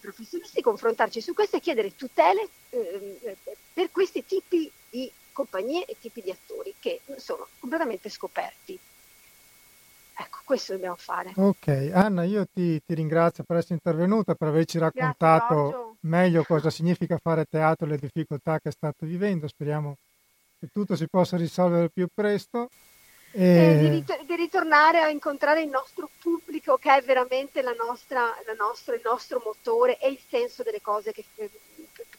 professionisti 0.00 0.60
confrontarci 0.60 1.20
su 1.20 1.32
questo 1.32 1.56
e 1.56 1.60
chiedere 1.60 1.94
tutele 1.94 2.48
eh, 2.70 3.36
per 3.72 3.90
questi 3.92 4.24
tipi 4.24 4.70
di 4.90 5.10
compagnie 5.32 5.84
e 5.86 5.96
tipi 5.98 6.20
di 6.22 6.30
attori 6.30 6.74
che 6.78 7.00
sono 7.16 7.46
completamente 7.58 8.08
scoperti. 8.08 8.78
Ecco, 10.14 10.38
questo 10.44 10.72
dobbiamo 10.72 10.96
fare. 10.96 11.32
Ok, 11.36 11.90
Anna, 11.94 12.24
io 12.24 12.46
ti, 12.52 12.82
ti 12.84 12.94
ringrazio 12.94 13.44
per 13.44 13.56
essere 13.56 13.74
intervenuta, 13.74 14.34
per 14.34 14.48
averci 14.48 14.78
raccontato 14.78 15.96
meglio 16.00 16.44
cosa 16.44 16.68
significa 16.68 17.18
fare 17.18 17.46
teatro 17.46 17.86
e 17.86 17.90
le 17.90 17.98
difficoltà 17.98 18.58
che 18.58 18.70
state 18.70 19.06
vivendo. 19.06 19.48
Speriamo 19.48 19.96
che 20.58 20.68
tutto 20.72 20.96
si 20.96 21.06
possa 21.08 21.36
risolvere 21.36 21.88
più 21.88 22.08
presto. 22.12 22.68
E... 23.32 23.44
E 23.44 23.78
di, 23.78 23.88
rit- 23.88 24.24
di, 24.24 24.36
ritornare 24.36 25.00
a 25.00 25.08
incontrare 25.08 25.62
il 25.62 25.68
nostro 25.68 26.08
pubblico 26.18 26.76
che 26.76 26.94
è 26.94 27.02
veramente 27.02 27.62
la 27.62 27.72
nostra, 27.72 28.20
la 28.46 28.54
nostra, 28.56 28.94
il 28.94 29.00
nostro 29.02 29.40
motore 29.44 29.98
e 29.98 30.08
il 30.10 30.18
senso 30.28 30.62
delle 30.62 30.82
cose 30.82 31.12
che, 31.12 31.24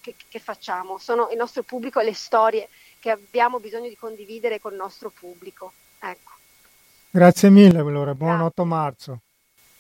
che, 0.02 0.16
che 0.28 0.40
facciamo. 0.40 0.98
Sono 0.98 1.30
il 1.30 1.38
nostro 1.38 1.62
pubblico 1.64 2.00
e 2.00 2.04
le 2.04 2.14
storie 2.14 2.68
che 3.00 3.12
abbiamo 3.12 3.60
bisogno 3.60 3.90
di 3.90 3.96
condividere 3.96 4.60
col 4.60 4.76
nostro 4.76 5.12
pubblico. 5.12 5.74
Ecco. 6.00 6.32
Grazie 7.12 7.50
mille 7.50 7.80
allora, 7.80 8.16
buon 8.16 8.38
grazie. 8.38 8.48
8 8.48 8.66
marzo. 8.66 9.20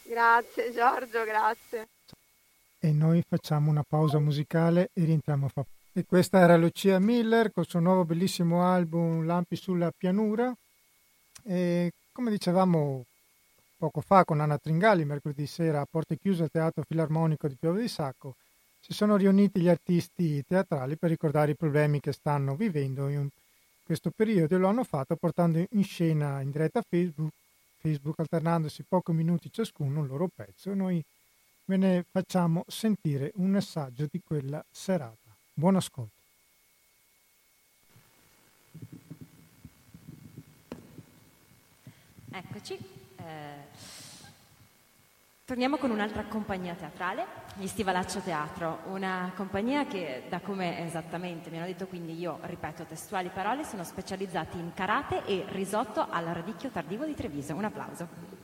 Grazie 0.04 0.72
Giorgio, 0.72 1.24
grazie. 1.24 1.88
E 2.80 2.92
noi 2.92 3.24
facciamo 3.28 3.72
una 3.72 3.84
pausa 3.88 4.20
musicale 4.20 4.90
e 4.94 5.04
rientriamo 5.06 5.48
a 5.48 5.50
fa. 5.50 5.66
E 5.94 6.06
questa 6.06 6.40
era 6.40 6.58
Lucia 6.58 7.00
Miller 7.00 7.52
col 7.52 7.68
suo 7.68 7.80
nuovo 7.80 8.04
bellissimo 8.04 8.64
album 8.66 9.26
Lampi 9.26 9.56
sulla 9.56 9.92
pianura. 9.96 10.54
E 11.46 11.92
come 12.12 12.32
dicevamo 12.32 13.06
poco 13.78 14.02
fa 14.02 14.24
con 14.24 14.40
Anna 14.40 14.58
Tringali, 14.58 15.04
mercoledì 15.04 15.46
sera 15.46 15.82
a 15.82 15.88
porte 15.90 16.18
chiuse 16.18 16.44
al 16.44 16.52
Teatro 16.52 16.84
Filarmonico 16.88 17.48
di 17.48 17.56
Piove 17.60 17.82
di 17.82 17.88
Sacco, 17.90 18.36
si 18.80 18.94
sono 18.94 19.16
riuniti 19.18 19.62
gli 19.62 19.70
artisti 19.70 20.44
teatrali 20.46 20.96
per 20.96 21.10
ricordare 21.10 21.52
i 21.52 21.56
problemi 21.56 22.00
che 22.00 22.14
stanno 22.14 22.56
vivendo 22.56 23.08
in 23.10 23.28
questo 23.84 24.12
periodo 24.16 24.56
e 24.56 24.58
lo 24.58 24.68
hanno 24.68 24.84
fatto 24.84 25.16
portando 25.16 25.66
in 25.70 25.84
scena 25.84 26.40
in 26.42 26.52
diretta 26.52 26.82
Facebook, 26.82 27.32
Facebook 27.80 28.20
alternandosi 28.20 28.84
pochi 28.88 29.12
minuti 29.12 29.52
ciascuno 29.52 30.00
un 30.00 30.08
loro 30.08 30.30
pezzo. 30.34 30.74
Noi 30.74 31.04
ve 31.66 31.78
ne 31.78 32.06
facciamo 32.10 32.64
sentire 32.68 33.32
un 33.36 33.56
assaggio 33.56 34.08
di 34.10 34.22
quella 34.26 34.64
serata. 34.72 35.36
Buon 35.54 35.76
ascolto. 35.76 36.23
Eccoci. 42.36 42.74
Eh, 42.74 43.24
torniamo 45.46 45.78
con 45.78 45.92
un'altra 45.92 46.24
compagnia 46.24 46.74
teatrale, 46.74 47.28
gli 47.58 47.68
Stivalaccio 47.68 48.22
Teatro, 48.22 48.80
una 48.86 49.32
compagnia 49.36 49.86
che, 49.86 50.24
da 50.30 50.40
come 50.40 50.84
esattamente 50.84 51.52
mi 51.52 51.58
hanno 51.58 51.68
detto, 51.68 51.86
quindi 51.86 52.18
io 52.18 52.40
ripeto 52.42 52.86
testuali 52.86 53.30
parole, 53.30 53.64
sono 53.64 53.84
specializzati 53.84 54.58
in 54.58 54.74
karate 54.74 55.24
e 55.26 55.46
risotto 55.50 56.08
al 56.10 56.26
radicchio 56.26 56.70
tardivo 56.70 57.06
di 57.06 57.14
Treviso. 57.14 57.54
Un 57.54 57.66
applauso. 57.66 58.43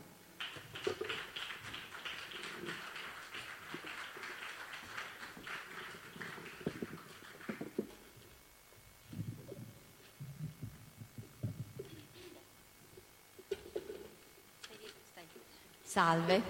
Salve. 15.99 16.41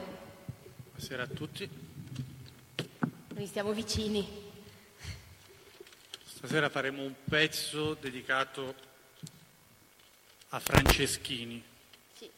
Buonasera 0.92 1.24
a 1.24 1.26
tutti. 1.26 1.68
Noi 3.34 3.48
stiamo 3.48 3.72
vicini. 3.72 4.52
Stasera 6.24 6.70
faremo 6.70 7.02
un 7.02 7.16
pezzo 7.28 7.96
dedicato 7.96 8.76
a 10.50 10.60
Franceschini, 10.60 11.64
sì. 12.14 12.26
il 12.26 12.32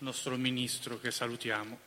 nostro 0.00 0.36
ministro 0.36 1.00
che 1.00 1.10
salutiamo. 1.10 1.78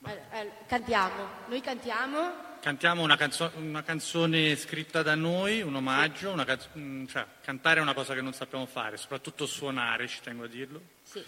Allora, 0.00 0.64
cantiamo, 0.66 1.28
noi 1.48 1.60
cantiamo 1.60 2.49
Cantiamo 2.60 3.02
una, 3.02 3.16
canzo- 3.16 3.52
una, 3.56 3.82
canzone 3.82 4.54
scritta 4.54 5.02
da 5.02 5.14
noi, 5.14 5.62
un 5.62 5.74
omaggio, 5.74 6.30
una 6.30 6.44
canzo- 6.44 6.68
mm, 6.76 7.06
cioè, 7.06 7.24
cantare 7.42 7.80
è 7.80 7.82
una 7.82 7.94
cosa 7.94 8.12
che 8.12 8.20
non 8.20 8.34
sappiamo 8.34 8.66
fare, 8.66 8.98
soprattutto 8.98 9.46
suonare, 9.46 10.06
ci 10.06 10.20
tengo 10.22 10.44
a 10.44 10.46
dirlo. 10.46 10.82
Sì. 11.02 11.24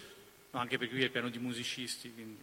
No, 0.51 0.59
anche 0.59 0.77
perché 0.77 0.93
qui 0.93 1.03
è 1.03 1.09
pieno 1.09 1.29
di 1.29 1.39
musicisti, 1.39 2.13
quindi 2.13 2.39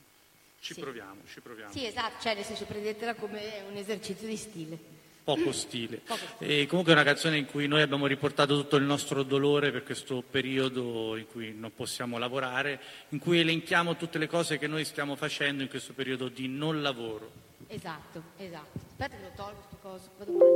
ci 0.59 0.75
sì. 0.75 0.81
proviamo, 0.81 1.21
ci 1.33 1.41
proviamo. 1.41 1.73
Sì, 1.73 1.87
esatto, 1.87 2.21
cioè 2.21 2.35
nel 2.35 2.43
senso 2.43 2.65
prendetela 2.65 3.15
come 3.15 3.63
un 3.71 3.77
esercizio 3.77 4.27
di 4.27 4.37
stile. 4.37 4.79
Poco 5.23 5.53
stile. 5.55 5.99
Poco 5.99 6.27
stile. 6.35 6.63
E 6.63 6.67
comunque 6.67 6.93
è 6.93 6.97
una 6.97 7.05
canzone 7.05 7.39
in 7.39 7.47
cui 7.47 7.69
noi 7.69 7.83
abbiamo 7.83 8.09
riportato 8.09 8.57
tutto 8.57 8.75
il 8.75 8.85
nostro 8.85 9.23
dolore 9.23 9.71
per 9.71 9.85
questo 9.85 10.21
periodo 10.29 11.17
in 11.17 11.29
cui 11.29 11.55
non 11.55 11.73
possiamo 11.77 12.19
lavorare, 12.19 12.81
in 13.11 13.21
cui 13.21 13.39
elenchiamo 13.39 13.95
tutte 13.95 14.19
le 14.19 14.27
cose 14.27 14.59
che 14.59 14.67
noi 14.67 14.85
stiamo 14.85 15.15
facendo 15.15 15.63
in 15.63 15.69
questo 15.69 15.93
periodo 15.93 16.27
di 16.27 16.49
non 16.49 16.83
lavoro. 16.83 17.50
Esatto, 17.73 18.21
esatto. 18.37 18.79
Aspetta 18.89 19.17
che 19.17 19.23
lo 19.23 19.31
tolgo 19.37 19.61
questo 19.61 19.77
coso, 19.81 20.11
vado 20.19 20.33
male. 20.33 20.51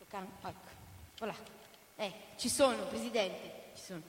Ecco, 0.00 0.48
ecco, 0.48 0.70
voilà. 1.18 1.34
Eh, 1.94 2.12
ci 2.36 2.48
sono, 2.48 2.84
Presidente, 2.86 3.70
ci 3.76 3.82
sono. 3.82 4.02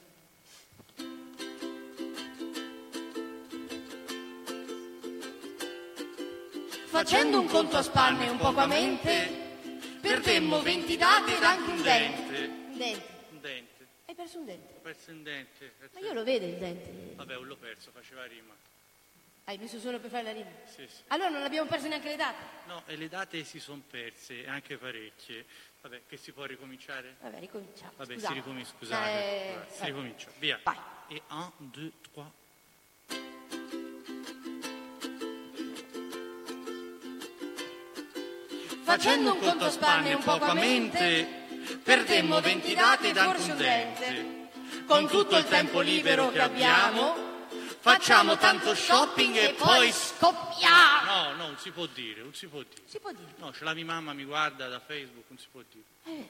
Facendo 6.87 7.39
un 7.39 7.45
conto 7.45 7.77
a 7.77 7.83
spanne 7.83 8.25
e 8.25 8.29
un 8.29 8.37
poco 8.37 8.59
a 8.59 8.65
mente, 8.65 9.29
perdemmo 10.01 10.59
20 10.63 10.97
date 10.97 11.37
ed 11.37 11.43
anche 11.43 11.69
un 11.69 11.81
dente. 11.83 12.45
Un 12.45 12.77
dente. 12.77 13.05
Un 13.29 13.39
dente. 13.41 13.87
Hai 14.07 14.15
perso 14.15 14.39
un 14.39 14.45
dente? 14.45 14.73
Ho 14.75 14.81
perso 14.81 15.11
un 15.11 15.21
dente. 15.21 15.73
Ma 15.93 15.99
io 15.99 16.13
lo 16.13 16.23
vedo 16.23 16.47
il 16.47 16.57
dente. 16.57 17.13
Vabbè, 17.13 17.35
l'ho 17.35 17.57
perso, 17.57 17.91
faceva 17.93 18.25
rima. 18.25 18.55
Hai 19.49 19.57
messo 19.57 19.79
solo 19.79 19.99
per 19.99 20.11
fare 20.11 20.21
la 20.25 20.31
rima? 20.31 20.51
Sì, 20.65 20.85
sì. 20.87 21.01
Allora 21.07 21.29
non 21.29 21.41
abbiamo 21.41 21.67
perso 21.67 21.87
neanche 21.87 22.09
le 22.09 22.17
date? 22.17 22.43
No, 22.67 22.83
e 22.85 22.95
le 22.95 23.09
date 23.09 23.43
si 23.43 23.59
sono 23.59 23.81
perse, 23.89 24.45
anche 24.45 24.77
parecchie. 24.77 25.43
Vabbè, 25.81 26.03
che 26.07 26.17
si 26.17 26.31
può 26.33 26.45
ricominciare? 26.45 27.15
Vabbè, 27.19 27.39
ricominciamo. 27.39 27.93
Vabbè, 27.95 28.13
Scusate. 28.13 28.27
si 28.27 28.39
ricomincia, 28.39 28.71
scusate. 28.77 29.09
Eh, 29.09 29.53
Vabbè, 29.55 29.71
si 29.71 29.85
ricomincia, 29.85 30.29
via. 30.37 30.59
Vai. 30.61 30.77
E 31.07 31.21
un, 31.29 31.51
due, 31.71 31.91
trois. 32.11 32.27
Facendo 38.83 39.33
un 39.33 39.39
conto 39.39 39.65
a 39.65 39.69
spanne 39.71 40.11
e 40.11 40.13
un 40.13 40.23
poco 40.23 40.45
a 40.45 40.53
mente, 40.53 41.27
perdemmo 41.83 42.39
venti 42.39 42.75
date 42.75 43.09
ed 43.09 43.17
anche 43.17 43.51
un 43.51 43.57
dente. 43.57 44.85
Con 44.85 45.07
tutto 45.07 45.37
il 45.37 45.45
tempo 45.45 45.79
libero 45.79 46.29
che 46.29 46.39
abbiamo 46.39 47.28
facciamo 47.79 48.37
tanto 48.37 48.75
shopping 48.75 49.35
e 49.35 49.53
poi 49.53 49.91
scoppiamo. 49.91 51.05
No, 51.05 51.31
no, 51.33 51.47
non 51.47 51.57
si 51.57 51.71
può 51.71 51.85
dire, 51.87 52.21
non 52.21 52.33
si 52.33 52.47
può 52.47 52.61
dire. 52.61 52.81
Si 52.85 52.99
può 52.99 53.11
dire? 53.11 53.33
No, 53.37 53.53
ce 53.53 53.63
la 53.63 53.73
mia 53.73 53.85
mamma 53.85 54.13
mi 54.13 54.25
guarda 54.25 54.67
da 54.67 54.79
Facebook, 54.79 55.25
non 55.27 55.37
si 55.37 55.47
può 55.51 55.61
dire. 55.71 55.85
Eh, 56.03 56.29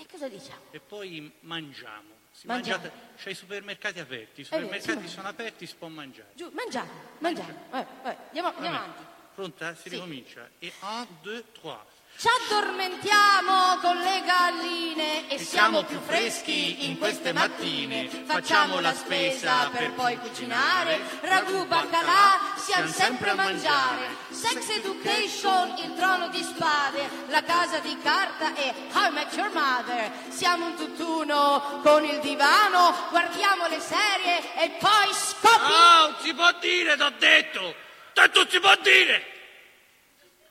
e 0.00 0.06
cosa 0.10 0.28
diciamo? 0.28 0.62
E 0.70 0.80
poi 0.80 1.30
mangiamo. 1.40 2.18
Si 2.32 2.46
mangiamo. 2.46 2.82
mangiate, 2.82 3.16
c'è 3.16 3.30
i 3.30 3.34
supermercati 3.34 3.98
aperti, 3.98 4.40
i 4.40 4.44
supermercati 4.44 5.08
sono 5.08 5.28
aperti, 5.28 5.66
si 5.66 5.74
può 5.76 5.88
mangiare. 5.88 6.30
Giù, 6.34 6.50
mangiare, 6.54 6.88
mangiare. 7.18 7.54
Eh, 7.72 7.78
eh, 7.78 8.16
andiamo, 8.26 8.48
andiamo 8.48 8.76
avanti. 8.76 9.04
Pronta? 9.34 9.74
Si 9.74 9.82
sì. 9.82 9.88
ricomincia. 9.90 10.48
E 10.58 10.72
un, 10.80 11.06
due, 11.20 11.44
trois. 11.52 11.78
Ci 12.20 12.28
addormentiamo 12.28 13.78
con 13.80 13.96
le 13.96 14.22
galline 14.22 15.26
e 15.30 15.38
siamo 15.38 15.84
più 15.84 15.98
freschi 16.00 16.84
in 16.84 16.98
queste 16.98 17.32
mattine. 17.32 18.10
Facciamo 18.26 18.78
la 18.80 18.92
spesa 18.92 19.70
per 19.70 19.90
poi 19.92 20.18
cucinare, 20.18 21.00
ragù, 21.22 21.64
baccalà, 21.64 22.38
siamo 22.56 22.88
sempre 22.88 23.30
a 23.30 23.34
mangiare. 23.36 24.16
Sex 24.28 24.68
Education, 24.68 25.76
il 25.78 25.94
trono 25.94 26.28
di 26.28 26.42
spade, 26.42 27.08
la 27.28 27.42
casa 27.42 27.78
di 27.78 27.96
carta 28.02 28.54
e 28.54 28.74
How 28.92 29.08
I 29.08 29.12
Met 29.12 29.34
Your 29.34 29.50
Mother. 29.54 30.12
Siamo 30.28 30.66
un 30.66 30.76
tutt'uno 30.76 31.80
con 31.82 32.04
il 32.04 32.18
divano, 32.20 32.94
guardiamo 33.08 33.66
le 33.66 33.80
serie 33.80 34.40
e 34.62 34.76
poi 34.78 35.10
scopi. 35.14 35.72
No, 35.72 36.08
non 36.08 36.16
si 36.20 36.34
può 36.34 36.52
dire, 36.60 36.98
t'ho 36.98 37.12
detto! 37.16 37.74
Tanto 38.12 38.46
si 38.46 38.60
può 38.60 38.76
dire! 38.82 39.24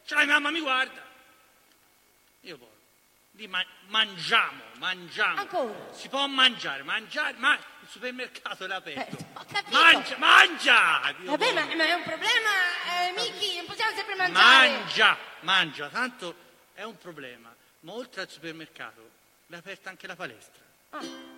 Cioè, 0.08 0.26
mamma 0.26 0.50
mi 0.50 0.62
guarda. 0.62 1.09
Io 2.42 2.58
poi 2.58 2.78
lì 3.40 3.48
ma- 3.48 3.66
mangiamo, 3.88 4.62
mangiamo. 4.78 5.40
Ancora? 5.40 5.94
Si 5.94 6.10
può 6.10 6.28
mangiare, 6.28 6.84
mangiare, 6.84 7.38
ma 7.38 7.56
il 7.56 7.88
supermercato 7.88 8.66
è 8.66 8.72
aperto. 8.72 9.16
Eh, 9.18 9.26
ho 9.34 9.46
capito. 9.50 9.78
Mangia, 9.78 10.18
mangia! 10.18 11.16
Dio 11.18 11.30
Vabbè, 11.32 11.54
ma, 11.54 11.76
ma, 11.76 11.86
è 11.86 11.94
un 11.94 12.04
problema, 12.04 12.50
eh, 13.08 13.12
Miki, 13.16 13.56
non 13.56 13.66
possiamo 13.66 13.96
sempre 13.96 14.16
mangiare. 14.16 14.70
Mangia, 14.70 15.18
mangia, 15.42 15.88
tanto 15.88 16.36
è 16.74 16.84
un 16.84 16.98
problema. 16.98 17.56
Ma 17.82 17.94
oltre 17.94 18.22
al 18.22 18.30
supermercato 18.30 19.10
è 19.48 19.56
aperta 19.56 19.90
anche 19.90 20.06
la 20.06 20.16
palestra. 20.16 20.64
Ah. 20.90 21.38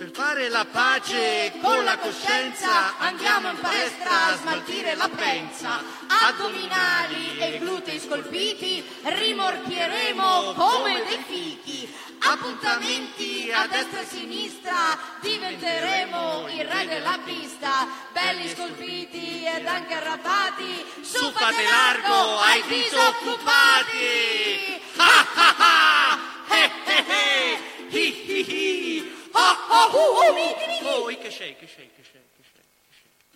Per 0.00 0.08
fare 0.14 0.48
la 0.48 0.64
pace 0.64 1.52
con 1.60 1.84
la 1.84 1.98
coscienza 1.98 2.96
andiamo 2.96 3.50
in 3.50 3.58
palestra 3.60 4.28
a 4.28 4.36
smaltire 4.36 4.94
la 4.94 5.10
pensa. 5.14 5.82
Addominali 6.06 7.36
e 7.36 7.58
glutei 7.58 8.00
scolpiti 8.00 8.82
rimorchieremo 9.02 10.54
come 10.54 11.04
dei 11.06 11.22
fichi. 11.28 11.94
Appuntamenti 12.20 13.52
a 13.52 13.66
destra 13.66 13.98
e 13.98 14.02
a 14.02 14.06
sinistra 14.06 14.98
diventeremo 15.20 16.46
il 16.48 16.64
re 16.64 16.86
della 16.86 17.18
pista. 17.22 17.86
Belli 18.10 18.48
scolpiti 18.48 19.44
ed 19.44 19.66
anche 19.66 19.92
arrabbiati. 19.92 20.82
Su 21.02 21.30
fate 21.30 21.62
largo 21.62 22.38
ai 22.38 22.62
disoccupati! 22.66 24.80
Ah 24.96 25.26
ah 25.34 25.54
ah! 25.58 26.18
Eh 26.54 26.70
eh 26.86 27.04
eh! 27.06 27.58
Hi 27.90 28.24
hi 28.26 28.44
hi! 28.48 28.89
Oh 29.32 29.56
oh 29.68 29.96
oh! 29.96 31.02
Oh, 31.02 31.06
che 31.06 31.28
c'è, 31.28 31.56
che 31.56 31.66
c'è, 31.66 31.88
che 31.94 32.02
c'è, 32.02 32.20
che 32.36 32.42
c'è? 32.52 32.60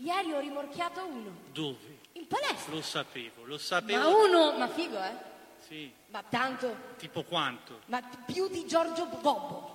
Ieri 0.03 0.33
ho 0.33 0.41
rimorchiato 0.41 1.05
uno. 1.05 1.31
Dove? 1.53 1.99
In 2.13 2.27
palestra. 2.27 2.73
Lo 2.75 2.83
sapevo, 2.83 3.45
lo 3.45 3.55
Ma 3.55 3.59
sapevo. 3.61 4.25
uno, 4.25 4.53
ma 4.57 4.69
figo, 4.69 4.99
eh? 5.03 5.33
Sì, 5.67 5.91
Ma 6.09 6.23
tanto, 6.29 6.77
tipo 6.99 7.23
quanto? 7.25 7.81
ma 7.87 8.03
più 8.27 8.49
di 8.49 8.67
Giorgio 8.67 9.09
Gobbo. 9.09 9.73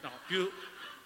No, 0.00 0.10
più, 0.26 0.50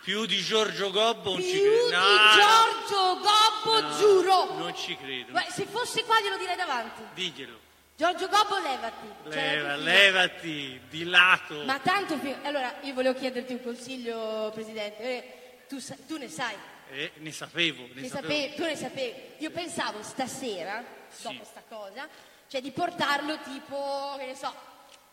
più 0.02 0.26
di 0.26 0.40
Giorgio 0.42 0.90
Gobbo 0.90 1.30
non 1.30 1.38
Più 1.40 1.46
ci 1.50 1.60
credo. 1.60 1.86
di 1.86 1.90
No, 1.92 1.98
no. 1.98 2.32
Giorgio 2.34 3.20
Gobbo, 3.20 3.80
No, 3.80 3.96
giuro. 3.96 4.54
Non 4.54 4.74
ci 4.76 4.96
credo. 4.96 5.30
Guarda, 5.32 5.50
se 5.50 5.64
fosse 5.66 6.04
qua 6.04 6.20
glielo 6.20 6.36
direi 6.36 6.56
davanti. 6.56 7.02
Diglielo. 7.14 7.58
Giorgio 7.96 8.28
Gobbo, 8.28 8.58
levati. 8.58 9.06
Cioè, 9.24 9.54
Leva, 9.56 9.76
levati, 9.76 10.80
di 10.90 11.04
lato. 11.04 11.64
Ma 11.64 11.78
tanto 11.80 12.18
figo. 12.18 12.36
Allora, 12.42 12.76
io 12.82 12.92
volevo 12.92 13.18
chiederti 13.18 13.54
un 13.54 13.62
consiglio, 13.62 14.50
Presidente. 14.52 15.02
Eh, 15.02 15.64
tu, 15.66 15.78
sa- 15.78 15.96
tu 16.06 16.16
ne 16.18 16.28
sai, 16.28 16.54
Eh, 16.90 17.12
ne 17.16 17.32
sapevo, 17.32 17.88
ne 17.94 18.02
ne 18.02 18.08
sapevo. 18.08 18.28
sapevi, 18.32 18.54
tu 18.54 18.62
ne 18.64 18.76
sapevi. 18.76 19.14
Io 19.38 19.50
pensavo 19.50 20.02
stasera, 20.02 20.84
Sì. 21.08 21.22
dopo 21.22 21.44
sta 21.44 21.62
cosa, 21.68 22.06
cioè 22.48 22.60
di 22.60 22.70
portarlo 22.70 23.38
tipo, 23.40 24.14
che 24.18 24.26
ne 24.26 24.34
so, 24.36 24.54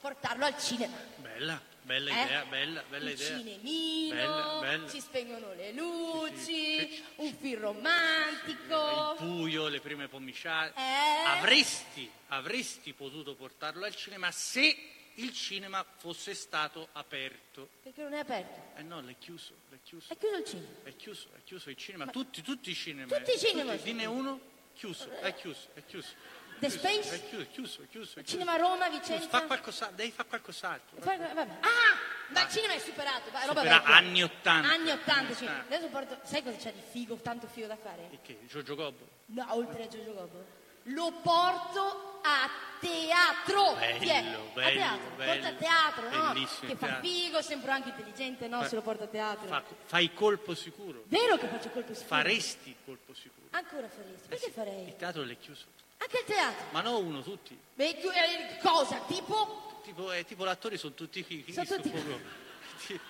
portarlo 0.02 0.44
al 0.46 0.58
cinema. 0.60 0.96
Bella, 1.16 1.60
bella 1.84 2.10
Eh? 2.10 2.24
idea, 2.24 2.46
bella, 2.46 2.84
bella 2.90 3.10
il 3.10 3.16
idea. 3.20 3.38
cinemino, 3.38 4.16
Bella, 4.16 4.58
bella. 4.62 4.88
si 4.90 5.00
spengono 5.00 5.54
le 5.54 5.72
luci, 5.74 6.36
Sì, 6.38 6.90
sì. 6.96 7.04
un 7.18 7.36
film 7.38 7.54
Il 7.54 7.60
romantico. 7.60 9.16
buio, 9.20 9.68
le 9.68 9.80
prime 9.80 10.08
pommiciate. 10.08 10.74
Eh? 10.80 11.24
Avresti, 11.28 12.10
avresti 12.30 12.94
potuto 12.94 13.36
portarlo 13.36 13.86
al 13.86 13.96
cinema 13.96 14.32
se 14.32 14.76
il 15.16 15.32
cinema 15.34 15.86
fosse 15.98 16.34
stato 16.34 16.88
aperto. 16.94 17.70
Perché 17.84 18.02
non 18.02 18.14
è 18.14 18.20
aperto? 18.20 18.78
Eh 18.80 18.82
no, 18.84 19.02
l'è 19.02 19.16
chiuso, 19.20 19.54
l'è 19.70 19.78
chiuso. 19.84 20.12
È 20.12 20.18
chiuso 20.18 20.38
il 20.38 20.46
cinema. 20.46 20.68
È 20.84 20.96
chiuso, 20.96 21.28
è 21.36 21.44
chiuso 21.44 21.70
il 21.70 21.78
cinema, 21.78 22.06
tutti, 22.08 22.42
tutti 22.42 22.72
i 22.72 22.76
cinema. 22.76 23.16
Tutti 23.16 23.30
i 23.32 23.34
eh, 23.34 23.38
cinema. 23.38 23.76
Dinne 23.76 24.06
uno, 24.06 24.40
chiuso, 24.74 25.12
è 25.20 25.34
chiuso, 25.36 25.68
è 25.76 25.84
chiuso. 25.86 26.42
The 26.64 26.70
Chiuso, 26.70 26.88
Space? 26.88 27.16
È 27.16 27.30
chiuso, 27.30 27.42
è 27.42 27.48
chiuso, 27.50 27.82
è 27.82 27.88
chiuso. 27.88 28.10
è 28.20 28.24
chiuso. 28.24 28.24
Cinema 28.24 28.56
Roma, 28.56 28.88
Vicenza. 28.90 29.28
Fa 29.28 29.42
qualcos'altro, 29.44 29.96
devi 29.98 30.12
fare 30.12 30.30
qualcos'altro. 30.30 31.02
Fai- 31.02 31.18
vabbè. 31.18 31.42
Ah! 31.62 32.12
Ma 32.30 32.42
il 32.44 32.50
cinema 32.50 32.74
è 32.74 32.80
superato, 32.80 33.30
va, 33.32 33.40
roba 33.46 33.60
Supera- 33.62 33.78
vecchia. 33.80 33.96
anni 33.96 34.24
80. 34.24 34.68
Anni 34.70 34.90
80, 34.92 35.14
Anni 35.14 35.34
sì. 35.36 35.44
80. 35.44 35.76
Adesso 35.76 35.88
porto, 35.90 36.20
sai 36.24 36.44
cosa 36.44 36.58
c'è 36.58 36.74
di 36.74 36.82
figo, 36.90 37.16
tanto 37.18 37.48
figo 37.48 37.68
da 37.68 37.76
fare? 37.76 38.08
E 38.12 38.20
che? 38.24 38.40
Giorgio 38.48 38.76
Gobbo? 38.76 39.08
No, 39.28 39.46
oltre 39.50 39.84
a 39.84 39.88
Giorgio 39.88 40.14
Gobbo. 40.14 40.62
Lo 40.88 41.12
porto 41.22 42.20
a 42.24 42.50
teatro. 42.80 43.74
Bello, 43.76 44.00
Chi 44.00 44.08
è? 44.10 44.22
bello, 44.22 44.38
a 44.56 44.70
teatro. 44.72 45.10
bello. 45.16 45.32
Porta 45.42 45.48
a 45.48 45.54
teatro, 45.54 46.10
no? 46.10 46.34
Che 46.34 46.40
il 46.40 46.48
fa 46.78 46.86
teatro. 46.88 47.02
figo, 47.02 47.42
sembra 47.42 47.74
anche 47.76 47.90
intelligente, 47.90 48.48
no? 48.48 48.62
Fa- 48.62 48.68
Se 48.68 48.76
lo 48.76 48.82
porta 48.82 49.04
a 49.04 49.08
teatro. 49.08 49.48
Fa- 49.48 49.64
fai 49.86 50.14
colpo 50.14 50.56
sicuro. 50.56 51.04
Vero 51.08 51.38
che 51.38 51.48
faccio 51.48 51.70
colpo 51.70 51.94
sicuro? 51.94 52.08
Faresti 52.16 52.76
colpo 52.86 53.14
sicuro. 53.14 53.48
Ancora 53.52 53.88
faresti. 53.90 54.28
Perché 54.28 54.46
Il 54.48 54.52
farei? 54.54 54.96
teatro 54.98 55.24
l'è 55.24 55.38
chiuso. 55.38 55.66
Anche 56.04 56.20
il 56.20 56.26
teatro. 56.26 56.66
Ma 56.72 56.82
no 56.82 56.98
uno, 56.98 57.22
tutti. 57.22 57.58
Beh, 57.76 58.00
tu- 58.00 58.10
eh, 58.10 58.58
cosa? 58.62 58.98
Tipo? 59.08 59.80
Tipo, 59.84 60.12
eh, 60.12 60.26
tipo 60.26 60.44
l'attori 60.44 60.78
sono 60.78 60.94
tutti 60.94 61.24
chi? 61.26 61.46
Sono 61.52 61.66
tutti-. 61.66 61.92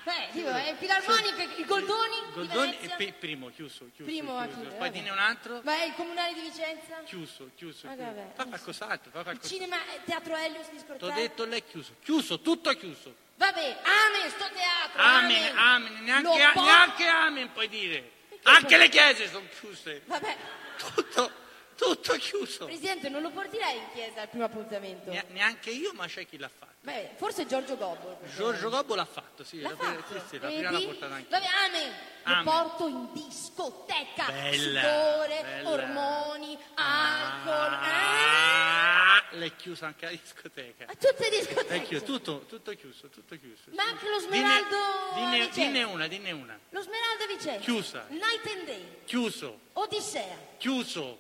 Beh, 0.04 0.28
tipo, 0.34 0.50
eh, 0.50 0.76
Filarmonica, 0.78 1.42
i 1.58 1.66
Goldoni 1.66 2.16
di 2.28 2.34
Goldoni 2.34 2.70
e 2.74 2.76
Venezia. 2.78 2.96
pe- 2.96 3.14
primo, 3.14 3.50
chiuso, 3.50 3.90
chiuso. 3.96 4.04
Primo 4.12 4.34
chiuso. 4.38 4.48
chiudere, 4.50 4.70
Poi 4.70 4.78
vabbè. 4.78 4.92
dinne 4.92 5.10
un 5.10 5.18
altro, 5.18 5.62
Beh, 5.62 5.86
il 5.86 5.94
comunale 5.96 6.34
di 6.36 6.42
Vicenza. 6.42 7.02
chiuso, 7.06 7.50
chiuso. 7.56 7.88
Ah, 7.88 7.94
chiuso. 7.96 8.06
vabbè. 8.06 8.32
Fa 8.36 8.46
qualcos'altro, 8.46 9.10
fa 9.12 9.18
Il 9.20 9.24
qualcos'altro. 9.24 9.48
cinema, 9.50 9.78
eh, 9.96 10.00
teatro 10.06 10.36
Helios 10.36 10.70
di 10.70 10.78
T'ho 10.78 10.84
Scorpione. 10.86 11.14
detto 11.16 11.46
l'è 11.46 11.66
chiuso. 11.66 11.96
Chiuso, 12.04 12.40
tutto 12.42 12.70
chiuso. 12.74 13.16
Vabbè, 13.36 13.78
amen, 13.84 14.30
sto 14.30 14.46
teatro. 14.54 15.02
Amen, 15.02 15.58
amen, 15.58 16.04
neanche, 16.04 16.28
Lo 16.28 16.52
por- 16.54 16.64
neanche 16.64 17.06
amen 17.08 17.52
puoi 17.52 17.68
dire. 17.70 18.12
Anche 18.44 18.78
le 18.78 18.90
chiese 18.90 19.28
sono 19.30 19.48
chiuse. 19.60 20.04
Vabbè, 20.06 20.38
Tutto, 20.78 21.32
tutto 21.76 22.14
chiuso. 22.14 22.66
Presidente, 22.66 23.10
non 23.10 23.22
lo 23.22 23.30
porterei 23.32 23.78
in 23.78 23.84
chiesa 23.94 24.22
al 24.22 24.30
primo 24.30 24.46
appuntamento? 24.46 25.10
Ne- 25.12 25.26
neanche 25.30 25.70
io, 25.72 25.94
ma 25.94 26.08
c'è 26.08 26.26
chi 26.28 26.38
l'ha 26.38 26.50
fatto. 26.50 26.72
Beh, 26.82 27.12
forse 27.16 27.46
Giorgio 27.46 27.78
Gobbo. 27.78 28.20
Giorgio 28.36 28.70
Gobbo 28.70 28.94
l'ha 28.96 29.06
fatto, 29.06 29.44
sì. 29.46 29.62
L'ha 29.62 29.70
la 29.70 29.76
fatto? 29.78 30.14
sì, 30.14 30.22
sì, 30.28 30.40
la 30.40 30.48
prima 30.48 30.72
l'ha 30.72 30.80
portata 30.82 31.14
anche. 31.14 31.30
Vabbè, 31.30 31.46
amen. 31.68 31.92
Amen. 32.24 32.44
Lo 32.44 32.52
porto 32.52 32.88
in 32.88 33.08
discoteca. 33.14 34.26
Bella, 34.28 34.82
Sudore, 34.82 35.42
bella. 35.44 35.70
ormoni, 35.70 36.58
alcol. 36.76 37.74
Ah, 37.74 39.16
Ah. 39.16 39.24
l'è 39.32 39.56
chiusa 39.56 39.86
anche 39.88 40.06
la 40.06 40.12
discoteca. 40.12 40.86
A 40.88 40.94
tutte 40.96 41.16
le 41.20 41.28
È 41.28 41.40
discoteche. 41.40 41.86
chiuso, 41.86 42.04
tutto, 42.06 42.40
tutto 42.48 42.72
chiuso, 42.76 43.08
tutto 43.10 43.38
chiuso. 43.38 43.64
Ma 43.72 43.84
anche 43.84 44.10
lo 44.10 44.20
Smeraldo 44.20 44.78
Dinne, 45.16 45.50
dinne 45.50 45.84
una, 45.84 46.08
dinne 46.08 46.32
una. 46.32 46.60
Lo 46.70 46.82
Smeralda 46.82 47.26
Vicenza. 47.28 47.60
Chiusa. 47.64 48.06
Night 48.10 48.46
and 48.48 48.66
Day. 48.66 48.98
Chiuso, 49.06 49.60
Odissea. 49.74 50.38
chiuso. 50.58 51.20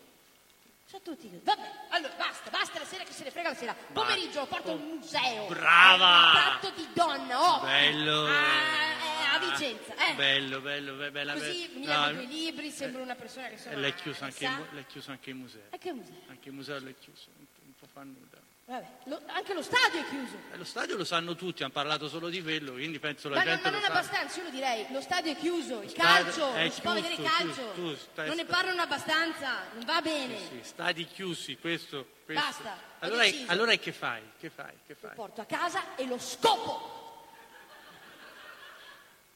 Sono 0.93 1.01
tutti. 1.17 1.27
Vabbè, 1.43 1.71
allora 1.89 2.13
basta, 2.15 2.51
basta 2.51 2.77
la 2.77 2.85
sera 2.85 3.03
che 3.03 3.13
se 3.13 3.23
ne 3.23 3.31
frega 3.31 3.49
la 3.49 3.55
sera. 3.55 3.73
Pomeriggio 3.73 4.45
porto 4.45 4.69
a 4.69 4.73
un 4.75 4.89
museo. 4.89 5.47
Brava! 5.47 6.25
Un 6.25 6.31
tratto 6.33 6.69
di 6.75 6.87
donna, 6.93 7.41
oh! 7.41 7.61
Bello. 7.61 8.27
Ah, 8.27 8.31
eh, 8.31 9.35
a 9.35 9.39
Vicenza, 9.39 9.95
eh. 9.95 10.13
Bello, 10.13 10.61
bello, 10.61 10.93
be- 10.93 11.09
bella, 11.09 11.33
Così 11.33 11.71
mi 11.77 11.85
No, 11.87 12.05
leggo 12.05 12.21
due 12.21 12.25
libri, 12.25 12.69
sembro 12.69 13.01
una 13.01 13.15
persona 13.15 13.47
che 13.47 13.57
sono. 13.57 13.73
e 13.73 13.77
l'è 13.79 13.93
chiuso 13.95 14.23
anche, 14.23 14.47
l'è 14.69 14.85
chiuso 14.85 15.09
anche 15.09 15.31
in 15.31 15.37
museo. 15.37 15.65
E 15.71 15.79
che 15.79 15.91
museo? 15.93 16.21
Anche 16.27 16.49
il 16.49 16.53
museo 16.53 16.77
l'è 16.77 16.93
chiuso, 16.95 17.29
non 17.37 17.47
non 17.63 17.73
può 17.75 17.87
fare 17.91 18.05
nulla. 18.05 18.41
Vabbè, 18.65 18.87
lo- 19.05 19.21
anche 19.27 19.53
lo 19.53 19.61
stadio 19.61 19.99
è 19.99 20.07
chiuso. 20.07 20.37
E 20.53 20.55
lo 20.57 20.63
stadio 20.63 20.95
lo 20.95 21.03
sanno 21.03 21.35
tutti, 21.35 21.63
hanno 21.63 21.73
parlato 21.73 22.07
solo 22.07 22.29
di 22.29 22.41
quello, 22.41 22.71
quindi 22.73 22.97
penso 22.97 23.27
la 23.27 23.35
Ma 23.35 23.43
non, 23.43 23.53
gente 23.55 23.69
ma 23.69 23.71
non 23.71 23.81
lo 23.81 23.87
abbastanza, 23.87 24.37
io 24.37 24.43
lo 24.45 24.49
direi, 24.51 24.85
lo 24.89 25.01
stadio 25.01 25.31
è 25.33 25.35
chiuso, 25.35 25.81
il 25.81 25.91
calcio, 25.91 26.55
non 26.55 26.71
si 26.71 26.79
può 26.81 26.93
vedere 26.93 27.13
il 27.15 27.23
calcio, 27.23 27.73
chiuso, 27.73 27.73
tu 27.73 27.95
stai- 27.97 28.27
non 28.27 28.35
ne 28.37 28.45
parlano 28.45 28.81
abbastanza, 28.81 29.63
non 29.73 29.83
va 29.83 29.99
bene. 30.01 30.37
Sì, 30.37 30.59
stadi 30.63 31.05
chiusi, 31.05 31.57
questo. 31.57 32.07
questo. 32.23 32.41
Basta, 32.41 32.77
Allora, 32.99 33.23
allora 33.47 33.75
che 33.75 33.91
fai? 33.91 34.21
Che 34.39 34.49
fai? 34.49 34.71
Che 34.87 34.95
Lo 34.97 35.07
fai? 35.09 35.15
porto 35.17 35.41
a 35.41 35.45
casa 35.45 35.95
e 35.97 36.05
lo 36.05 36.17
scopo. 36.17 37.01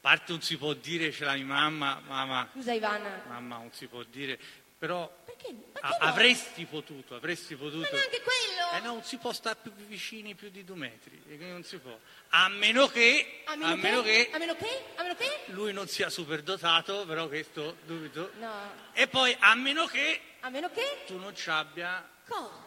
parte 0.00 0.32
non 0.32 0.40
si 0.40 0.56
può 0.56 0.72
dire, 0.72 1.12
ce 1.12 1.24
l'ha 1.26 1.34
mia 1.34 1.44
mamma, 1.44 2.00
mamma, 2.06 2.48
Scusa 2.52 2.72
Ivana, 2.72 3.24
mamma 3.26 3.56
non 3.56 3.70
si 3.72 3.88
può 3.88 4.02
dire, 4.04 4.38
però 4.78 5.12
perché? 5.24 5.52
Ma 5.72 5.80
a- 5.80 5.90
che 5.98 6.04
no? 6.04 6.10
avresti 6.10 6.64
potuto, 6.66 7.14
avresti 7.16 7.56
potuto. 7.56 7.80
Ma 7.90 7.98
neanche 7.98 8.20
quello. 8.22 8.70
Eh 8.76 8.80
no, 8.80 8.92
non 8.94 9.02
si 9.04 9.16
può 9.16 9.32
stare 9.32 9.58
più 9.60 9.72
vicini 9.72 10.34
più 10.34 10.50
di 10.50 10.62
due 10.64 10.76
metri, 10.76 11.16
e 11.26 11.36
quindi 11.36 11.48
non 11.50 11.64
si 11.64 11.78
può. 11.78 11.98
A 12.30 12.48
meno 12.48 12.86
che, 12.86 13.42
a 13.46 13.56
meno, 13.56 14.02
che, 14.02 14.30
a 14.32 14.38
meno 14.38 14.54
che, 14.54 14.84
a 14.96 15.02
meno 15.02 15.14
che? 15.14 15.40
lui 15.46 15.72
non 15.72 15.88
sia 15.88 16.08
superdotato, 16.10 17.04
però 17.06 17.26
questo 17.28 17.76
dubito. 17.86 18.30
No, 18.38 18.52
E 18.92 19.08
poi 19.08 19.34
a 19.38 19.54
meno 19.54 19.86
che 19.86 20.20
a 20.40 20.48
meno 20.50 20.70
che? 20.70 21.02
tu 21.06 21.18
non 21.18 21.34
ci 21.34 21.48
abbia 21.50 22.08
Cosa? 22.26 22.66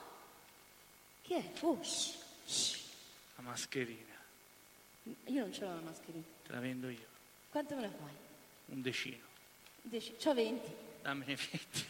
Chi 1.22 1.34
è? 1.36 1.52
Oh, 1.62 1.82
shh, 1.84 2.16
shh. 2.46 2.78
la 3.36 3.44
mascherina, 3.44 4.16
Io 5.26 5.42
non 5.42 5.54
ce 5.54 5.62
l'ho 5.62 5.68
la 5.76 5.82
mascherina. 5.82 6.24
te 6.46 6.52
la 6.52 6.60
vendo 6.60 6.90
io, 6.90 7.06
Quanto 7.50 7.76
me 7.76 7.82
la 7.82 7.90
fai? 7.90 8.14
un 8.68 8.82
decino, 8.82 9.24
Dieci- 9.84 10.16
C'ho 10.18 10.34
20. 10.34 10.72
dammene 11.02 11.36
20. 11.36 11.86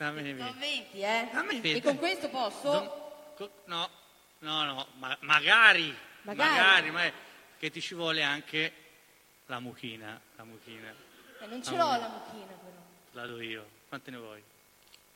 Dammene 0.00 0.34
Sono 0.34 0.52
20. 0.58 0.58
20, 0.58 1.00
eh? 1.02 1.28
Dammene 1.30 1.58
E 1.58 1.60
20. 1.60 1.80
con 1.82 1.96
questo 1.98 2.28
posso? 2.30 3.32
Co- 3.36 3.50
no, 3.66 3.90
no, 4.38 4.64
no, 4.64 4.86
ma- 4.94 5.14
magari, 5.20 5.94
Magari. 6.22 6.48
magari, 6.50 6.90
ma 6.90 7.04
è 7.04 7.12
che 7.58 7.70
ti 7.70 7.82
ci 7.82 7.92
vuole 7.94 8.22
anche 8.22 8.72
la 9.44 9.60
mucchina, 9.60 10.18
la 10.36 10.44
mucchina, 10.44 10.88
Eh, 11.42 11.46
non 11.46 11.62
ce 11.62 11.72
l'ho 11.72 11.84
la 11.98 12.08
mucchina 12.08 12.46
però. 12.46 12.76
la 13.10 13.26
do 13.26 13.42
io. 13.42 13.68
Quante 13.88 14.10
ne 14.10 14.16
vuoi? 14.16 14.42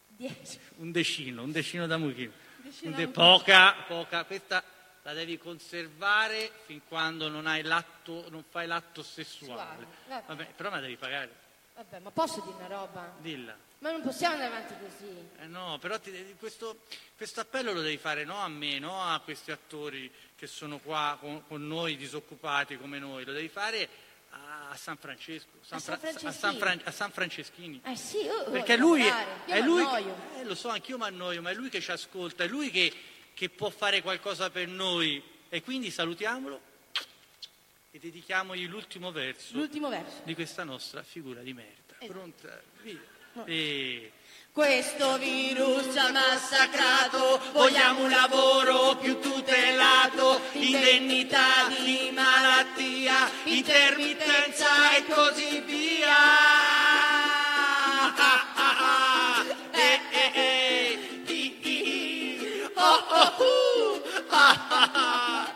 10. 0.08 0.60
Un 0.76 0.92
decino, 0.92 1.42
un 1.42 1.50
decino 1.50 1.86
da 1.86 1.96
mucchina. 1.96 2.32
decino 2.58 2.90
Un 2.90 2.96
de- 2.96 3.08
poca, 3.08 3.72
poca, 3.88 4.24
questa 4.24 4.62
la 5.00 5.14
devi 5.14 5.38
conservare 5.38 6.50
fin 6.66 6.82
quando 6.86 7.28
non 7.28 7.46
hai 7.46 7.62
l'atto, 7.62 8.26
non 8.28 8.44
fai 8.46 8.66
l'atto 8.66 9.02
sessuale. 9.02 9.86
Vabbè, 10.26 10.44
però 10.54 10.68
me 10.68 10.76
la 10.76 10.82
devi 10.82 10.96
pagare. 10.96 11.42
Vabbè, 11.76 11.98
ma 12.00 12.10
posso 12.10 12.40
dire 12.40 12.54
una 12.56 12.66
roba? 12.68 13.14
Dilla. 13.18 13.56
Ma 13.78 13.90
non 13.90 14.00
possiamo 14.02 14.34
andare 14.34 14.54
avanti 14.54 14.74
così. 14.80 15.28
Eh 15.40 15.46
no, 15.46 15.78
però 15.80 15.98
ti- 15.98 16.34
questo, 16.38 16.78
questo 17.16 17.40
appello 17.40 17.72
lo 17.72 17.80
devi 17.82 17.98
fare 17.98 18.24
no 18.24 18.36
a 18.38 18.48
me, 18.48 18.78
no 18.78 19.02
a 19.02 19.20
questi 19.20 19.50
attori 19.50 20.10
che 20.36 20.46
sono 20.46 20.78
qua 20.78 21.16
con, 21.20 21.44
con 21.46 21.66
noi, 21.66 21.96
disoccupati 21.96 22.78
come 22.78 22.98
noi, 22.98 23.24
lo 23.24 23.32
devi 23.32 23.48
fare 23.48 23.88
a, 24.30 24.74
San 24.76 24.96
Francesco, 24.96 25.48
A 25.68 25.78
San 25.78 25.80
Fra- 25.80 25.94
a 25.94 25.98
San 25.98 26.10
Franceschini. 26.30 26.58
Fran- 26.58 26.80
a 26.84 26.90
San 26.90 27.10
Franceschini. 27.10 27.80
Eh 27.84 27.96
sì, 27.96 28.18
io 28.22 28.44
Perché 28.50 28.76
lui, 28.76 29.04
è, 29.04 29.26
è 29.46 29.60
lui 29.60 29.82
annoio. 29.82 30.16
eh, 30.38 30.44
lo 30.44 30.54
so, 30.54 30.68
anch'io 30.68 30.96
mi 30.96 31.04
annoio, 31.04 31.42
ma 31.42 31.50
è 31.50 31.54
lui 31.54 31.68
che 31.68 31.80
ci 31.80 31.90
ascolta, 31.90 32.44
è 32.44 32.48
lui 32.48 32.70
che, 32.70 32.92
che 33.34 33.50
può 33.50 33.68
fare 33.68 34.00
qualcosa 34.00 34.48
per 34.50 34.68
noi. 34.68 35.22
E 35.48 35.62
quindi 35.62 35.90
salutiamolo 35.90 36.72
e 37.94 38.00
dedichiamogli 38.00 38.66
l'ultimo 38.66 39.12
verso 39.12 39.56
L'ultimo 39.56 39.88
verso. 39.88 40.22
di 40.24 40.34
questa 40.34 40.64
nostra 40.64 41.04
figura 41.04 41.42
di 41.42 41.52
merda. 41.52 41.94
Esatto. 42.00 42.12
Pronta? 42.12 42.60
Via. 42.82 42.98
E... 43.44 44.10
Questo 44.50 45.16
virus 45.18 45.92
ci 45.92 45.98
ha 45.98 46.10
massacrato, 46.10 47.40
vogliamo 47.52 48.02
un 48.02 48.10
lavoro 48.10 48.96
più 48.96 49.20
tutelato, 49.20 50.40
indennità 50.54 51.68
di 51.68 52.10
malattia, 52.12 53.30
intermittenza 53.44 54.96
e 54.96 55.04
così 55.04 55.60
via. 55.60 56.14
Eh, 59.76 60.00
eh, 60.10 60.30
eh, 60.34 60.98
hi, 61.26 61.58
hi, 61.60 61.88
hi. 61.88 62.38
Oh, 62.74 63.04
oh, 63.08 63.42
uh. 63.42 64.02
Ah, 64.28 64.66
ah, 64.68 64.90
ah. 64.92 65.53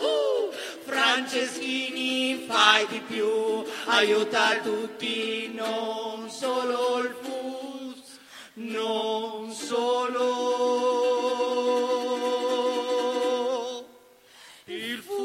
Uh. 0.00 0.40
Franceschini 0.84 2.44
fai 2.46 2.86
di 2.88 3.00
più, 3.00 3.64
aiuta 3.86 4.58
tutti, 4.60 5.52
non 5.54 6.28
solo 6.30 6.98
il 6.98 7.14
FUS, 7.20 8.18
non 8.54 9.52
solo 9.52 10.18
il 14.64 14.98
FUS. 14.98 15.20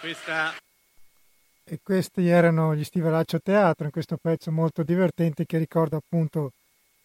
Questa 0.00 0.59
questi 1.90 2.28
erano 2.28 2.76
gli 2.76 2.84
Stivalaccio 2.84 3.40
Teatro 3.40 3.84
in 3.84 3.90
questo 3.90 4.16
pezzo 4.16 4.52
molto 4.52 4.84
divertente 4.84 5.44
che 5.44 5.58
ricorda 5.58 5.96
appunto 5.96 6.52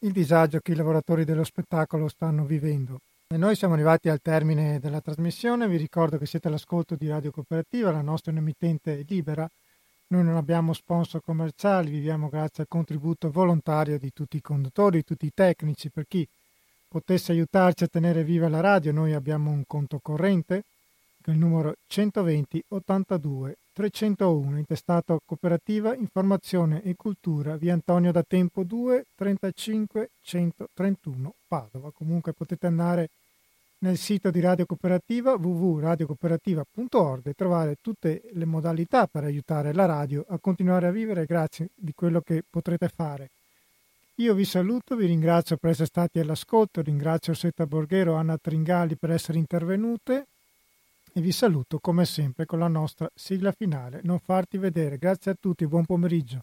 il 0.02 0.12
disagio 0.12 0.60
che 0.60 0.74
i 0.74 0.76
lavoratori 0.76 1.26
dello 1.26 1.44
spettacolo 1.44 2.08
stanno 2.08 2.46
vivendo. 2.46 3.00
E 3.28 3.36
noi 3.36 3.56
siamo 3.56 3.74
arrivati 3.74 4.10
al 4.10 4.22
termine 4.22 4.80
della 4.80 5.02
trasmissione, 5.02 5.68
vi 5.68 5.78
ricordo 5.78 6.20
che 6.20 6.28
siete 6.28 6.50
all'ascolto 6.50 6.94
di 6.94 7.08
Radio 7.08 7.32
Cooperativa, 7.32 7.90
la 7.90 8.04
nostra 8.04 8.32
è 8.32 8.36
un'emittente 8.36 9.04
libera, 9.08 9.50
noi 10.10 10.24
non 10.24 10.36
abbiamo 10.36 10.72
sponsor 10.72 11.20
commerciali, 11.26 11.90
viviamo 11.90 12.30
grazie 12.30 12.62
al 12.62 12.70
contributo 12.70 13.32
volontario 13.32 13.98
di 13.98 14.12
tutti 14.14 14.38
i 14.38 14.42
conduttori, 14.42 14.98
di 14.98 15.04
tutti 15.04 15.26
i 15.26 15.34
tecnici, 15.34 15.90
per 15.90 16.06
chi 16.08 16.28
potesse 16.88 17.32
aiutarci 17.32 17.86
a 17.86 17.88
tenere 17.88 18.24
viva 18.24 18.48
la 18.50 18.60
radio, 18.60 18.92
noi 18.92 19.14
abbiamo 19.14 19.50
un 19.50 19.64
conto 19.66 19.98
corrente, 20.00 20.62
è 21.32 21.34
il 21.34 21.40
numero 21.40 21.76
120 21.88 22.64
82 22.70 23.58
301, 23.74 24.58
intestato 24.58 25.20
Cooperativa 25.26 25.94
Informazione 25.96 26.82
e 26.84 26.96
Cultura, 26.96 27.58
via 27.58 27.74
Antonio 27.74 28.12
da 28.12 28.24
Tempo 28.24 28.64
2 28.64 29.06
35 29.16 30.12
131 30.22 31.34
Padova. 31.48 31.92
Comunque 31.92 32.32
potete 32.32 32.68
andare 32.68 33.10
nel 33.80 33.98
sito 33.98 34.32
di 34.32 34.40
Radio 34.40 34.66
Cooperativa 34.66 35.34
www.radiocooperativa.org 35.34 37.28
e 37.28 37.34
trovare 37.34 37.76
tutte 37.82 38.22
le 38.32 38.46
modalità 38.46 39.08
per 39.08 39.26
aiutare 39.26 39.74
la 39.74 39.86
radio 39.86 40.24
a 40.30 40.40
continuare 40.40 40.88
a 40.88 40.92
vivere 40.92 41.26
grazie 41.26 41.70
di 41.76 41.92
quello 41.94 42.22
che 42.22 42.44
potrete 42.50 42.88
fare. 42.88 43.30
Io 44.20 44.34
vi 44.34 44.46
saluto, 44.46 44.96
vi 44.96 45.08
ringrazio 45.08 45.58
per 45.58 45.72
essere 45.72 45.88
stati 45.88 46.20
all'ascolto, 46.20 46.82
ringrazio 46.82 47.34
Setta 47.34 47.66
Borghero 47.66 48.14
e 48.14 48.20
Anna 48.20 48.38
Tringali 48.38 48.96
per 48.96 49.12
essere 49.12 49.38
intervenute 49.38 50.28
e 51.18 51.22
vi 51.22 51.32
saluto 51.32 51.80
come 51.80 52.04
sempre 52.04 52.46
con 52.46 52.60
la 52.60 52.68
nostra 52.68 53.10
sigla 53.16 53.54
finale. 53.54 54.02
Non 54.04 54.20
farti 54.20 54.58
vedere. 54.58 54.98
Grazie 54.98 55.32
a 55.32 55.38
tutti, 55.40 55.66
buon 55.66 55.86
pomeriggio. 55.86 56.42